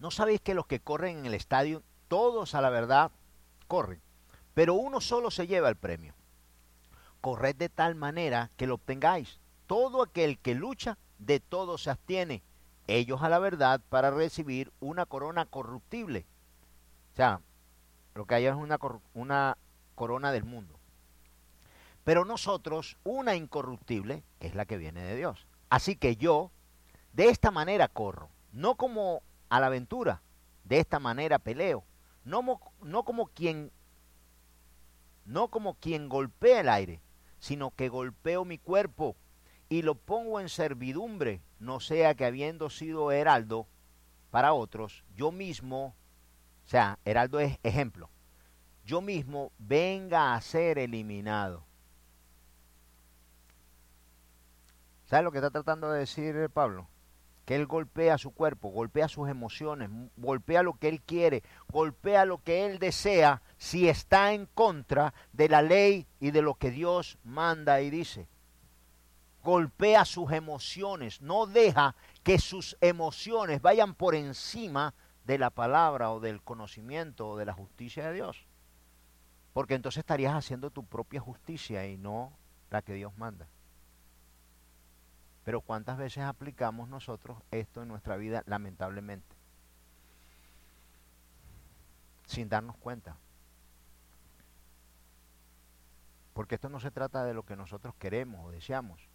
¿No 0.00 0.10
sabéis 0.10 0.40
que 0.40 0.54
los 0.54 0.66
que 0.66 0.80
corren 0.80 1.18
en 1.18 1.26
el 1.26 1.34
estadio, 1.34 1.84
todos 2.08 2.56
a 2.56 2.62
la 2.62 2.70
verdad 2.70 3.12
corren, 3.68 4.00
pero 4.54 4.74
uno 4.74 5.00
solo 5.00 5.30
se 5.30 5.46
lleva 5.46 5.68
el 5.68 5.76
premio? 5.76 6.14
Corred 7.20 7.54
de 7.54 7.68
tal 7.68 7.94
manera 7.94 8.50
que 8.56 8.66
lo 8.66 8.74
obtengáis. 8.74 9.38
Todo 9.68 10.02
aquel 10.02 10.40
que 10.40 10.56
lucha 10.56 10.98
de 11.26 11.40
todo 11.40 11.78
se 11.78 11.90
abstiene, 11.90 12.42
ellos 12.86 13.22
a 13.22 13.28
la 13.28 13.38
verdad, 13.38 13.80
para 13.88 14.10
recibir 14.10 14.72
una 14.80 15.06
corona 15.06 15.46
corruptible. 15.46 16.26
O 17.12 17.16
sea, 17.16 17.40
lo 18.14 18.26
que 18.26 18.34
hay 18.34 18.46
es 18.46 18.54
una, 18.54 18.78
una 19.14 19.56
corona 19.94 20.32
del 20.32 20.44
mundo. 20.44 20.78
Pero 22.04 22.24
nosotros 22.24 22.98
una 23.04 23.34
incorruptible, 23.34 24.22
que 24.38 24.48
es 24.48 24.54
la 24.54 24.66
que 24.66 24.76
viene 24.76 25.02
de 25.02 25.16
Dios. 25.16 25.46
Así 25.70 25.96
que 25.96 26.16
yo, 26.16 26.50
de 27.14 27.28
esta 27.28 27.50
manera 27.50 27.88
corro, 27.88 28.28
no 28.52 28.74
como 28.74 29.22
a 29.48 29.60
la 29.60 29.66
aventura, 29.66 30.20
de 30.64 30.78
esta 30.78 30.98
manera 30.98 31.38
peleo, 31.38 31.84
no, 32.24 32.60
no 32.82 33.04
como 33.04 33.26
quien 33.28 33.70
no 35.24 35.48
como 35.48 35.74
quien 35.74 36.10
golpea 36.10 36.60
el 36.60 36.68
aire, 36.68 37.00
sino 37.38 37.70
que 37.70 37.88
golpeo 37.88 38.44
mi 38.44 38.58
cuerpo 38.58 39.16
y 39.68 39.82
lo 39.82 39.94
pongo 39.94 40.40
en 40.40 40.48
servidumbre, 40.48 41.40
no 41.58 41.80
sea 41.80 42.14
que 42.14 42.24
habiendo 42.24 42.70
sido 42.70 43.10
heraldo 43.12 43.66
para 44.30 44.52
otros, 44.52 45.04
yo 45.16 45.32
mismo, 45.32 45.94
o 46.64 46.68
sea, 46.68 46.98
heraldo 47.04 47.40
es 47.40 47.58
ejemplo, 47.62 48.10
yo 48.84 49.00
mismo 49.00 49.52
venga 49.58 50.34
a 50.34 50.40
ser 50.40 50.78
eliminado. 50.78 51.64
¿Sabes 55.06 55.24
lo 55.24 55.32
que 55.32 55.38
está 55.38 55.50
tratando 55.50 55.90
de 55.90 56.00
decir 56.00 56.50
Pablo? 56.50 56.88
Que 57.44 57.56
él 57.56 57.66
golpea 57.66 58.16
su 58.16 58.32
cuerpo, 58.32 58.70
golpea 58.70 59.06
sus 59.06 59.28
emociones, 59.28 59.90
golpea 60.16 60.62
lo 60.62 60.74
que 60.74 60.88
él 60.88 61.02
quiere, 61.02 61.42
golpea 61.68 62.24
lo 62.24 62.42
que 62.42 62.64
él 62.64 62.78
desea 62.78 63.42
si 63.58 63.88
está 63.88 64.32
en 64.32 64.46
contra 64.46 65.12
de 65.32 65.48
la 65.48 65.60
ley 65.60 66.06
y 66.20 66.30
de 66.30 66.42
lo 66.42 66.54
que 66.54 66.70
Dios 66.70 67.18
manda 67.22 67.82
y 67.82 67.90
dice 67.90 68.28
golpea 69.44 70.06
sus 70.06 70.32
emociones, 70.32 71.20
no 71.20 71.46
deja 71.46 71.94
que 72.24 72.38
sus 72.38 72.76
emociones 72.80 73.60
vayan 73.60 73.94
por 73.94 74.14
encima 74.14 74.94
de 75.26 75.38
la 75.38 75.50
palabra 75.50 76.10
o 76.10 76.18
del 76.18 76.42
conocimiento 76.42 77.28
o 77.28 77.36
de 77.36 77.44
la 77.44 77.52
justicia 77.52 78.06
de 78.08 78.14
Dios. 78.14 78.46
Porque 79.52 79.74
entonces 79.74 79.98
estarías 79.98 80.34
haciendo 80.34 80.70
tu 80.70 80.84
propia 80.84 81.20
justicia 81.20 81.86
y 81.86 81.98
no 81.98 82.32
la 82.70 82.82
que 82.82 82.94
Dios 82.94 83.16
manda. 83.18 83.46
Pero 85.44 85.60
¿cuántas 85.60 85.98
veces 85.98 86.24
aplicamos 86.24 86.88
nosotros 86.88 87.38
esto 87.50 87.82
en 87.82 87.88
nuestra 87.88 88.16
vida 88.16 88.42
lamentablemente? 88.46 89.36
Sin 92.26 92.48
darnos 92.48 92.76
cuenta. 92.78 93.18
Porque 96.32 96.54
esto 96.54 96.70
no 96.70 96.80
se 96.80 96.90
trata 96.90 97.24
de 97.24 97.34
lo 97.34 97.44
que 97.44 97.56
nosotros 97.56 97.94
queremos 97.96 98.46
o 98.46 98.50
deseamos 98.50 99.13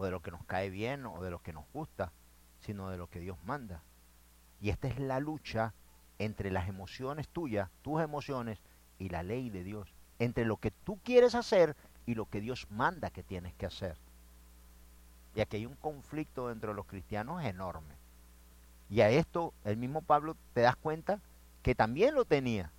o 0.00 0.04
de 0.04 0.10
lo 0.10 0.22
que 0.22 0.30
nos 0.30 0.42
cae 0.46 0.70
bien 0.70 1.04
o 1.04 1.22
de 1.22 1.30
lo 1.30 1.42
que 1.42 1.52
nos 1.52 1.66
gusta, 1.74 2.10
sino 2.60 2.88
de 2.88 2.96
lo 2.96 3.10
que 3.10 3.20
Dios 3.20 3.36
manda. 3.44 3.82
Y 4.58 4.70
esta 4.70 4.88
es 4.88 4.98
la 4.98 5.20
lucha 5.20 5.74
entre 6.18 6.50
las 6.50 6.70
emociones 6.70 7.28
tuyas, 7.28 7.68
tus 7.82 8.00
emociones 8.00 8.58
y 8.98 9.10
la 9.10 9.22
ley 9.22 9.50
de 9.50 9.62
Dios, 9.62 9.92
entre 10.18 10.46
lo 10.46 10.56
que 10.56 10.70
tú 10.70 10.98
quieres 11.04 11.34
hacer 11.34 11.76
y 12.06 12.14
lo 12.14 12.24
que 12.24 12.40
Dios 12.40 12.66
manda 12.70 13.10
que 13.10 13.22
tienes 13.22 13.52
que 13.54 13.66
hacer. 13.66 13.98
Y 15.34 15.42
aquí 15.42 15.58
hay 15.58 15.66
un 15.66 15.76
conflicto 15.76 16.48
dentro 16.48 16.70
de 16.70 16.76
los 16.76 16.86
cristianos 16.86 17.44
enorme. 17.44 17.94
Y 18.88 19.02
a 19.02 19.10
esto 19.10 19.52
el 19.64 19.76
mismo 19.76 20.00
Pablo 20.00 20.34
te 20.54 20.62
das 20.62 20.76
cuenta 20.76 21.20
que 21.62 21.74
también 21.74 22.14
lo 22.14 22.24
tenía, 22.24 22.72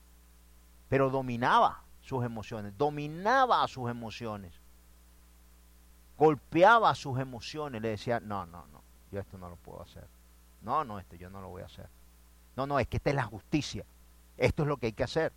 pero 0.89 1.11
dominaba 1.11 1.83
sus 2.01 2.25
emociones, 2.25 2.75
dominaba 2.79 3.61
a 3.61 3.67
sus 3.67 3.91
emociones 3.91 4.60
golpeaba 6.21 6.93
sus 6.93 7.17
emociones, 7.17 7.81
le 7.81 7.89
decía, 7.89 8.19
no, 8.19 8.45
no, 8.45 8.67
no, 8.67 8.83
yo 9.11 9.19
esto 9.19 9.39
no 9.39 9.49
lo 9.49 9.55
puedo 9.55 9.81
hacer. 9.81 10.07
No, 10.61 10.83
no, 10.83 10.99
esto 10.99 11.15
yo 11.15 11.31
no 11.31 11.41
lo 11.41 11.49
voy 11.49 11.63
a 11.63 11.65
hacer. 11.65 11.89
No, 12.55 12.67
no, 12.67 12.77
es 12.77 12.87
que 12.87 12.97
esta 12.97 13.09
es 13.09 13.15
la 13.15 13.23
justicia. 13.23 13.83
Esto 14.37 14.61
es 14.61 14.69
lo 14.69 14.77
que 14.77 14.85
hay 14.85 14.93
que 14.93 15.03
hacer. 15.03 15.33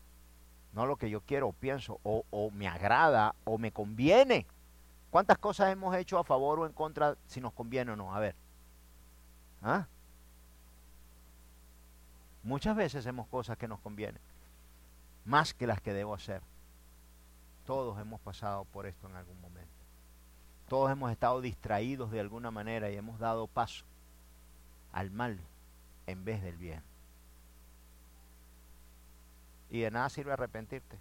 No 0.75 0.85
lo 0.85 0.97
que 0.97 1.09
yo 1.09 1.23
quiero 1.23 1.49
o 1.49 1.53
pienso, 1.55 2.01
o, 2.03 2.27
o 2.31 2.51
me 2.51 2.69
agrada, 2.69 3.35
o 3.45 3.57
me 3.57 3.73
conviene. 3.73 4.47
¿Cuántas 5.09 5.39
cosas 5.39 5.73
hemos 5.73 5.97
hecho 5.97 6.19
a 6.19 6.25
favor 6.25 6.61
o 6.61 6.67
en 6.67 6.73
contra 6.75 7.17
si 7.29 7.41
nos 7.41 7.55
conviene 7.55 7.93
o 7.93 7.97
no? 7.97 8.15
A 8.15 8.21
ver. 8.21 8.35
¿Ah? 9.63 9.87
Muchas 12.43 12.77
veces 12.77 13.07
hacemos 13.07 13.27
cosas 13.29 13.57
que 13.57 13.69
nos 13.69 13.81
convienen, 13.81 14.21
más 15.25 15.55
que 15.55 15.67
las 15.67 15.81
que 15.81 15.95
debo 15.95 16.13
hacer. 16.13 16.43
Todos 17.65 17.99
hemos 17.99 18.21
pasado 18.21 18.67
por 18.67 18.85
esto 18.85 19.09
en 19.09 19.17
algún 19.17 19.41
momento. 19.41 19.74
Todos 20.69 20.91
hemos 20.91 21.13
estado 21.13 21.41
distraídos 21.41 22.11
de 22.11 22.21
alguna 22.21 22.51
manera 22.51 22.91
y 22.91 22.97
hemos 22.97 23.19
dado 23.19 23.47
paso 23.47 23.85
al 24.93 25.11
mal 25.11 25.39
en 26.07 26.25
vez 26.25 26.43
del 26.43 26.57
bien. 26.57 26.83
Y 29.71 29.81
de 29.81 29.91
nada 29.91 30.09
sirve 30.09 30.33
arrepentirte. 30.33 30.99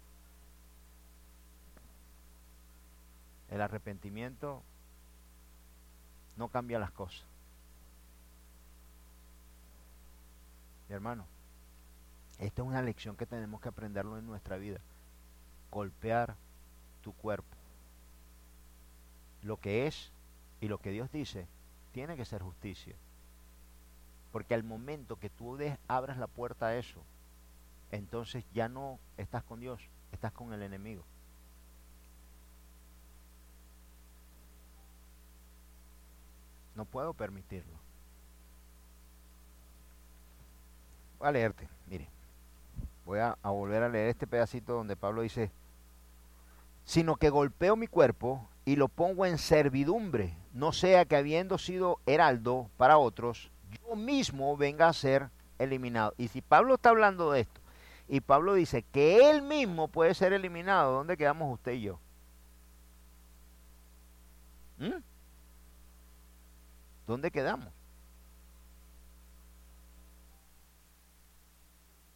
El 3.50 3.60
arrepentimiento 3.60 4.62
no 6.36 6.48
cambia 6.48 6.78
las 6.78 6.90
cosas. 6.90 7.24
Mi 10.88 10.94
hermano, 10.94 11.24
Esta 12.38 12.62
es 12.62 12.68
una 12.68 12.82
lección 12.82 13.16
que 13.16 13.26
tenemos 13.26 13.60
que 13.60 13.68
aprenderlo 13.68 14.18
en 14.18 14.26
nuestra 14.26 14.56
vida. 14.56 14.80
Golpear 15.70 16.34
tu 17.02 17.12
cuerpo. 17.12 17.53
Lo 19.44 19.58
que 19.58 19.86
es 19.86 20.10
y 20.60 20.68
lo 20.68 20.78
que 20.78 20.90
Dios 20.90 21.12
dice 21.12 21.46
tiene 21.92 22.16
que 22.16 22.24
ser 22.24 22.42
justicia. 22.42 22.94
Porque 24.32 24.54
al 24.54 24.64
momento 24.64 25.16
que 25.16 25.30
tú 25.30 25.56
abras 25.86 26.18
la 26.18 26.26
puerta 26.26 26.66
a 26.66 26.76
eso, 26.76 27.00
entonces 27.92 28.44
ya 28.52 28.68
no 28.68 28.98
estás 29.16 29.44
con 29.44 29.60
Dios, 29.60 29.80
estás 30.10 30.32
con 30.32 30.52
el 30.52 30.62
enemigo. 30.62 31.04
No 36.74 36.86
puedo 36.86 37.12
permitirlo. 37.12 37.74
Voy 41.18 41.28
a 41.28 41.32
leerte, 41.32 41.68
mire. 41.86 42.08
Voy 43.04 43.20
a, 43.20 43.36
a, 43.42 43.50
volver 43.50 43.82
a 43.82 43.88
leer 43.88 44.08
este 44.08 44.26
pedacito 44.26 44.72
donde 44.72 44.96
Pablo 44.96 45.22
dice, 45.22 45.52
sino 46.84 47.16
que 47.16 47.28
golpeo 47.28 47.76
mi 47.76 47.86
cuerpo 47.86 48.48
y 48.64 48.76
lo 48.76 48.88
pongo 48.88 49.26
en 49.26 49.38
servidumbre, 49.38 50.36
no 50.52 50.72
sea 50.72 51.04
que 51.04 51.16
habiendo 51.16 51.58
sido 51.58 52.00
heraldo 52.06 52.70
para 52.76 52.98
otros, 52.98 53.50
yo 53.70 53.96
mismo 53.96 54.56
venga 54.56 54.88
a 54.88 54.92
ser 54.92 55.30
eliminado. 55.58 56.14
Y 56.16 56.28
si 56.28 56.40
Pablo 56.40 56.74
está 56.74 56.90
hablando 56.90 57.32
de 57.32 57.40
esto, 57.40 57.60
y 58.08 58.20
Pablo 58.20 58.54
dice 58.54 58.82
que 58.82 59.30
él 59.30 59.42
mismo 59.42 59.88
puede 59.88 60.14
ser 60.14 60.32
eliminado, 60.32 60.92
¿dónde 60.92 61.16
quedamos 61.16 61.52
usted 61.52 61.72
y 61.72 61.82
yo? 61.82 62.00
¿Mm? 64.78 65.02
¿Dónde 67.06 67.30
quedamos? 67.30 67.72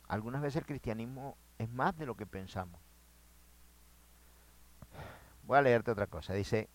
Algunas 0.09 0.41
veces 0.41 0.57
el 0.57 0.67
cristianismo 0.67 1.37
es 1.59 1.69
más 1.69 1.97
de 1.99 2.07
lo 2.07 2.17
que 2.17 2.25
pensamos. 2.25 2.81
Voy 5.49 5.57
a 5.57 5.63
leerte 5.63 5.91
otra 5.91 6.07
cosa. 6.07 6.35
Dice, 6.35 6.69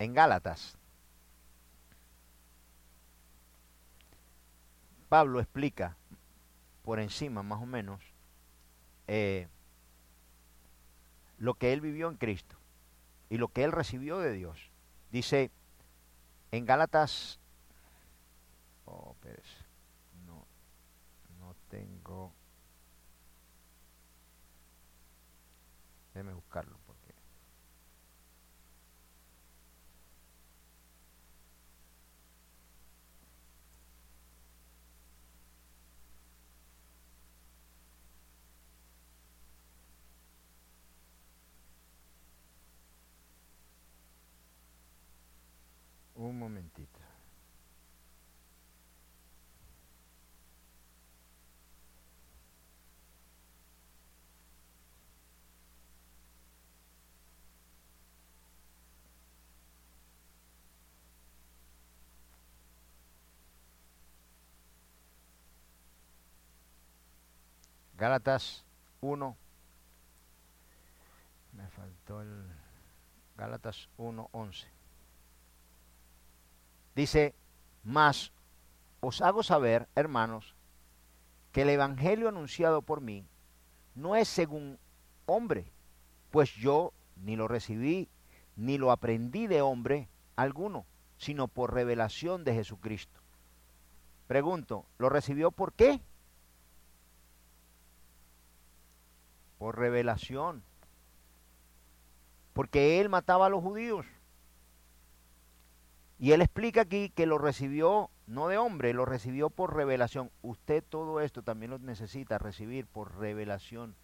en 0.00 0.14
Gálatas, 0.14 0.76
Pablo 5.08 5.38
explica 5.38 5.96
por 6.82 6.98
encima 6.98 7.44
más 7.44 7.62
o 7.62 7.66
menos 7.66 8.02
eh, 9.06 9.46
lo 11.38 11.54
que 11.54 11.72
él 11.72 11.80
vivió 11.80 12.08
en 12.08 12.16
Cristo 12.16 12.56
y 13.28 13.38
lo 13.38 13.46
que 13.46 13.62
él 13.62 13.70
recibió 13.70 14.18
de 14.18 14.32
Dios. 14.32 14.72
Dice 15.12 15.52
en 16.50 16.66
Gálatas, 16.66 17.38
oh, 18.86 19.14
no, 20.26 20.44
no 21.38 21.54
tengo, 21.68 22.32
déjeme 26.12 26.34
buscarlo. 26.34 26.80
Un 46.20 46.29
momentito. 46.40 46.98
Gálatas 67.98 68.64
1. 69.02 69.36
Me 71.52 71.68
faltó 71.68 72.22
el 72.22 72.46
Gálatas 73.36 73.90
1.11. 73.98 74.79
Dice, 77.00 77.34
más 77.82 78.30
os 79.00 79.22
hago 79.22 79.42
saber, 79.42 79.88
hermanos, 79.94 80.54
que 81.50 81.62
el 81.62 81.70
Evangelio 81.70 82.28
anunciado 82.28 82.82
por 82.82 83.00
mí 83.00 83.24
no 83.94 84.16
es 84.16 84.28
según 84.28 84.78
hombre, 85.24 85.72
pues 86.30 86.52
yo 86.52 86.92
ni 87.16 87.36
lo 87.36 87.48
recibí 87.48 88.10
ni 88.54 88.76
lo 88.76 88.90
aprendí 88.90 89.46
de 89.46 89.62
hombre 89.62 90.10
alguno, 90.36 90.84
sino 91.16 91.48
por 91.48 91.72
revelación 91.72 92.44
de 92.44 92.52
Jesucristo. 92.52 93.18
Pregunto, 94.26 94.84
¿lo 94.98 95.08
recibió 95.08 95.52
por 95.52 95.72
qué? 95.72 96.02
Por 99.56 99.78
revelación. 99.78 100.62
Porque 102.52 103.00
él 103.00 103.08
mataba 103.08 103.46
a 103.46 103.48
los 103.48 103.62
judíos. 103.62 104.04
Y 106.20 106.32
él 106.32 106.42
explica 106.42 106.82
aquí 106.82 107.08
que 107.08 107.24
lo 107.24 107.38
recibió 107.38 108.10
no 108.26 108.48
de 108.48 108.58
hombre, 108.58 108.92
lo 108.92 109.06
recibió 109.06 109.48
por 109.48 109.74
revelación. 109.74 110.30
Usted 110.42 110.84
todo 110.86 111.20
esto 111.20 111.42
también 111.42 111.70
lo 111.70 111.78
necesita 111.78 112.36
recibir 112.36 112.86
por 112.86 113.16
revelación. 113.16 113.96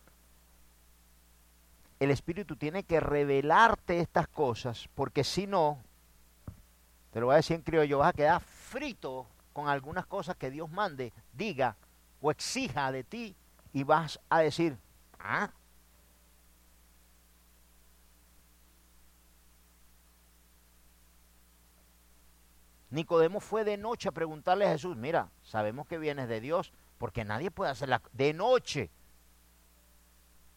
El 2.01 2.11
Espíritu 2.11 2.57
tiene 2.57 2.85
que 2.85 3.01
revelarte 3.01 4.01
estas 4.01 4.29
cosas, 4.29 4.89
porque 4.95 5.25
si 5.25 5.47
no, 5.47 5.83
te 7.13 7.21
lo 7.21 7.27
voy 7.27 7.35
a 7.35 7.37
decir 7.37 7.57
en 7.57 7.63
criollo, 7.63 7.99
vas 7.99 8.09
a 8.09 8.17
quedar 8.17 8.41
frito 8.41 9.27
con 9.53 9.69
algunas 9.69 10.07
cosas 10.07 10.37
que 10.37 10.51
Dios 10.51 10.71
mande, 10.71 11.13
diga 11.35 11.77
o 12.23 12.31
exija 12.31 12.91
de 12.93 13.05
ti 13.05 13.37
y 13.75 13.85
vas 13.85 14.21
a 14.31 14.41
decir, 14.41 14.79
ah, 15.19 15.51
Nicodemo 22.97 23.41
fue 23.41 23.63
de 23.63 23.77
noche 23.77 24.09
a 24.09 24.13
preguntarle 24.13 24.65
a 24.65 24.71
Jesús, 24.71 24.97
mira, 24.97 25.29
sabemos 25.43 25.87
que 25.87 25.99
vienes 25.99 26.29
de 26.29 26.41
Dios, 26.41 26.73
porque 26.97 27.27
nadie 27.27 27.51
puede 27.51 27.71
hacerla 27.71 28.01
de 28.15 28.33
noche. 28.33 28.91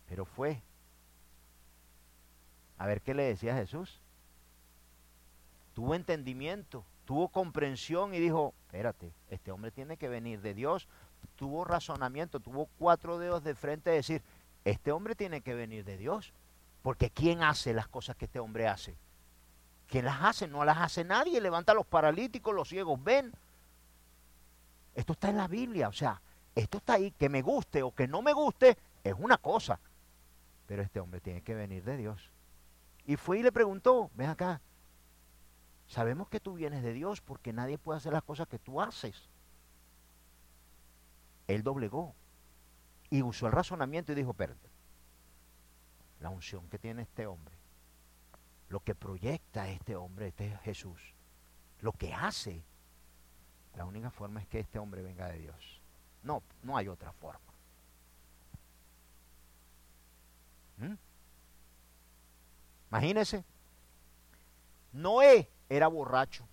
Pero 0.07 0.23
fue. 0.23 0.61
A 2.77 2.87
ver 2.87 3.01
qué 3.01 3.13
le 3.13 3.23
decía 3.23 3.55
Jesús. 3.55 3.99
Tuvo 5.73 5.95
entendimiento, 5.95 6.85
tuvo 7.03 7.27
comprensión 7.27 8.13
y 8.13 8.19
dijo, 8.19 8.53
espérate, 8.67 9.11
este 9.29 9.51
hombre 9.51 9.71
tiene 9.71 9.97
que 9.97 10.07
venir 10.07 10.39
de 10.39 10.53
Dios. 10.53 10.87
Tuvo 11.35 11.65
razonamiento, 11.65 12.39
tuvo 12.39 12.69
cuatro 12.77 13.17
dedos 13.17 13.43
de 13.43 13.53
frente 13.53 13.89
a 13.89 13.93
decir, 13.93 14.23
este 14.63 14.93
hombre 14.93 15.13
tiene 15.13 15.41
que 15.41 15.55
venir 15.55 15.83
de 15.83 15.97
Dios. 15.97 16.31
Porque 16.83 17.09
¿quién 17.09 17.43
hace 17.43 17.73
las 17.73 17.89
cosas 17.89 18.15
que 18.15 18.25
este 18.25 18.39
hombre 18.39 18.65
hace? 18.65 18.95
¿Quién 19.89 20.05
las 20.05 20.21
hace? 20.21 20.47
No 20.47 20.63
las 20.63 20.77
hace 20.77 21.03
nadie. 21.03 21.41
Levanta 21.41 21.71
a 21.71 21.75
los 21.75 21.85
paralíticos, 21.85 22.53
los 22.53 22.69
ciegos 22.69 23.03
ven. 23.03 23.33
Esto 24.93 25.13
está 25.13 25.29
en 25.29 25.37
la 25.37 25.47
Biblia. 25.47 25.89
O 25.89 25.93
sea, 25.93 26.21
esto 26.53 26.77
está 26.77 26.93
ahí. 26.93 27.11
Que 27.11 27.27
me 27.27 27.41
guste 27.41 27.81
o 27.81 27.93
que 27.93 28.07
no 28.07 28.21
me 28.21 28.31
guste 28.33 28.77
es 29.03 29.15
una 29.17 29.37
cosa. 29.37 29.79
Pero 30.67 30.83
este 30.83 30.99
hombre 30.99 31.19
tiene 31.19 31.41
que 31.41 31.55
venir 31.55 31.83
de 31.83 31.97
Dios. 31.97 32.29
Y 33.07 33.15
fue 33.15 33.39
y 33.39 33.43
le 33.43 33.51
preguntó, 33.51 34.11
ven 34.13 34.29
acá. 34.29 34.61
Sabemos 35.87 36.29
que 36.29 36.39
tú 36.39 36.53
vienes 36.53 36.83
de 36.83 36.93
Dios 36.93 37.19
porque 37.21 37.51
nadie 37.51 37.79
puede 37.79 37.97
hacer 37.97 38.13
las 38.13 38.21
cosas 38.21 38.47
que 38.47 38.59
tú 38.59 38.79
haces. 38.79 39.27
Él 41.47 41.63
doblegó 41.63 42.13
y 43.09 43.23
usó 43.23 43.47
el 43.47 43.53
razonamiento 43.53 44.11
y 44.11 44.15
dijo, 44.15 44.29
espérate, 44.31 44.69
la 46.19 46.29
unción 46.29 46.69
que 46.69 46.77
tiene 46.77 47.01
este 47.01 47.25
hombre 47.25 47.58
lo 48.69 48.79
que 48.81 48.95
proyecta 48.95 49.69
este 49.69 49.95
hombre, 49.95 50.27
este 50.27 50.49
Jesús, 50.63 51.01
lo 51.81 51.91
que 51.91 52.13
hace, 52.13 52.63
la 53.75 53.85
única 53.85 54.11
forma 54.11 54.41
es 54.41 54.47
que 54.47 54.59
este 54.59 54.79
hombre 54.79 55.01
venga 55.01 55.27
de 55.27 55.39
Dios. 55.39 55.81
No, 56.23 56.43
no 56.63 56.77
hay 56.77 56.87
otra 56.87 57.11
forma. 57.13 57.39
¿Mm? 60.77 60.93
Imagínese, 62.89 63.43
Noé 64.93 65.49
era 65.67 65.87
borracho. 65.87 66.47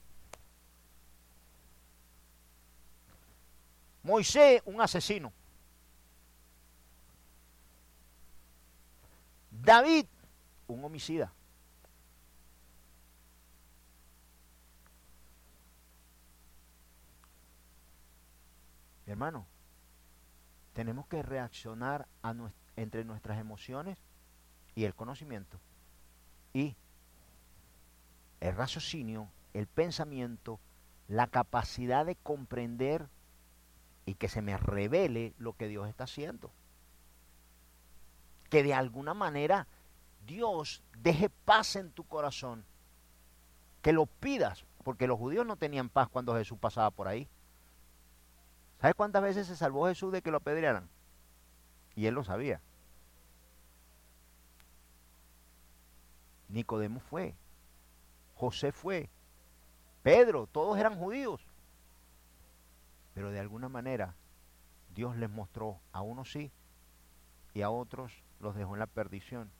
Moisés, 4.02 4.62
un 4.64 4.80
asesino. 4.80 5.32
David, 9.50 10.06
un 10.68 10.84
homicida. 10.84 11.32
Hermano, 19.06 19.46
tenemos 20.72 21.06
que 21.06 21.22
reaccionar 21.22 22.06
entre 22.76 23.04
nuestras 23.04 23.38
emociones 23.38 23.98
y 24.74 24.84
el 24.84 24.94
conocimiento. 24.94 25.58
Y 26.52 26.76
el 28.40 28.54
raciocinio, 28.54 29.28
el 29.54 29.66
pensamiento, 29.66 30.60
la 31.08 31.28
capacidad 31.28 32.04
de 32.04 32.16
comprender 32.16 33.08
y 34.04 34.14
que 34.14 34.28
se 34.28 34.42
me 34.42 34.56
revele 34.56 35.34
lo 35.38 35.54
que 35.54 35.68
Dios 35.68 35.88
está 35.88 36.04
haciendo. 36.04 36.52
Que 38.50 38.62
de 38.62 38.74
alguna 38.74 39.14
manera 39.14 39.66
Dios 40.26 40.82
deje 40.98 41.30
paz 41.30 41.76
en 41.76 41.90
tu 41.90 42.04
corazón. 42.04 42.64
Que 43.82 43.92
lo 43.92 44.06
pidas, 44.06 44.64
porque 44.84 45.06
los 45.06 45.18
judíos 45.18 45.46
no 45.46 45.56
tenían 45.56 45.88
paz 45.88 46.08
cuando 46.08 46.34
Jesús 46.34 46.58
pasaba 46.58 46.90
por 46.90 47.08
ahí. 47.08 47.28
¿Sabes 48.80 48.94
cuántas 48.94 49.22
veces 49.22 49.46
se 49.46 49.56
salvó 49.56 49.86
Jesús 49.86 50.12
de 50.12 50.22
que 50.22 50.30
lo 50.30 50.38
apedrearan? 50.38 50.88
Y 51.94 52.06
él 52.06 52.14
lo 52.14 52.24
sabía. 52.24 52.60
Nicodemo 56.48 57.00
fue. 57.00 57.34
José 58.34 58.72
fue. 58.72 59.08
Pedro, 60.02 60.46
todos 60.46 60.78
eran 60.78 60.96
judíos. 60.98 61.40
Pero 63.14 63.30
de 63.30 63.40
alguna 63.40 63.68
manera 63.68 64.14
Dios 64.94 65.16
les 65.16 65.30
mostró 65.30 65.80
a 65.92 66.02
unos 66.02 66.30
sí 66.30 66.50
y 67.54 67.62
a 67.62 67.70
otros 67.70 68.12
los 68.40 68.54
dejó 68.54 68.74
en 68.74 68.80
la 68.80 68.86
perdición. 68.86 69.50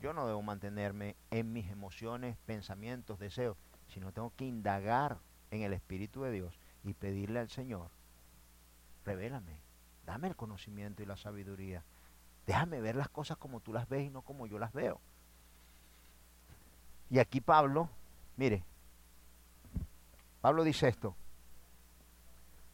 Yo 0.00 0.12
no 0.12 0.26
debo 0.26 0.42
mantenerme 0.42 1.16
en 1.30 1.52
mis 1.52 1.70
emociones, 1.70 2.36
pensamientos, 2.46 3.18
deseos, 3.18 3.56
sino 3.88 4.12
tengo 4.12 4.32
que 4.36 4.44
indagar 4.44 5.18
en 5.52 5.62
el 5.62 5.74
Espíritu 5.74 6.22
de 6.22 6.32
Dios 6.32 6.58
y 6.82 6.94
pedirle 6.94 7.38
al 7.38 7.50
Señor, 7.50 7.90
revélame, 9.04 9.58
dame 10.06 10.28
el 10.28 10.34
conocimiento 10.34 11.02
y 11.02 11.06
la 11.06 11.16
sabiduría, 11.16 11.84
déjame 12.46 12.80
ver 12.80 12.96
las 12.96 13.10
cosas 13.10 13.36
como 13.36 13.60
tú 13.60 13.72
las 13.72 13.88
ves 13.88 14.06
y 14.06 14.10
no 14.10 14.22
como 14.22 14.46
yo 14.46 14.58
las 14.58 14.72
veo. 14.72 15.00
Y 17.10 17.18
aquí 17.18 17.42
Pablo, 17.42 17.90
mire, 18.36 18.64
Pablo 20.40 20.64
dice 20.64 20.88
esto, 20.88 21.14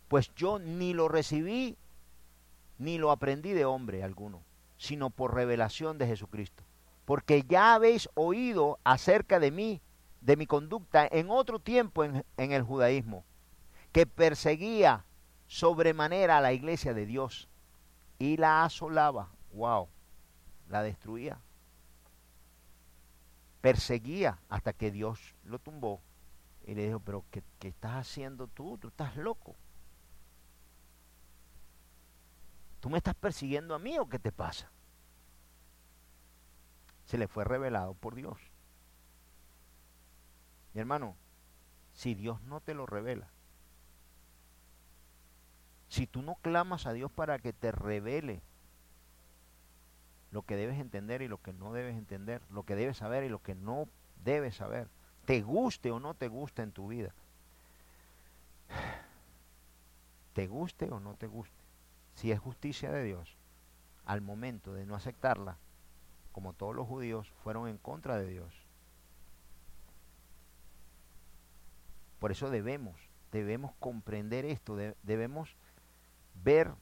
pues 0.07 0.33
yo 0.37 0.61
ni 0.61 0.95
lo 0.95 1.09
recibí 1.09 1.77
ni 2.79 2.97
lo 2.97 3.11
aprendí 3.11 3.53
de 3.55 3.65
hombre 3.65 4.05
alguno, 4.05 4.41
sino 4.77 5.11
por 5.11 5.35
revelación 5.35 5.99
de 5.99 6.07
Jesucristo. 6.07 6.63
Porque 7.05 7.43
ya 7.43 7.75
habéis 7.75 8.09
oído 8.15 8.79
acerca 8.85 9.41
de 9.41 9.51
mí 9.51 9.83
de 10.21 10.37
mi 10.37 10.47
conducta 10.47 11.07
en 11.11 11.31
otro 11.31 11.59
tiempo 11.59 12.05
en, 12.05 12.25
en 12.37 12.53
el 12.53 12.63
judaísmo, 12.63 13.25
que 13.93 14.07
perseguía 14.07 15.05
sobremanera 15.47 16.39
a 16.39 16.41
la 16.41 16.53
iglesia 16.53 16.95
de 16.95 17.07
Dios 17.07 17.49
y 18.19 18.37
la 18.37 18.65
asolaba, 18.65 19.31
wow, 19.53 19.89
la 20.69 20.83
destruía, 20.83 21.41
perseguía 23.61 24.39
hasta 24.49 24.73
que 24.73 24.91
Dios 24.91 25.35
lo 25.45 25.59
tumbó 25.59 26.01
y 26.67 26.75
le 26.75 26.87
dijo, 26.87 27.01
pero 27.01 27.25
¿qué, 27.31 27.43
qué 27.59 27.69
estás 27.69 27.93
haciendo 27.93 28.47
tú? 28.47 28.77
Tú 28.79 28.89
estás 28.89 29.17
loco. 29.17 29.57
¿Tú 32.81 32.91
me 32.91 32.99
estás 32.99 33.15
persiguiendo 33.15 33.75
a 33.75 33.79
mí 33.79 33.99
o 33.99 34.09
qué 34.09 34.19
te 34.19 34.33
pasa? 34.33 34.71
Se 37.07 37.17
le 37.17 37.27
fue 37.27 37.45
revelado 37.45 37.95
por 37.95 38.15
Dios. 38.15 38.39
Hermano, 40.79 41.17
si 41.95 42.15
Dios 42.15 42.41
no 42.43 42.61
te 42.61 42.73
lo 42.73 42.87
revela, 42.87 43.27
si 45.89 46.07
tú 46.07 46.23
no 46.23 46.37
clamas 46.37 46.87
a 46.87 46.93
Dios 46.93 47.11
para 47.11 47.41
que 47.41 47.53
te 47.53 47.73
revele 47.73 48.41
lo 50.31 50.43
que 50.43 50.55
debes 50.55 50.79
entender 50.79 51.21
y 51.23 51.29
lo 51.29 51.43
que 51.43 51.53
no 51.53 51.73
debes 51.73 51.97
entender, 51.97 52.43
lo 52.51 52.63
que 52.63 52.77
debes 52.77 52.99
saber 52.99 53.25
y 53.25 53.29
lo 53.29 53.43
que 53.43 53.57
no 53.57 53.89
debes 54.25 54.55
saber, 54.55 54.87
te 55.25 55.43
guste 55.43 55.91
o 55.91 55.99
no 55.99 56.15
te 56.15 56.29
guste 56.29 56.63
en 56.63 56.71
tu 56.71 56.87
vida, 56.87 57.13
te 60.35 60.47
guste 60.47 60.93
o 60.93 61.01
no 61.01 61.15
te 61.15 61.27
guste, 61.27 61.57
si 62.15 62.31
es 62.31 62.39
justicia 62.39 62.93
de 62.93 63.03
Dios, 63.03 63.37
al 64.07 64.21
momento 64.21 64.75
de 64.75 64.87
no 64.87 64.95
aceptarla, 64.95 65.57
como 66.31 66.53
todos 66.53 66.77
los 66.77 66.87
judíos 66.87 67.33
fueron 67.43 67.67
en 67.67 67.79
contra 67.79 68.17
de 68.17 68.29
Dios, 68.29 68.68
Por 72.19 72.33
eso 72.33 72.51
debemos, 72.51 72.97
debemos 73.33 73.73
comprender 73.79 74.45
esto, 74.45 74.77
debemos 75.03 75.55
ver, 76.43 76.73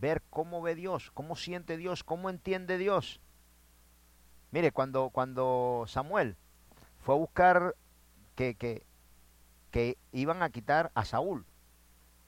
ver 0.00 0.22
cómo 0.30 0.62
ve 0.62 0.74
Dios, 0.74 1.10
cómo 1.12 1.36
siente 1.36 1.76
Dios, 1.76 2.04
cómo 2.04 2.30
entiende 2.30 2.78
Dios. 2.78 3.20
Mire, 4.50 4.72
cuando, 4.72 5.10
cuando 5.10 5.84
Samuel 5.86 6.36
fue 7.00 7.14
a 7.14 7.18
buscar 7.18 7.74
que, 8.34 8.54
que, 8.54 8.82
que 9.70 9.98
iban 10.12 10.42
a 10.42 10.50
quitar 10.50 10.90
a 10.94 11.04
Saúl, 11.04 11.44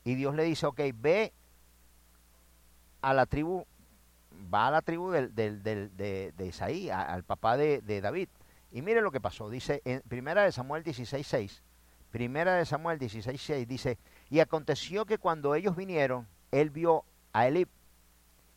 y 0.05 0.15
Dios 0.15 0.35
le 0.35 0.45
dice, 0.45 0.67
ok, 0.67 0.81
ve 0.95 1.33
a 3.01 3.15
la 3.15 3.27
tribu, 3.27 3.67
va 4.53 4.69
a 4.69 4.71
la 4.71 4.83
tribu 4.83 5.11
del, 5.11 5.35
del, 5.35 5.63
de, 5.63 6.33
de, 6.37 6.47
Isaí, 6.47 6.91
al 6.91 7.23
papá 7.25 7.57
de, 7.57 7.81
de 7.81 8.01
David, 8.01 8.29
y 8.73 8.83
mire 8.83 9.01
lo 9.01 9.11
que 9.11 9.21
pasó, 9.21 9.51
dice 9.51 9.83
en 9.85 10.01
Primera 10.03 10.43
de 10.43 10.53
Samuel 10.53 10.85
16:6. 10.85 11.63
Primera 12.11 12.55
de 12.55 12.67
Samuel 12.67 12.99
16:6 12.99 13.67
dice, 13.67 13.99
"Y 14.29 14.41
aconteció 14.41 15.07
que 15.07 15.19
cuando 15.19 15.55
ellos 15.55 15.77
vinieron, 15.77 16.27
él 16.51 16.71
vio 16.71 17.05
a 17.33 17.47
Elib 17.47 17.69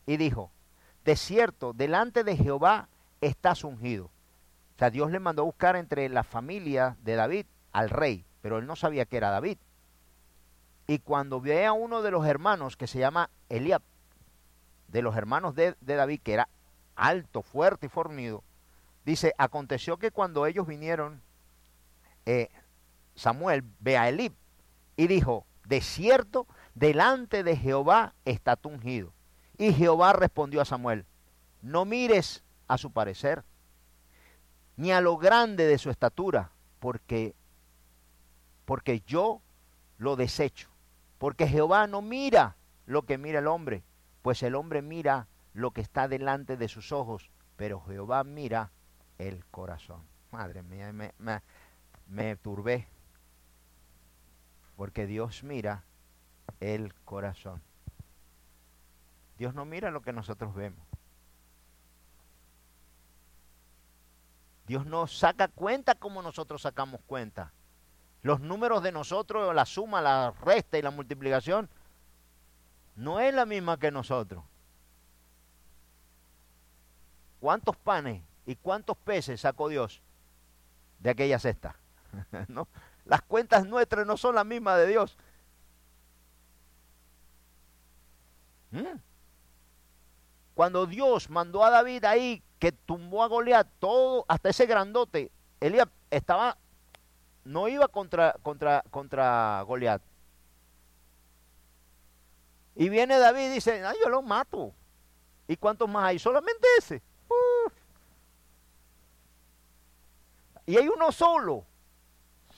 y 0.05 0.17
dijo, 0.17 0.51
de 1.05 1.15
cierto, 1.15 1.73
delante 1.73 2.23
de 2.23 2.37
Jehová 2.37 2.89
estás 3.21 3.63
ungido." 3.63 4.05
O 4.05 4.79
sea, 4.79 4.89
Dios 4.89 5.11
le 5.11 5.19
mandó 5.19 5.43
a 5.43 5.45
buscar 5.45 5.75
entre 5.75 6.09
la 6.09 6.23
familia 6.23 6.97
de 7.03 7.15
David 7.15 7.45
al 7.71 7.89
rey, 7.89 8.25
pero 8.41 8.57
él 8.57 8.65
no 8.65 8.75
sabía 8.75 9.05
que 9.05 9.17
era 9.17 9.29
David. 9.29 9.57
Y 10.87 10.99
cuando 10.99 11.39
ve 11.39 11.65
a 11.65 11.73
uno 11.73 12.01
de 12.01 12.11
los 12.11 12.25
hermanos 12.25 12.75
que 12.75 12.87
se 12.87 12.99
llama 12.99 13.29
Eliab, 13.49 13.81
de 14.87 15.01
los 15.01 15.15
hermanos 15.15 15.55
de, 15.55 15.75
de 15.81 15.95
David, 15.95 16.21
que 16.21 16.33
era 16.33 16.49
alto, 16.95 17.41
fuerte 17.41 17.85
y 17.85 17.89
fornido, 17.89 18.43
Dice, 19.05 19.33
aconteció 19.37 19.97
que 19.97 20.11
cuando 20.11 20.45
ellos 20.45 20.65
vinieron, 20.65 21.21
eh, 22.25 22.49
Samuel 23.15 23.63
ve 23.79 23.97
a 23.97 24.09
Elib 24.09 24.33
y 24.95 25.07
dijo, 25.07 25.45
de 25.65 25.81
cierto, 25.81 26.47
delante 26.73 27.43
de 27.43 27.57
Jehová 27.57 28.13
está 28.25 28.57
ungido. 28.63 29.13
Y 29.57 29.73
Jehová 29.73 30.13
respondió 30.13 30.61
a 30.61 30.65
Samuel, 30.65 31.05
no 31.61 31.85
mires 31.85 32.43
a 32.67 32.77
su 32.77 32.91
parecer, 32.91 33.43
ni 34.75 34.91
a 34.91 35.01
lo 35.01 35.17
grande 35.17 35.65
de 35.65 35.77
su 35.77 35.89
estatura, 35.89 36.51
porque, 36.79 37.35
porque 38.65 39.01
yo 39.05 39.41
lo 39.97 40.15
desecho. 40.15 40.69
Porque 41.17 41.47
Jehová 41.47 41.87
no 41.87 42.01
mira 42.01 42.55
lo 42.85 43.03
que 43.03 43.17
mira 43.17 43.39
el 43.39 43.47
hombre, 43.47 43.83
pues 44.21 44.43
el 44.43 44.55
hombre 44.55 44.81
mira 44.81 45.27
lo 45.53 45.71
que 45.71 45.81
está 45.81 46.07
delante 46.07 46.57
de 46.57 46.67
sus 46.67 46.91
ojos, 46.91 47.29
pero 47.55 47.81
Jehová 47.81 48.23
mira 48.23 48.71
el 49.17 49.45
corazón. 49.45 50.01
Madre 50.31 50.63
mía, 50.63 50.91
me, 50.91 51.13
me, 52.07 52.35
turbé. 52.37 52.87
Porque 54.75 55.05
Dios 55.05 55.43
mira 55.43 55.83
el 56.59 56.93
corazón. 57.05 57.61
Dios 59.37 59.53
no 59.53 59.65
mira 59.65 59.91
lo 59.91 60.01
que 60.01 60.13
nosotros 60.13 60.53
vemos. 60.55 60.85
Dios 64.65 64.85
no 64.85 65.07
saca 65.07 65.49
cuenta 65.49 65.95
como 65.95 66.21
nosotros 66.21 66.61
sacamos 66.61 67.01
cuenta. 67.05 67.51
Los 68.21 68.39
números 68.39 68.81
de 68.81 68.93
nosotros, 68.93 69.53
la 69.53 69.65
suma, 69.65 70.01
la 70.01 70.31
resta 70.31 70.77
y 70.77 70.81
la 70.81 70.91
multiplicación, 70.91 71.69
no 72.95 73.19
es 73.19 73.33
la 73.33 73.45
misma 73.45 73.77
que 73.77 73.91
nosotros. 73.91 74.43
¿Cuántos 77.41 77.75
panes 77.75 78.21
¿Y 78.45 78.55
cuántos 78.55 78.97
peces 78.97 79.41
sacó 79.41 79.69
Dios 79.69 80.01
de 80.99 81.09
aquella 81.09 81.39
cesta? 81.39 81.75
¿No? 82.47 82.67
Las 83.05 83.21
cuentas 83.21 83.65
nuestras 83.65 84.05
no 84.05 84.17
son 84.17 84.35
las 84.35 84.45
mismas 84.45 84.77
de 84.77 84.87
Dios. 84.87 85.17
¿Mm? 88.71 88.97
Cuando 90.53 90.85
Dios 90.85 91.29
mandó 91.29 91.63
a 91.63 91.69
David 91.69 92.05
ahí 92.05 92.43
que 92.59 92.71
tumbó 92.71 93.23
a 93.23 93.27
Goliat, 93.27 93.67
todo, 93.79 94.25
hasta 94.27 94.49
ese 94.49 94.65
grandote, 94.65 95.31
Elías 95.59 95.87
estaba, 96.11 96.57
no 97.43 97.67
iba 97.67 97.87
contra, 97.87 98.35
contra, 98.41 98.83
contra 98.89 99.61
Goliat. 99.63 100.01
Y 102.75 102.89
viene 102.89 103.17
David 103.17 103.51
y 103.51 103.55
dice, 103.55 103.83
yo 104.01 104.09
lo 104.09 104.21
mato. 104.21 104.73
¿Y 105.47 105.57
cuántos 105.57 105.89
más 105.89 106.05
hay? 106.05 106.19
Solamente 106.19 106.67
ese. 106.77 107.01
Y 110.65 110.77
hay 110.77 110.87
uno 110.87 111.11
solo. 111.11 111.65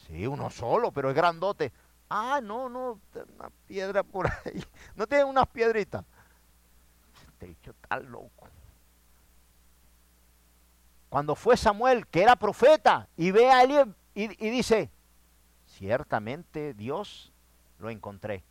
Sí, 0.08 0.28
uno 0.28 0.50
solo, 0.50 0.92
pero 0.92 1.10
es 1.10 1.16
grandote. 1.16 1.72
Ah, 2.10 2.40
no, 2.42 2.70
no, 2.70 3.00
una 3.38 3.50
piedra 3.66 4.04
por 4.04 4.28
ahí. 4.28 4.64
No 4.96 5.08
tiene 5.08 5.24
unas 5.24 5.48
piedritas. 5.48 6.06
Este 7.28 7.48
dicho 7.48 7.72
está 7.72 8.00
loco. 8.00 8.48
Cuando 11.10 11.36
fue 11.36 11.58
Samuel, 11.58 12.08
que 12.08 12.22
era 12.22 12.36
profeta, 12.36 13.08
y 13.18 13.32
ve 13.32 13.50
a 13.50 13.64
Eli 13.64 13.78
y, 14.14 14.46
y 14.46 14.50
dice, 14.50 14.90
ciertamente 15.66 16.74
Dios 16.74 17.32
lo 17.80 17.90
encontré. 17.90 18.44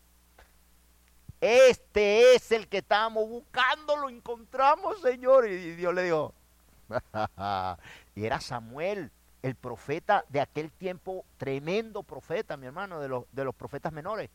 Este 1.41 2.35
es 2.35 2.53
el 2.53 2.69
que 2.69 2.79
estábamos 2.79 3.29
buscando, 3.29 3.97
lo 3.97 4.09
encontramos, 4.09 5.01
Señor. 5.03 5.47
Y 5.47 5.77
Dios 5.77 5.95
le 5.95 6.05
dijo, 6.05 6.35
y 8.15 8.25
era 8.25 8.41
Samuel, 8.41 9.13
el 9.45 9.57
profeta 9.57 10.25
de 10.31 10.41
aquel 10.41 10.73
tiempo, 10.73 11.27
tremendo 11.37 12.03
profeta, 12.03 12.57
mi 12.57 12.65
hermano, 12.65 12.99
de 12.99 13.09
los, 13.09 13.27
de 13.31 13.45
los 13.45 13.55
profetas 13.55 13.93
menores. 13.93 14.31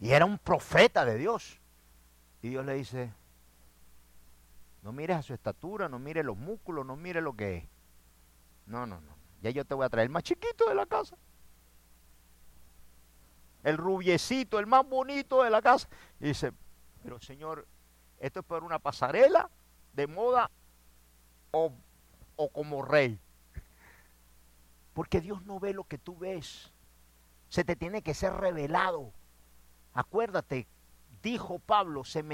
Y 0.00 0.10
era 0.10 0.24
un 0.24 0.36
profeta 0.36 1.04
de 1.04 1.16
Dios. 1.16 1.60
Y 2.42 2.48
Dios 2.48 2.66
le 2.66 2.74
dice, 2.74 3.12
no 4.82 4.90
mires 4.90 5.16
a 5.16 5.22
su 5.22 5.32
estatura, 5.32 5.88
no 5.88 6.00
mires 6.00 6.24
los 6.24 6.36
músculos, 6.36 6.84
no 6.84 6.96
mires 6.96 7.22
lo 7.22 7.34
que 7.34 7.58
es. 7.58 7.64
No, 8.66 8.84
no, 8.84 9.00
no. 9.00 9.14
Ya 9.42 9.50
yo 9.50 9.64
te 9.64 9.74
voy 9.74 9.86
a 9.86 9.88
traer 9.88 10.06
el 10.06 10.12
más 10.12 10.24
chiquito 10.24 10.68
de 10.68 10.74
la 10.74 10.86
casa. 10.86 11.16
El 13.62 13.76
rubiecito, 13.76 14.58
el 14.58 14.66
más 14.66 14.84
bonito 14.88 15.44
de 15.44 15.50
la 15.50 15.62
casa. 15.62 15.88
Y 16.18 16.24
dice, 16.24 16.52
pero 17.04 17.20
Señor, 17.20 17.68
esto 18.18 18.40
es 18.40 18.46
por 18.46 18.64
una 18.64 18.80
pasarela 18.80 19.48
de 19.92 20.08
moda 20.08 20.50
o, 21.52 21.72
o 22.34 22.48
como 22.48 22.82
rey. 22.82 23.20
Porque 24.94 25.20
Dios 25.20 25.44
no 25.44 25.58
ve 25.58 25.72
lo 25.72 25.84
que 25.84 25.98
tú 25.98 26.16
ves. 26.16 26.72
Se 27.48 27.64
te 27.64 27.76
tiene 27.76 28.02
que 28.02 28.14
ser 28.14 28.32
revelado. 28.34 29.12
Acuérdate, 29.94 30.66
dijo 31.22 31.58
Pablo, 31.58 32.04
se 32.04 32.24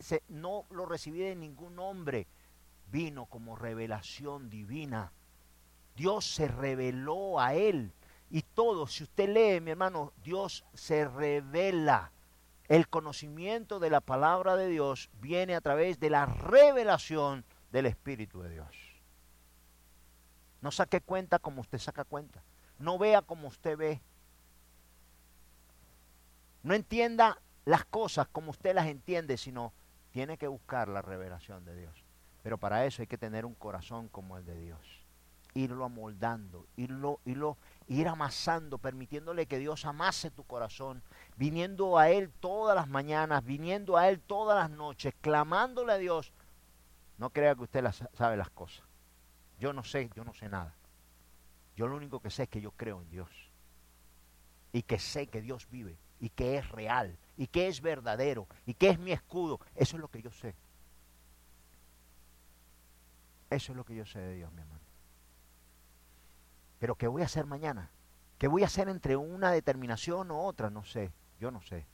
se, 0.00 0.22
no 0.28 0.66
lo 0.70 0.86
recibí 0.86 1.20
de 1.20 1.36
ningún 1.36 1.78
hombre. 1.78 2.26
Vino 2.90 3.26
como 3.26 3.56
revelación 3.56 4.50
divina. 4.50 5.12
Dios 5.96 6.24
se 6.24 6.48
reveló 6.48 7.40
a 7.40 7.54
él. 7.54 7.92
Y 8.30 8.42
todo, 8.42 8.86
si 8.86 9.04
usted 9.04 9.28
lee, 9.28 9.60
mi 9.60 9.70
hermano, 9.70 10.12
Dios 10.22 10.64
se 10.74 11.06
revela. 11.08 12.12
El 12.68 12.88
conocimiento 12.88 13.78
de 13.78 13.90
la 13.90 14.00
palabra 14.00 14.56
de 14.56 14.68
Dios 14.68 15.10
viene 15.20 15.54
a 15.54 15.60
través 15.60 16.00
de 16.00 16.10
la 16.10 16.26
revelación 16.26 17.44
del 17.70 17.86
Espíritu 17.86 18.42
de 18.42 18.50
Dios. 18.50 18.85
No 20.60 20.70
saque 20.70 21.00
cuenta 21.00 21.38
como 21.38 21.60
usted 21.60 21.78
saca 21.78 22.04
cuenta. 22.04 22.42
No 22.78 22.98
vea 22.98 23.22
como 23.22 23.48
usted 23.48 23.76
ve. 23.76 24.00
No 26.62 26.74
entienda 26.74 27.38
las 27.64 27.84
cosas 27.84 28.28
como 28.28 28.50
usted 28.50 28.74
las 28.74 28.86
entiende, 28.86 29.36
sino 29.36 29.72
tiene 30.12 30.38
que 30.38 30.48
buscar 30.48 30.88
la 30.88 31.02
revelación 31.02 31.64
de 31.64 31.76
Dios. 31.76 32.04
Pero 32.42 32.58
para 32.58 32.86
eso 32.86 33.02
hay 33.02 33.06
que 33.06 33.18
tener 33.18 33.44
un 33.44 33.54
corazón 33.54 34.08
como 34.08 34.38
el 34.38 34.44
de 34.46 34.58
Dios. 34.58 34.80
Irlo 35.52 35.84
amoldando, 35.84 36.66
irlo, 36.76 37.20
irlo, 37.24 37.58
ir 37.88 38.08
amasando, 38.08 38.78
permitiéndole 38.78 39.46
que 39.46 39.58
Dios 39.58 39.84
amase 39.84 40.30
tu 40.30 40.44
corazón, 40.44 41.02
viniendo 41.36 41.98
a 41.98 42.08
Él 42.08 42.30
todas 42.40 42.76
las 42.76 42.88
mañanas, 42.88 43.44
viniendo 43.44 43.96
a 43.96 44.08
Él 44.08 44.20
todas 44.20 44.56
las 44.56 44.70
noches, 44.70 45.14
clamándole 45.20 45.92
a 45.92 45.98
Dios. 45.98 46.32
No 47.18 47.30
crea 47.30 47.54
que 47.54 47.62
usted 47.62 47.84
sabe 48.14 48.36
las 48.36 48.50
cosas. 48.50 48.85
Yo 49.58 49.72
no 49.72 49.82
sé, 49.84 50.10
yo 50.14 50.24
no 50.24 50.34
sé 50.34 50.48
nada. 50.48 50.74
Yo 51.76 51.86
lo 51.88 51.96
único 51.96 52.20
que 52.20 52.30
sé 52.30 52.44
es 52.44 52.48
que 52.48 52.60
yo 52.60 52.70
creo 52.72 53.02
en 53.02 53.10
Dios. 53.10 53.30
Y 54.72 54.82
que 54.82 54.98
sé 54.98 55.26
que 55.28 55.40
Dios 55.40 55.68
vive 55.70 55.96
y 56.20 56.30
que 56.30 56.56
es 56.56 56.68
real 56.70 57.18
y 57.36 57.46
que 57.46 57.68
es 57.68 57.80
verdadero 57.80 58.46
y 58.66 58.74
que 58.74 58.90
es 58.90 58.98
mi 58.98 59.12
escudo. 59.12 59.60
Eso 59.74 59.96
es 59.96 60.00
lo 60.00 60.08
que 60.08 60.22
yo 60.22 60.30
sé. 60.30 60.54
Eso 63.50 63.72
es 63.72 63.76
lo 63.76 63.84
que 63.84 63.94
yo 63.94 64.04
sé 64.04 64.18
de 64.18 64.34
Dios, 64.34 64.52
mi 64.52 64.60
hermano. 64.60 64.80
Pero 66.78 66.94
¿qué 66.96 67.06
voy 67.06 67.22
a 67.22 67.26
hacer 67.26 67.46
mañana? 67.46 67.90
¿Qué 68.38 68.48
voy 68.48 68.62
a 68.62 68.66
hacer 68.66 68.88
entre 68.88 69.16
una 69.16 69.50
determinación 69.50 70.30
o 70.30 70.44
otra? 70.44 70.68
No 70.68 70.84
sé, 70.84 71.10
yo 71.40 71.50
no 71.50 71.62
sé. 71.62 71.86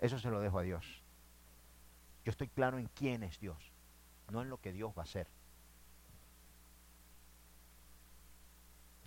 Eso 0.00 0.18
se 0.18 0.30
lo 0.30 0.40
dejo 0.40 0.58
a 0.58 0.62
Dios. 0.62 1.02
Yo 2.24 2.30
estoy 2.30 2.48
claro 2.48 2.78
en 2.78 2.88
quién 2.88 3.22
es 3.22 3.38
Dios, 3.38 3.72
no 4.30 4.42
en 4.42 4.50
lo 4.50 4.60
que 4.60 4.72
Dios 4.72 4.92
va 4.96 5.02
a 5.02 5.04
hacer. 5.04 5.28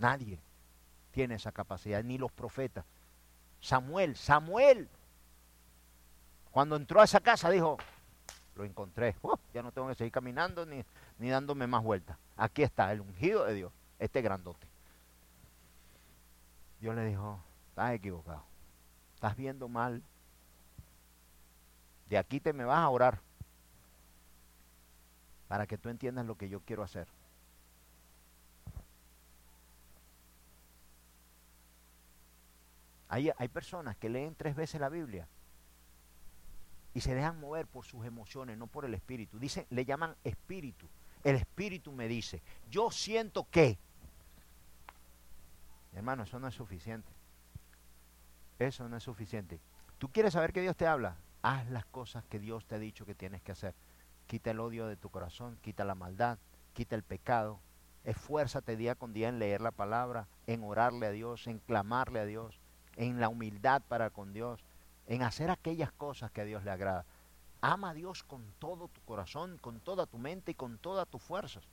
Nadie 0.00 0.40
tiene 1.12 1.34
esa 1.34 1.52
capacidad, 1.52 2.02
ni 2.02 2.18
los 2.18 2.32
profetas. 2.32 2.84
Samuel, 3.60 4.16
Samuel, 4.16 4.88
cuando 6.50 6.76
entró 6.76 7.00
a 7.00 7.04
esa 7.04 7.20
casa 7.20 7.50
dijo, 7.50 7.76
lo 8.56 8.64
encontré, 8.64 9.14
oh, 9.22 9.38
ya 9.52 9.62
no 9.62 9.70
tengo 9.72 9.88
que 9.88 9.94
seguir 9.94 10.10
caminando 10.10 10.64
ni, 10.64 10.82
ni 11.18 11.28
dándome 11.28 11.66
más 11.66 11.84
vueltas. 11.84 12.16
Aquí 12.36 12.62
está 12.62 12.90
el 12.92 13.02
ungido 13.02 13.44
de 13.44 13.54
Dios, 13.54 13.72
este 13.98 14.22
grandote. 14.22 14.66
Dios 16.80 16.96
le 16.96 17.04
dijo, 17.04 17.38
estás 17.68 17.92
equivocado, 17.92 18.42
estás 19.14 19.36
viendo 19.36 19.68
mal, 19.68 20.02
de 22.08 22.16
aquí 22.16 22.40
te 22.40 22.54
me 22.54 22.64
vas 22.64 22.78
a 22.78 22.88
orar 22.88 23.20
para 25.46 25.66
que 25.66 25.76
tú 25.76 25.90
entiendas 25.90 26.24
lo 26.24 26.36
que 26.36 26.48
yo 26.48 26.60
quiero 26.60 26.82
hacer. 26.82 27.06
Hay, 33.10 33.48
personas 33.48 33.96
que 33.96 34.08
leen 34.08 34.36
tres 34.36 34.54
veces 34.54 34.80
la 34.80 34.88
Biblia 34.88 35.26
y 36.94 37.00
se 37.00 37.12
dejan 37.12 37.40
mover 37.40 37.66
por 37.66 37.84
sus 37.84 38.06
emociones, 38.06 38.56
no 38.56 38.68
por 38.68 38.84
el 38.84 38.94
espíritu. 38.94 39.36
Dicen, 39.40 39.66
le 39.70 39.84
llaman 39.84 40.14
espíritu. 40.22 40.86
El 41.24 41.34
espíritu 41.34 41.90
me 41.90 42.06
dice, 42.06 42.40
yo 42.70 42.92
siento 42.92 43.48
que. 43.50 43.78
Hermano, 45.92 46.22
eso 46.22 46.38
no 46.38 46.46
es 46.46 46.54
suficiente. 46.54 47.10
Eso 48.60 48.88
no 48.88 48.96
es 48.96 49.02
suficiente. 49.02 49.58
¿Tú 49.98 50.12
quieres 50.12 50.34
saber 50.34 50.52
que 50.52 50.60
Dios 50.60 50.76
te 50.76 50.86
habla? 50.86 51.16
Haz 51.42 51.68
las 51.68 51.86
cosas 51.86 52.24
que 52.26 52.38
Dios 52.38 52.64
te 52.66 52.76
ha 52.76 52.78
dicho 52.78 53.06
que 53.06 53.16
tienes 53.16 53.42
que 53.42 53.50
hacer. 53.50 53.74
Quita 54.28 54.52
el 54.52 54.60
odio 54.60 54.86
de 54.86 54.96
tu 54.96 55.10
corazón, 55.10 55.58
quita 55.62 55.84
la 55.84 55.96
maldad, 55.96 56.38
quita 56.74 56.94
el 56.94 57.02
pecado. 57.02 57.58
Esfuérzate 58.04 58.76
día 58.76 58.94
con 58.94 59.12
día 59.12 59.28
en 59.28 59.40
leer 59.40 59.60
la 59.60 59.72
palabra, 59.72 60.28
en 60.46 60.62
orarle 60.62 61.06
a 61.06 61.10
Dios, 61.10 61.48
en 61.48 61.58
clamarle 61.58 62.20
a 62.20 62.24
Dios 62.24 62.59
en 62.96 63.20
la 63.20 63.28
humildad 63.28 63.82
para 63.88 64.10
con 64.10 64.32
Dios, 64.32 64.64
en 65.06 65.22
hacer 65.22 65.50
aquellas 65.50 65.92
cosas 65.92 66.30
que 66.30 66.40
a 66.40 66.44
Dios 66.44 66.64
le 66.64 66.70
agrada. 66.70 67.04
Ama 67.60 67.90
a 67.90 67.94
Dios 67.94 68.22
con 68.22 68.44
todo 68.58 68.88
tu 68.88 69.00
corazón, 69.02 69.58
con 69.58 69.80
toda 69.80 70.06
tu 70.06 70.18
mente 70.18 70.52
y 70.52 70.54
con 70.54 70.78
todas 70.78 71.08
tus 71.08 71.22
fuerzas. 71.22 71.64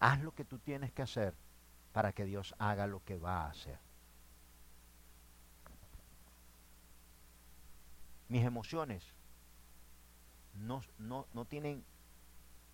Haz 0.00 0.20
lo 0.22 0.32
que 0.32 0.44
tú 0.44 0.58
tienes 0.58 0.92
que 0.92 1.02
hacer 1.02 1.34
para 1.92 2.12
que 2.12 2.24
Dios 2.24 2.54
haga 2.58 2.86
lo 2.86 3.02
que 3.04 3.18
va 3.18 3.42
a 3.42 3.50
hacer. 3.50 3.78
Mis 8.28 8.44
emociones 8.44 9.04
no, 10.54 10.82
no, 10.98 11.26
no 11.34 11.44
tienen 11.44 11.84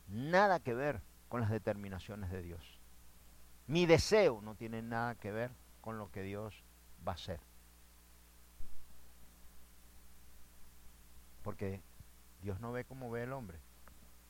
nada 0.08 0.60
que 0.60 0.74
ver 0.74 1.02
con 1.28 1.40
las 1.40 1.50
determinaciones 1.50 2.30
de 2.30 2.42
Dios. 2.42 2.78
Mi 3.66 3.86
deseo 3.86 4.40
no 4.42 4.54
tiene 4.54 4.82
nada 4.82 5.14
que 5.14 5.30
ver 5.30 5.52
con 5.80 5.98
lo 5.98 6.10
que 6.10 6.22
Dios 6.22 6.64
va 7.06 7.12
a 7.12 7.14
hacer. 7.14 7.40
Porque 11.42 11.82
Dios 12.42 12.60
no 12.60 12.72
ve 12.72 12.84
como 12.84 13.10
ve 13.10 13.24
el 13.24 13.32
hombre, 13.32 13.58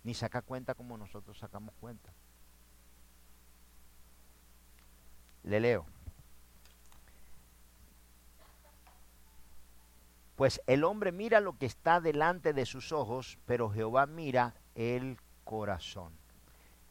ni 0.04 0.14
saca 0.14 0.42
cuenta 0.42 0.74
como 0.74 0.96
nosotros 0.96 1.38
sacamos 1.38 1.74
cuenta. 1.80 2.12
Le 5.42 5.60
leo. 5.60 5.86
Pues 10.36 10.62
el 10.66 10.84
hombre 10.84 11.12
mira 11.12 11.40
lo 11.40 11.58
que 11.58 11.66
está 11.66 12.00
delante 12.00 12.52
de 12.52 12.64
sus 12.64 12.92
ojos, 12.92 13.38
pero 13.44 13.68
Jehová 13.70 14.06
mira 14.06 14.54
el 14.74 15.18
corazón. 15.44 16.14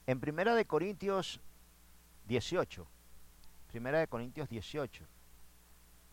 En 0.05 0.19
Primera 0.19 0.53
de 0.53 0.65
Corintios 0.65 1.41
18, 2.27 2.87
Primera 3.69 3.99
de 3.99 4.07
Corintios 4.07 4.49
18. 4.49 5.05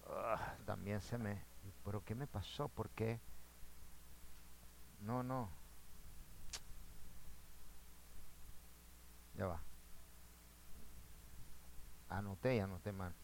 Ah, 0.08 0.54
también 0.66 1.00
se 1.00 1.16
me... 1.16 1.42
¿Pero 1.84 2.04
qué 2.04 2.14
me 2.14 2.26
pasó? 2.26 2.68
¿Por 2.68 2.90
qué? 2.90 3.18
No, 5.00 5.22
no. 5.22 5.48
Ya 9.34 9.46
va. 9.46 9.62
Anoté 12.10 12.56
y 12.56 12.58
anoté 12.58 12.92
mal. 12.92 13.14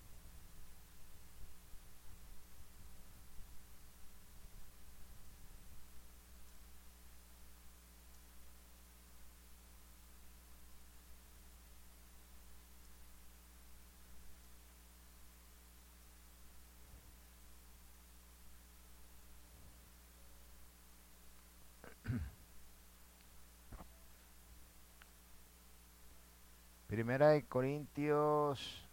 Primera 27.13 27.43
Corintios 27.43 28.89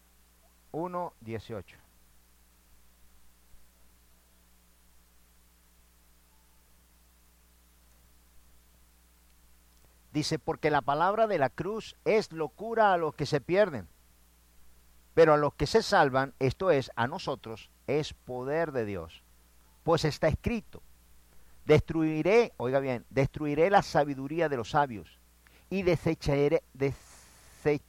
1, 0.73 1.13
18. 1.21 1.77
Dice, 10.11 10.37
porque 10.37 10.69
la 10.69 10.81
palabra 10.81 11.27
de 11.27 11.37
la 11.37 11.49
cruz 11.49 11.95
es 12.03 12.33
locura 12.33 12.91
a 12.91 12.97
los 12.97 13.15
que 13.15 13.25
se 13.25 13.39
pierden, 13.39 13.87
pero 15.13 15.35
a 15.35 15.37
los 15.37 15.53
que 15.53 15.65
se 15.65 15.81
salvan, 15.81 16.33
esto 16.39 16.71
es, 16.71 16.91
a 16.97 17.07
nosotros, 17.07 17.69
es 17.87 18.13
poder 18.13 18.73
de 18.73 18.83
Dios. 18.83 19.23
Pues 19.85 20.03
está 20.03 20.27
escrito, 20.27 20.81
destruiré, 21.63 22.51
oiga 22.57 22.81
bien, 22.81 23.05
destruiré 23.09 23.69
la 23.69 23.81
sabiduría 23.81 24.49
de 24.49 24.57
los 24.57 24.71
sabios 24.71 25.19
y 25.69 25.83
desecharé, 25.83 26.63
desecharé 26.73 27.88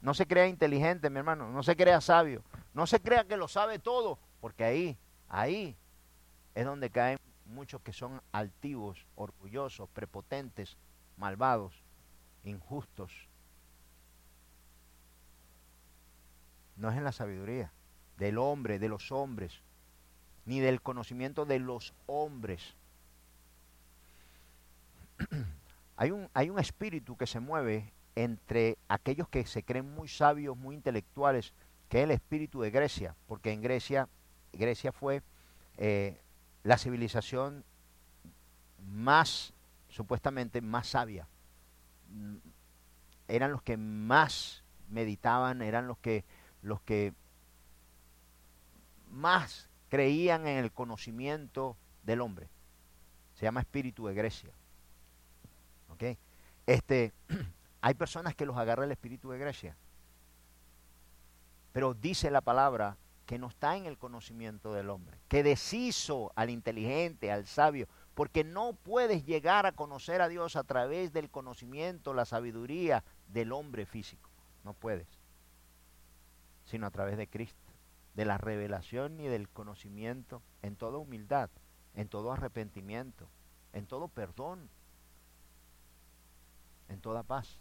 no 0.00 0.14
se 0.14 0.26
crea 0.26 0.46
inteligente, 0.46 1.10
mi 1.10 1.18
hermano, 1.18 1.50
no 1.50 1.62
se 1.62 1.76
crea 1.76 2.00
sabio, 2.00 2.42
no 2.74 2.86
se 2.86 3.00
crea 3.00 3.24
que 3.24 3.36
lo 3.36 3.48
sabe 3.48 3.78
todo, 3.78 4.18
porque 4.40 4.64
ahí, 4.64 4.96
ahí 5.28 5.76
es 6.54 6.64
donde 6.64 6.90
caen 6.90 7.18
muchos 7.46 7.80
que 7.80 7.92
son 7.92 8.20
altivos, 8.32 9.04
orgullosos, 9.16 9.88
prepotentes, 9.90 10.76
malvados, 11.16 11.72
injustos. 12.44 13.12
No 16.76 16.90
es 16.90 16.96
en 16.96 17.04
la 17.04 17.12
sabiduría 17.12 17.72
del 18.18 18.38
hombre, 18.38 18.78
de 18.78 18.88
los 18.88 19.10
hombres, 19.10 19.60
ni 20.44 20.60
del 20.60 20.80
conocimiento 20.80 21.44
de 21.44 21.58
los 21.58 21.92
hombres. 22.06 22.74
hay, 25.96 26.10
un, 26.12 26.28
hay 26.34 26.50
un 26.50 26.58
espíritu 26.58 27.16
que 27.16 27.26
se 27.26 27.40
mueve 27.40 27.92
entre 28.24 28.78
aquellos 28.88 29.28
que 29.28 29.46
se 29.46 29.62
creen 29.62 29.94
muy 29.94 30.08
sabios, 30.08 30.56
muy 30.56 30.74
intelectuales, 30.74 31.52
que 31.88 31.98
es 31.98 32.04
el 32.04 32.10
espíritu 32.10 32.60
de 32.60 32.72
Grecia, 32.72 33.14
porque 33.28 33.52
en 33.52 33.62
Grecia, 33.62 34.08
Grecia 34.52 34.90
fue 34.90 35.22
eh, 35.76 36.20
la 36.64 36.78
civilización 36.78 37.64
más, 38.90 39.52
supuestamente 39.88 40.60
más 40.60 40.88
sabia. 40.88 41.28
Mm, 42.10 42.38
eran 43.28 43.52
los 43.52 43.62
que 43.62 43.76
más 43.76 44.64
meditaban, 44.88 45.62
eran 45.62 45.86
los 45.86 45.98
que, 45.98 46.24
los 46.62 46.80
que 46.80 47.14
más 49.12 49.68
creían 49.90 50.48
en 50.48 50.58
el 50.58 50.72
conocimiento 50.72 51.76
del 52.02 52.20
hombre. 52.20 52.48
Se 53.36 53.44
llama 53.44 53.60
espíritu 53.60 54.08
de 54.08 54.14
Grecia. 54.14 54.50
¿Ok? 55.90 56.18
Este, 56.66 57.12
hay 57.80 57.94
personas 57.94 58.34
que 58.34 58.46
los 58.46 58.56
agarra 58.56 58.84
el 58.84 58.92
espíritu 58.92 59.30
de 59.30 59.38
Grecia. 59.38 59.76
Pero 61.72 61.94
dice 61.94 62.30
la 62.30 62.40
palabra 62.40 62.96
que 63.26 63.38
no 63.38 63.48
está 63.48 63.76
en 63.76 63.84
el 63.84 63.98
conocimiento 63.98 64.72
del 64.72 64.88
hombre, 64.88 65.18
que 65.28 65.42
deshizo 65.42 66.32
al 66.34 66.50
inteligente, 66.50 67.30
al 67.30 67.46
sabio, 67.46 67.86
porque 68.14 68.42
no 68.42 68.72
puedes 68.72 69.26
llegar 69.26 69.66
a 69.66 69.72
conocer 69.72 70.22
a 70.22 70.28
Dios 70.28 70.56
a 70.56 70.64
través 70.64 71.12
del 71.12 71.30
conocimiento, 71.30 72.14
la 72.14 72.24
sabiduría 72.24 73.04
del 73.28 73.52
hombre 73.52 73.84
físico, 73.84 74.30
no 74.64 74.72
puedes, 74.72 75.06
sino 76.64 76.86
a 76.86 76.90
través 76.90 77.18
de 77.18 77.28
Cristo, 77.28 77.70
de 78.14 78.24
la 78.24 78.38
revelación 78.38 79.20
y 79.20 79.28
del 79.28 79.48
conocimiento 79.50 80.42
en 80.62 80.74
toda 80.74 80.98
humildad, 80.98 81.50
en 81.94 82.08
todo 82.08 82.32
arrepentimiento, 82.32 83.28
en 83.74 83.86
todo 83.86 84.08
perdón, 84.08 84.70
en 86.88 87.00
toda 87.00 87.22
paz, 87.22 87.60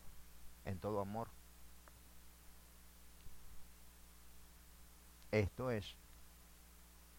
en 0.68 0.80
todo 0.80 1.00
amor. 1.00 1.30
Esto 5.32 5.72
es 5.72 5.96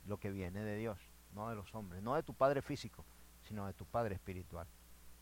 lo 0.06 0.18
que 0.18 0.30
viene 0.30 0.62
de 0.62 0.76
Dios, 0.76 0.98
no 1.34 1.48
de 1.48 1.56
los 1.56 1.74
hombres, 1.74 2.02
no 2.02 2.14
de 2.14 2.22
tu 2.22 2.34
Padre 2.34 2.62
físico, 2.62 3.04
sino 3.46 3.66
de 3.66 3.72
tu 3.72 3.84
Padre 3.84 4.14
espiritual. 4.14 4.66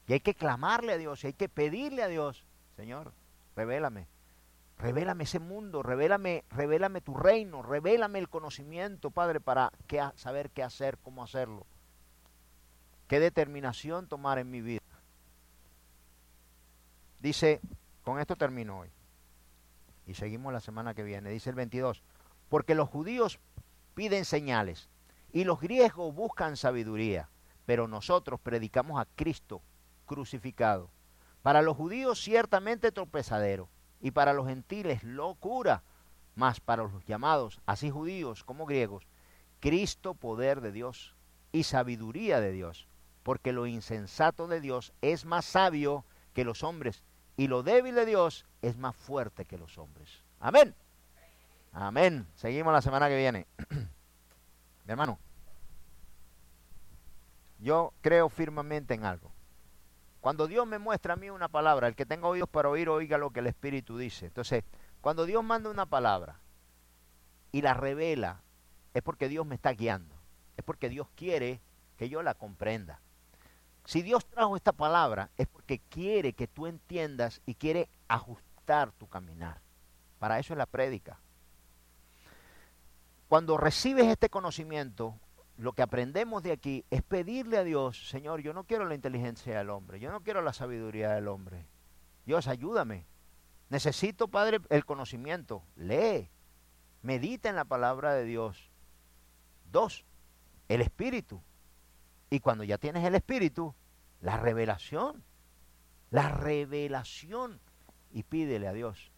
Y 0.07 0.13
hay 0.13 0.21
que 0.21 0.35
clamarle 0.35 0.93
a 0.93 0.97
Dios, 0.97 1.23
y 1.23 1.29
hay 1.29 1.33
que 1.33 1.49
pedirle 1.49 2.03
a 2.03 2.09
Dios, 2.09 2.45
Señor, 2.77 3.13
revélame, 3.57 4.07
revélame 4.79 5.25
ese 5.25 5.39
mundo, 5.41 5.83
revélame, 5.83 6.45
revélame 6.51 7.01
tu 7.01 7.15
reino, 7.15 7.63
revélame 7.63 8.19
el 8.19 8.29
conocimiento, 8.29 9.11
Padre, 9.11 9.41
para 9.41 9.73
saber 10.15 10.51
qué 10.51 10.63
hacer, 10.63 10.99
cómo 10.99 11.23
hacerlo, 11.25 11.67
qué 13.09 13.19
determinación 13.19 14.09
tomar 14.09 14.39
en 14.39 14.51
mi 14.51 14.61
vida. 14.61 14.81
Dice, 17.19 17.61
con 18.07 18.21
esto 18.21 18.37
termino 18.37 18.79
hoy, 18.79 18.89
y 20.07 20.15
seguimos 20.15 20.53
la 20.53 20.61
semana 20.61 20.95
que 20.95 21.03
viene, 21.03 21.29
dice 21.29 21.51
el 21.51 21.57
22, 21.57 22.05
porque 22.49 22.77
los 22.77 22.89
judíos 22.89 23.41
piden 23.97 24.25
señales 24.25 24.89
y 25.33 25.43
los 25.43 25.59
griegos 25.59 26.15
buscan 26.15 26.57
sabiduría, 26.57 27.29
pero 27.65 27.89
nosotros 27.89 28.39
predicamos 28.39 29.01
a 29.01 29.09
Cristo 29.17 29.61
crucificado. 30.07 30.89
Para 31.43 31.63
los 31.63 31.77
judíos 31.77 32.21
ciertamente 32.23 32.93
tropezadero 32.93 33.69
y 34.01 34.13
para 34.13 34.35
los 34.35 34.47
gentiles 34.47 35.03
locura, 35.03 35.83
mas 36.37 36.61
para 36.61 36.85
los 36.85 37.05
llamados, 37.07 37.61
así 37.67 37.91
judíos 37.91 38.45
como 38.45 38.67
griegos, 38.67 39.05
Cristo 39.59 40.15
poder 40.15 40.61
de 40.61 40.71
Dios 40.71 41.17
y 41.51 41.65
sabiduría 41.65 42.39
de 42.39 42.53
Dios, 42.53 42.87
porque 43.25 43.51
lo 43.53 43.67
insensato 43.67 44.47
de 44.47 44.61
Dios 44.61 44.93
es 45.03 45.25
más 45.25 45.45
sabio 45.45 46.05
que 46.35 46.45
los 46.45 46.63
hombres 46.63 47.03
y 47.37 47.49
lo 47.49 47.63
débil 47.63 47.95
de 47.95 48.07
Dios 48.07 48.47
es 48.63 48.77
más 48.77 48.97
fuerte 48.97 49.45
que 49.45 49.59
los 49.59 49.79
hombres. 49.79 50.23
Amén. 50.41 50.75
Amén. 51.73 52.27
Seguimos 52.35 52.73
la 52.73 52.81
semana 52.81 53.09
que 53.09 53.17
viene. 53.17 53.47
Mi 53.71 54.93
hermano, 54.93 55.19
yo 57.59 57.93
creo 58.01 58.29
firmemente 58.29 58.95
en 58.95 59.05
algo. 59.05 59.33
Cuando 60.21 60.47
Dios 60.47 60.67
me 60.67 60.79
muestra 60.79 61.15
a 61.15 61.17
mí 61.17 61.31
una 61.31 61.49
palabra, 61.49 61.87
el 61.87 61.95
que 61.95 62.07
tenga 62.07 62.29
oídos 62.29 62.49
para 62.49 62.69
oír, 62.69 62.89
oiga 62.89 63.19
lo 63.19 63.31
que 63.31 63.41
el 63.41 63.47
Espíritu 63.47 63.99
dice. 63.99 64.27
Entonces, 64.27 64.65
cuando 65.01 65.25
Dios 65.25 65.45
manda 65.45 65.71
una 65.71 65.87
palabra 65.87 66.41
y 67.53 67.63
la 67.63 67.75
revela, 67.75 68.41
es 68.93 69.03
porque 69.03 69.29
Dios 69.29 69.47
me 69.47 69.55
está 69.55 69.71
guiando. 69.73 70.15
Es 70.57 70.65
porque 70.65 70.89
Dios 70.89 71.07
quiere 71.15 71.61
que 71.97 72.09
yo 72.09 72.23
la 72.23 72.35
comprenda. 72.35 73.01
Si 73.87 74.03
Dios 74.03 74.27
trajo 74.27 74.57
esta 74.57 74.73
palabra, 74.73 75.31
es 75.39 75.47
porque 75.47 75.79
quiere 75.79 76.33
que 76.33 76.49
tú 76.49 76.67
entiendas 76.67 77.41
y 77.47 77.55
quiere 77.55 77.89
ajustar 78.09 78.91
tu 78.93 79.07
caminar. 79.07 79.61
Para 80.19 80.41
eso 80.41 80.55
es 80.55 80.59
la 80.59 80.67
prédica. 80.67 81.21
Cuando 83.29 83.57
recibes 83.57 84.07
este 84.07 84.29
conocimiento, 84.29 85.15
lo 85.57 85.73
que 85.73 85.83
aprendemos 85.83 86.43
de 86.43 86.53
aquí 86.53 86.85
es 86.91 87.03
pedirle 87.03 87.59
a 87.59 87.65
Dios, 87.65 88.09
Señor, 88.09 88.41
yo 88.41 88.53
no 88.53 88.65
quiero 88.65 88.85
la 88.87 88.95
inteligencia 88.97 89.57
del 89.57 89.71
hombre, 89.71 90.01
yo 90.01 90.11
no 90.11 90.21
quiero 90.21 90.43
la 90.43 90.53
sabiduría 90.53 91.13
del 91.13 91.29
hombre. 91.29 91.67
Dios, 92.25 92.49
ayúdame. 92.49 93.07
Necesito, 93.69 94.29
Padre, 94.29 94.61
el 94.69 94.85
conocimiento. 94.85 95.63
Lee, 95.77 96.29
medita 97.03 97.49
en 97.49 97.57
la 97.57 97.65
palabra 97.65 98.15
de 98.15 98.25
Dios. 98.25 98.71
Dos, 99.71 100.05
el 100.69 100.81
Espíritu. 100.81 101.41
Y 102.31 102.41
cuando 102.41 102.65
ya 102.65 102.79
tienes 102.79 103.05
el 103.05 103.15
Espíritu, 103.15 103.75
la 104.21 104.37
revelación. 104.37 105.23
La 106.11 106.31
revelación. 106.31 107.61
Y 108.13 108.23
pídele 108.23 108.69
a 108.69 108.73
Dios 108.73 109.11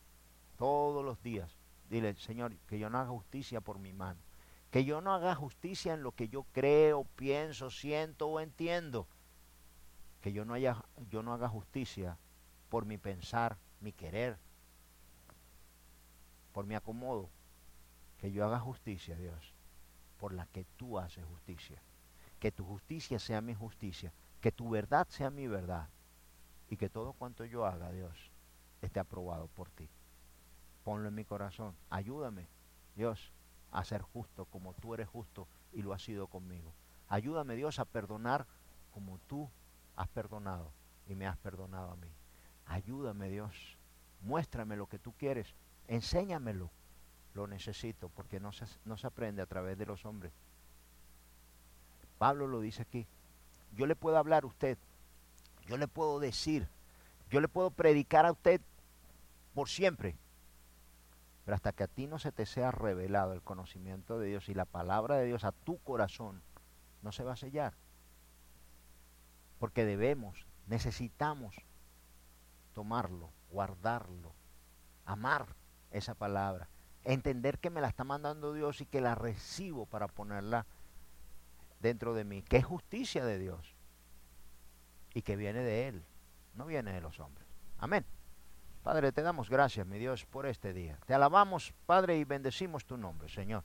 todos 0.57 1.05
los 1.05 1.23
días 1.23 1.59
Dile, 1.89 2.15
Señor, 2.17 2.55
que 2.67 2.79
yo 2.79 2.91
no 2.91 2.99
haga 2.99 3.11
justicia 3.11 3.61
por 3.61 3.79
mi 3.79 3.93
mano. 3.93 4.21
Que 4.71 4.85
yo 4.85 5.01
no 5.01 5.15
haga 5.15 5.35
justicia 5.35 5.95
en 5.95 6.03
lo 6.03 6.13
que 6.13 6.29
yo 6.29 6.45
creo, 6.53 7.05
pienso, 7.17 7.71
siento 7.71 8.29
o 8.29 8.41
entiendo. 8.41 9.07
Que 10.21 10.33
yo 10.33 10.45
no, 10.45 10.53
haya, 10.55 10.77
yo 11.11 11.23
no 11.23 11.33
haga 11.33 11.49
justicia 11.49 12.19
por 12.69 12.85
mi 12.85 12.99
pensar, 12.99 13.57
mi 13.81 13.93
querer, 13.93 14.37
por 16.53 16.67
mi 16.67 16.75
acomodo. 16.75 17.31
Que 18.19 18.31
yo 18.31 18.45
haga 18.45 18.61
justicia, 18.61 19.17
Dios, 19.17 19.55
por 20.19 20.35
la 20.35 20.47
que 20.47 20.65
tú 20.77 20.99
haces 20.99 21.25
justicia. 21.25 21.81
Que 22.39 22.53
tu 22.53 22.65
justicia 22.65 23.19
sea 23.19 23.41
mi 23.41 23.55
justicia. 23.55 24.13
Que 24.41 24.53
tu 24.53 24.71
verdad 24.71 25.07
sea 25.09 25.31
mi 25.31 25.47
verdad. 25.47 25.89
Y 26.71 26.77
que 26.77 26.89
todo 26.89 27.13
cuanto 27.13 27.45
yo 27.45 27.65
haga, 27.65 27.91
Dios, 27.93 28.31
esté 28.83 29.01
aprobado 29.01 29.49
por 29.49 29.71
ti. 29.71 29.89
ponlo 30.85 31.09
en 31.09 31.15
mi 31.15 31.25
corazón. 31.25 31.75
Ayúdame, 31.91 32.47
Dios, 32.95 33.33
a 33.73 33.85
ser 33.85 34.03
justo 34.03 34.47
como 34.47 34.75
tú 34.75 34.95
eres 34.95 35.09
justo 35.09 35.47
y 35.73 35.83
lo 35.83 35.93
has 35.93 36.03
sido 36.03 36.27
conmigo. 36.27 36.73
Ayúdame, 37.09 37.57
Dios, 37.57 37.79
a 37.79 37.85
perdonar 37.85 38.47
como 38.93 39.19
tú 39.27 39.51
has 39.97 40.09
perdonado 40.09 40.73
y 41.07 41.15
me 41.15 41.27
has 41.27 41.37
perdonado 41.39 41.91
a 41.93 41.97
mí. 41.97 42.09
Ayúdame, 42.67 43.29
Dios. 43.31 43.79
Muéstrame 44.21 44.77
lo 44.77 44.87
que 44.87 44.99
tú 44.99 45.13
quieres. 45.13 45.55
Enséñamelo. 45.87 46.71
Lo 47.35 47.47
necesito 47.47 48.09
porque 48.09 48.41
no 48.41 48.53
se, 48.53 48.67
no 48.85 48.97
se 48.97 49.07
aprende 49.07 49.43
a 49.43 49.47
través 49.47 49.79
de 49.79 49.87
los 49.87 50.05
hombres. 50.05 50.33
Pablo 52.19 52.47
lo 52.47 52.61
dice 52.61 52.83
aquí. 52.83 53.07
Yo 53.75 53.87
le 53.87 53.97
puedo 53.97 54.19
hablar 54.19 54.45
a 54.45 54.49
usted. 54.49 54.77
Yo 55.67 55.77
le 55.77 55.89
puedo 55.89 56.19
decir. 56.19 56.69
Yo 57.31 57.41
le 57.41 57.49
puedo 57.49 57.71
predicar 57.71 58.27
a 58.27 58.33
usted 58.33 58.61
por 59.55 59.69
siempre. 59.69 60.17
Pero 61.45 61.55
hasta 61.55 61.73
que 61.73 61.85
a 61.85 61.89
ti 61.89 62.07
no 62.07 62.19
se 62.19 62.33
te 62.33 62.45
sea 62.45 62.71
revelado 62.71 63.33
el 63.33 63.43
conocimiento 63.43 64.19
de 64.19 64.29
Dios 64.29 64.49
y 64.49 64.55
la 64.55 64.65
palabra 64.67 65.17
de 65.17 65.27
Dios 65.27 65.45
a 65.45 65.53
tu 65.53 65.79
corazón, 65.79 66.43
no 67.03 67.13
se 67.13 67.25
va 67.25 67.33
a 67.33 67.37
sellar. 67.37 67.75
Porque 69.59 69.85
debemos, 69.85 70.47
necesitamos 70.67 71.57
tomarlo, 72.75 73.31
guardarlo, 73.51 74.35
amar 75.07 75.47
esa 75.91 76.15
palabra, 76.15 76.69
entender 77.05 77.59
que 77.59 77.71
me 77.71 77.81
la 77.81 77.89
está 77.89 78.05
mandando 78.05 78.53
Dios 78.53 78.81
y 78.81 78.87
que 78.87 79.01
la 79.01 79.15
recibo 79.15 79.87
para 79.87 80.07
ponerla 80.07 80.67
dentro 81.81 82.15
de 82.15 82.25
mí, 82.25 82.43
que 82.43 82.59
es 82.59 82.65
justicia 82.65 83.25
de 83.25 83.39
Dios 83.39 83.75
y 85.15 85.23
que 85.23 85.37
viene 85.37 85.61
de 85.61 85.89
Él, 85.89 86.05
no 86.55 86.67
viene 86.67 86.93
de 86.93 87.01
los 87.01 87.21
hombres. 87.21 87.47
Amén. 87.79 88.05
Padre, 88.83 89.13
te 89.13 89.23
damos 89.23 89.51
gracias, 89.51 89.87
mi 89.87 89.99
Dios, 89.99 90.25
por 90.25 90.47
este 90.47 90.73
día. 90.73 90.99
Te 91.07 91.15
alabamos, 91.15 91.75
Padre, 91.87 92.19
y 92.19 92.25
bendecimos 92.25 92.85
tu 92.85 92.97
nombre, 92.97 93.29
Señor. 93.29 93.65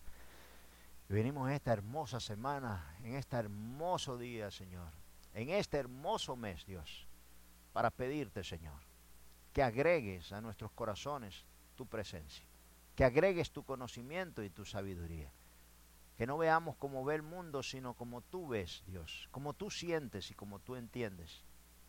Venimos 1.07 1.47
en 1.47 1.55
esta 1.55 1.73
hermosa 1.73 2.19
semana, 2.19 2.95
en 3.03 3.15
este 3.15 3.35
hermoso 3.37 4.17
día, 4.17 4.49
Señor, 4.51 4.91
en 5.33 5.49
este 5.49 5.77
hermoso 5.77 6.35
mes, 6.35 6.65
Dios, 6.65 7.07
para 7.71 7.91
pedirte, 7.91 8.43
Señor, 8.43 8.79
que 9.53 9.63
agregues 9.63 10.31
a 10.31 10.41
nuestros 10.41 10.71
corazones 10.71 11.45
tu 11.75 11.85
presencia, 11.85 12.45
que 12.95 13.03
agregues 13.03 13.51
tu 13.51 13.63
conocimiento 13.63 14.43
y 14.43 14.49
tu 14.49 14.65
sabiduría. 14.65 15.31
Que 16.17 16.27
no 16.27 16.37
veamos 16.37 16.75
como 16.77 17.03
ve 17.03 17.15
el 17.15 17.23
mundo, 17.23 17.63
sino 17.63 17.95
como 17.95 18.21
tú 18.21 18.47
ves, 18.47 18.83
Dios, 18.85 19.27
como 19.31 19.53
tú 19.53 19.69
sientes 19.69 20.29
y 20.31 20.35
como 20.35 20.59
tú 20.59 20.75
entiendes. 20.75 21.43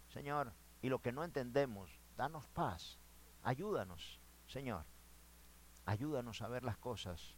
Señor, 0.08 0.52
y 0.80 0.88
lo 0.88 1.00
que 1.00 1.12
no 1.12 1.24
entendemos, 1.24 1.90
danos 2.16 2.46
paz, 2.48 2.98
Ayúdanos, 3.44 4.18
Señor. 4.46 4.86
Ayúdanos 5.84 6.40
a 6.40 6.48
ver 6.48 6.64
las 6.64 6.78
cosas 6.78 7.34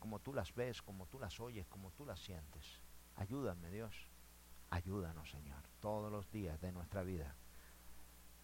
como 0.00 0.18
tú 0.18 0.34
las 0.34 0.52
ves, 0.54 0.82
como 0.82 1.06
tú 1.06 1.20
las 1.20 1.38
oyes, 1.38 1.68
como 1.68 1.92
tú 1.92 2.04
las 2.04 2.18
sientes. 2.18 2.82
Ayúdame, 3.14 3.70
Dios. 3.70 3.94
Ayúdanos, 4.70 5.30
Señor, 5.30 5.62
todos 5.80 6.10
los 6.10 6.28
días 6.32 6.60
de 6.60 6.72
nuestra 6.72 7.04
vida. 7.04 7.36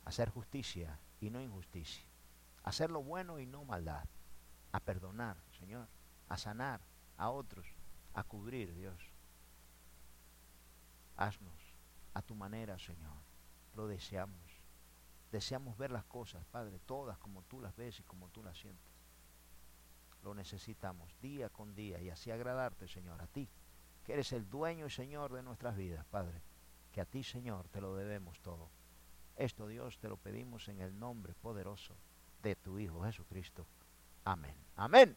Hacer 0.05 0.31
justicia 0.31 1.01
y 1.21 1.31
no 1.31 1.41
injusticia. 1.43 2.07
Hacer 2.63 2.91
lo 2.91 3.03
bueno 3.03 3.41
y 3.41 3.47
no 3.47 3.65
maldad. 3.65 4.07
A 4.71 4.79
perdonar, 4.79 5.39
Señor. 5.59 5.89
A 6.29 6.39
sanar 6.39 6.81
a 7.21 7.31
otros. 7.31 7.67
A 8.15 8.25
cubrir, 8.25 8.75
Dios. 8.75 8.99
Haznos 11.17 11.61
a 12.15 12.23
tu 12.23 12.35
manera, 12.35 12.79
Señor. 12.79 13.19
Lo 13.77 13.87
deseamos. 13.87 14.51
Deseamos 15.31 15.77
ver 15.79 15.93
las 15.93 16.05
cosas, 16.07 16.45
Padre, 16.47 16.81
todas 16.87 17.19
como 17.19 17.43
tú 17.43 17.61
las 17.61 17.77
ves 17.77 18.01
y 18.01 18.03
como 18.03 18.29
tú 18.31 18.43
las 18.43 18.59
sientes. 18.59 18.91
Lo 20.25 20.35
necesitamos 20.35 21.15
día 21.21 21.51
con 21.51 21.75
día 21.75 22.01
y 22.01 22.11
así 22.11 22.31
agradarte, 22.31 22.89
Señor, 22.89 23.23
a 23.23 23.27
ti, 23.27 23.49
que 24.05 24.15
eres 24.15 24.33
el 24.33 24.49
dueño 24.51 24.87
y 24.87 24.91
Señor 24.91 25.33
de 25.33 25.43
nuestras 25.43 25.77
vidas, 25.77 26.05
Padre, 26.07 26.43
que 26.93 27.01
a 27.01 27.05
ti, 27.05 27.23
Señor, 27.23 27.69
te 27.69 27.81
lo 27.81 27.95
debemos 27.95 28.41
todo. 28.41 28.69
Esto, 29.37 29.69
Dios, 29.69 29.99
te 29.99 30.09
lo 30.09 30.17
pedimos 30.17 30.69
en 30.69 30.81
el 30.81 30.99
nombre 30.99 31.35
poderoso 31.35 31.95
de 32.43 32.57
tu 32.57 32.79
Hijo 32.79 33.05
Jesucristo. 33.05 33.67
Amén. 34.25 34.57
Amén. 34.77 35.17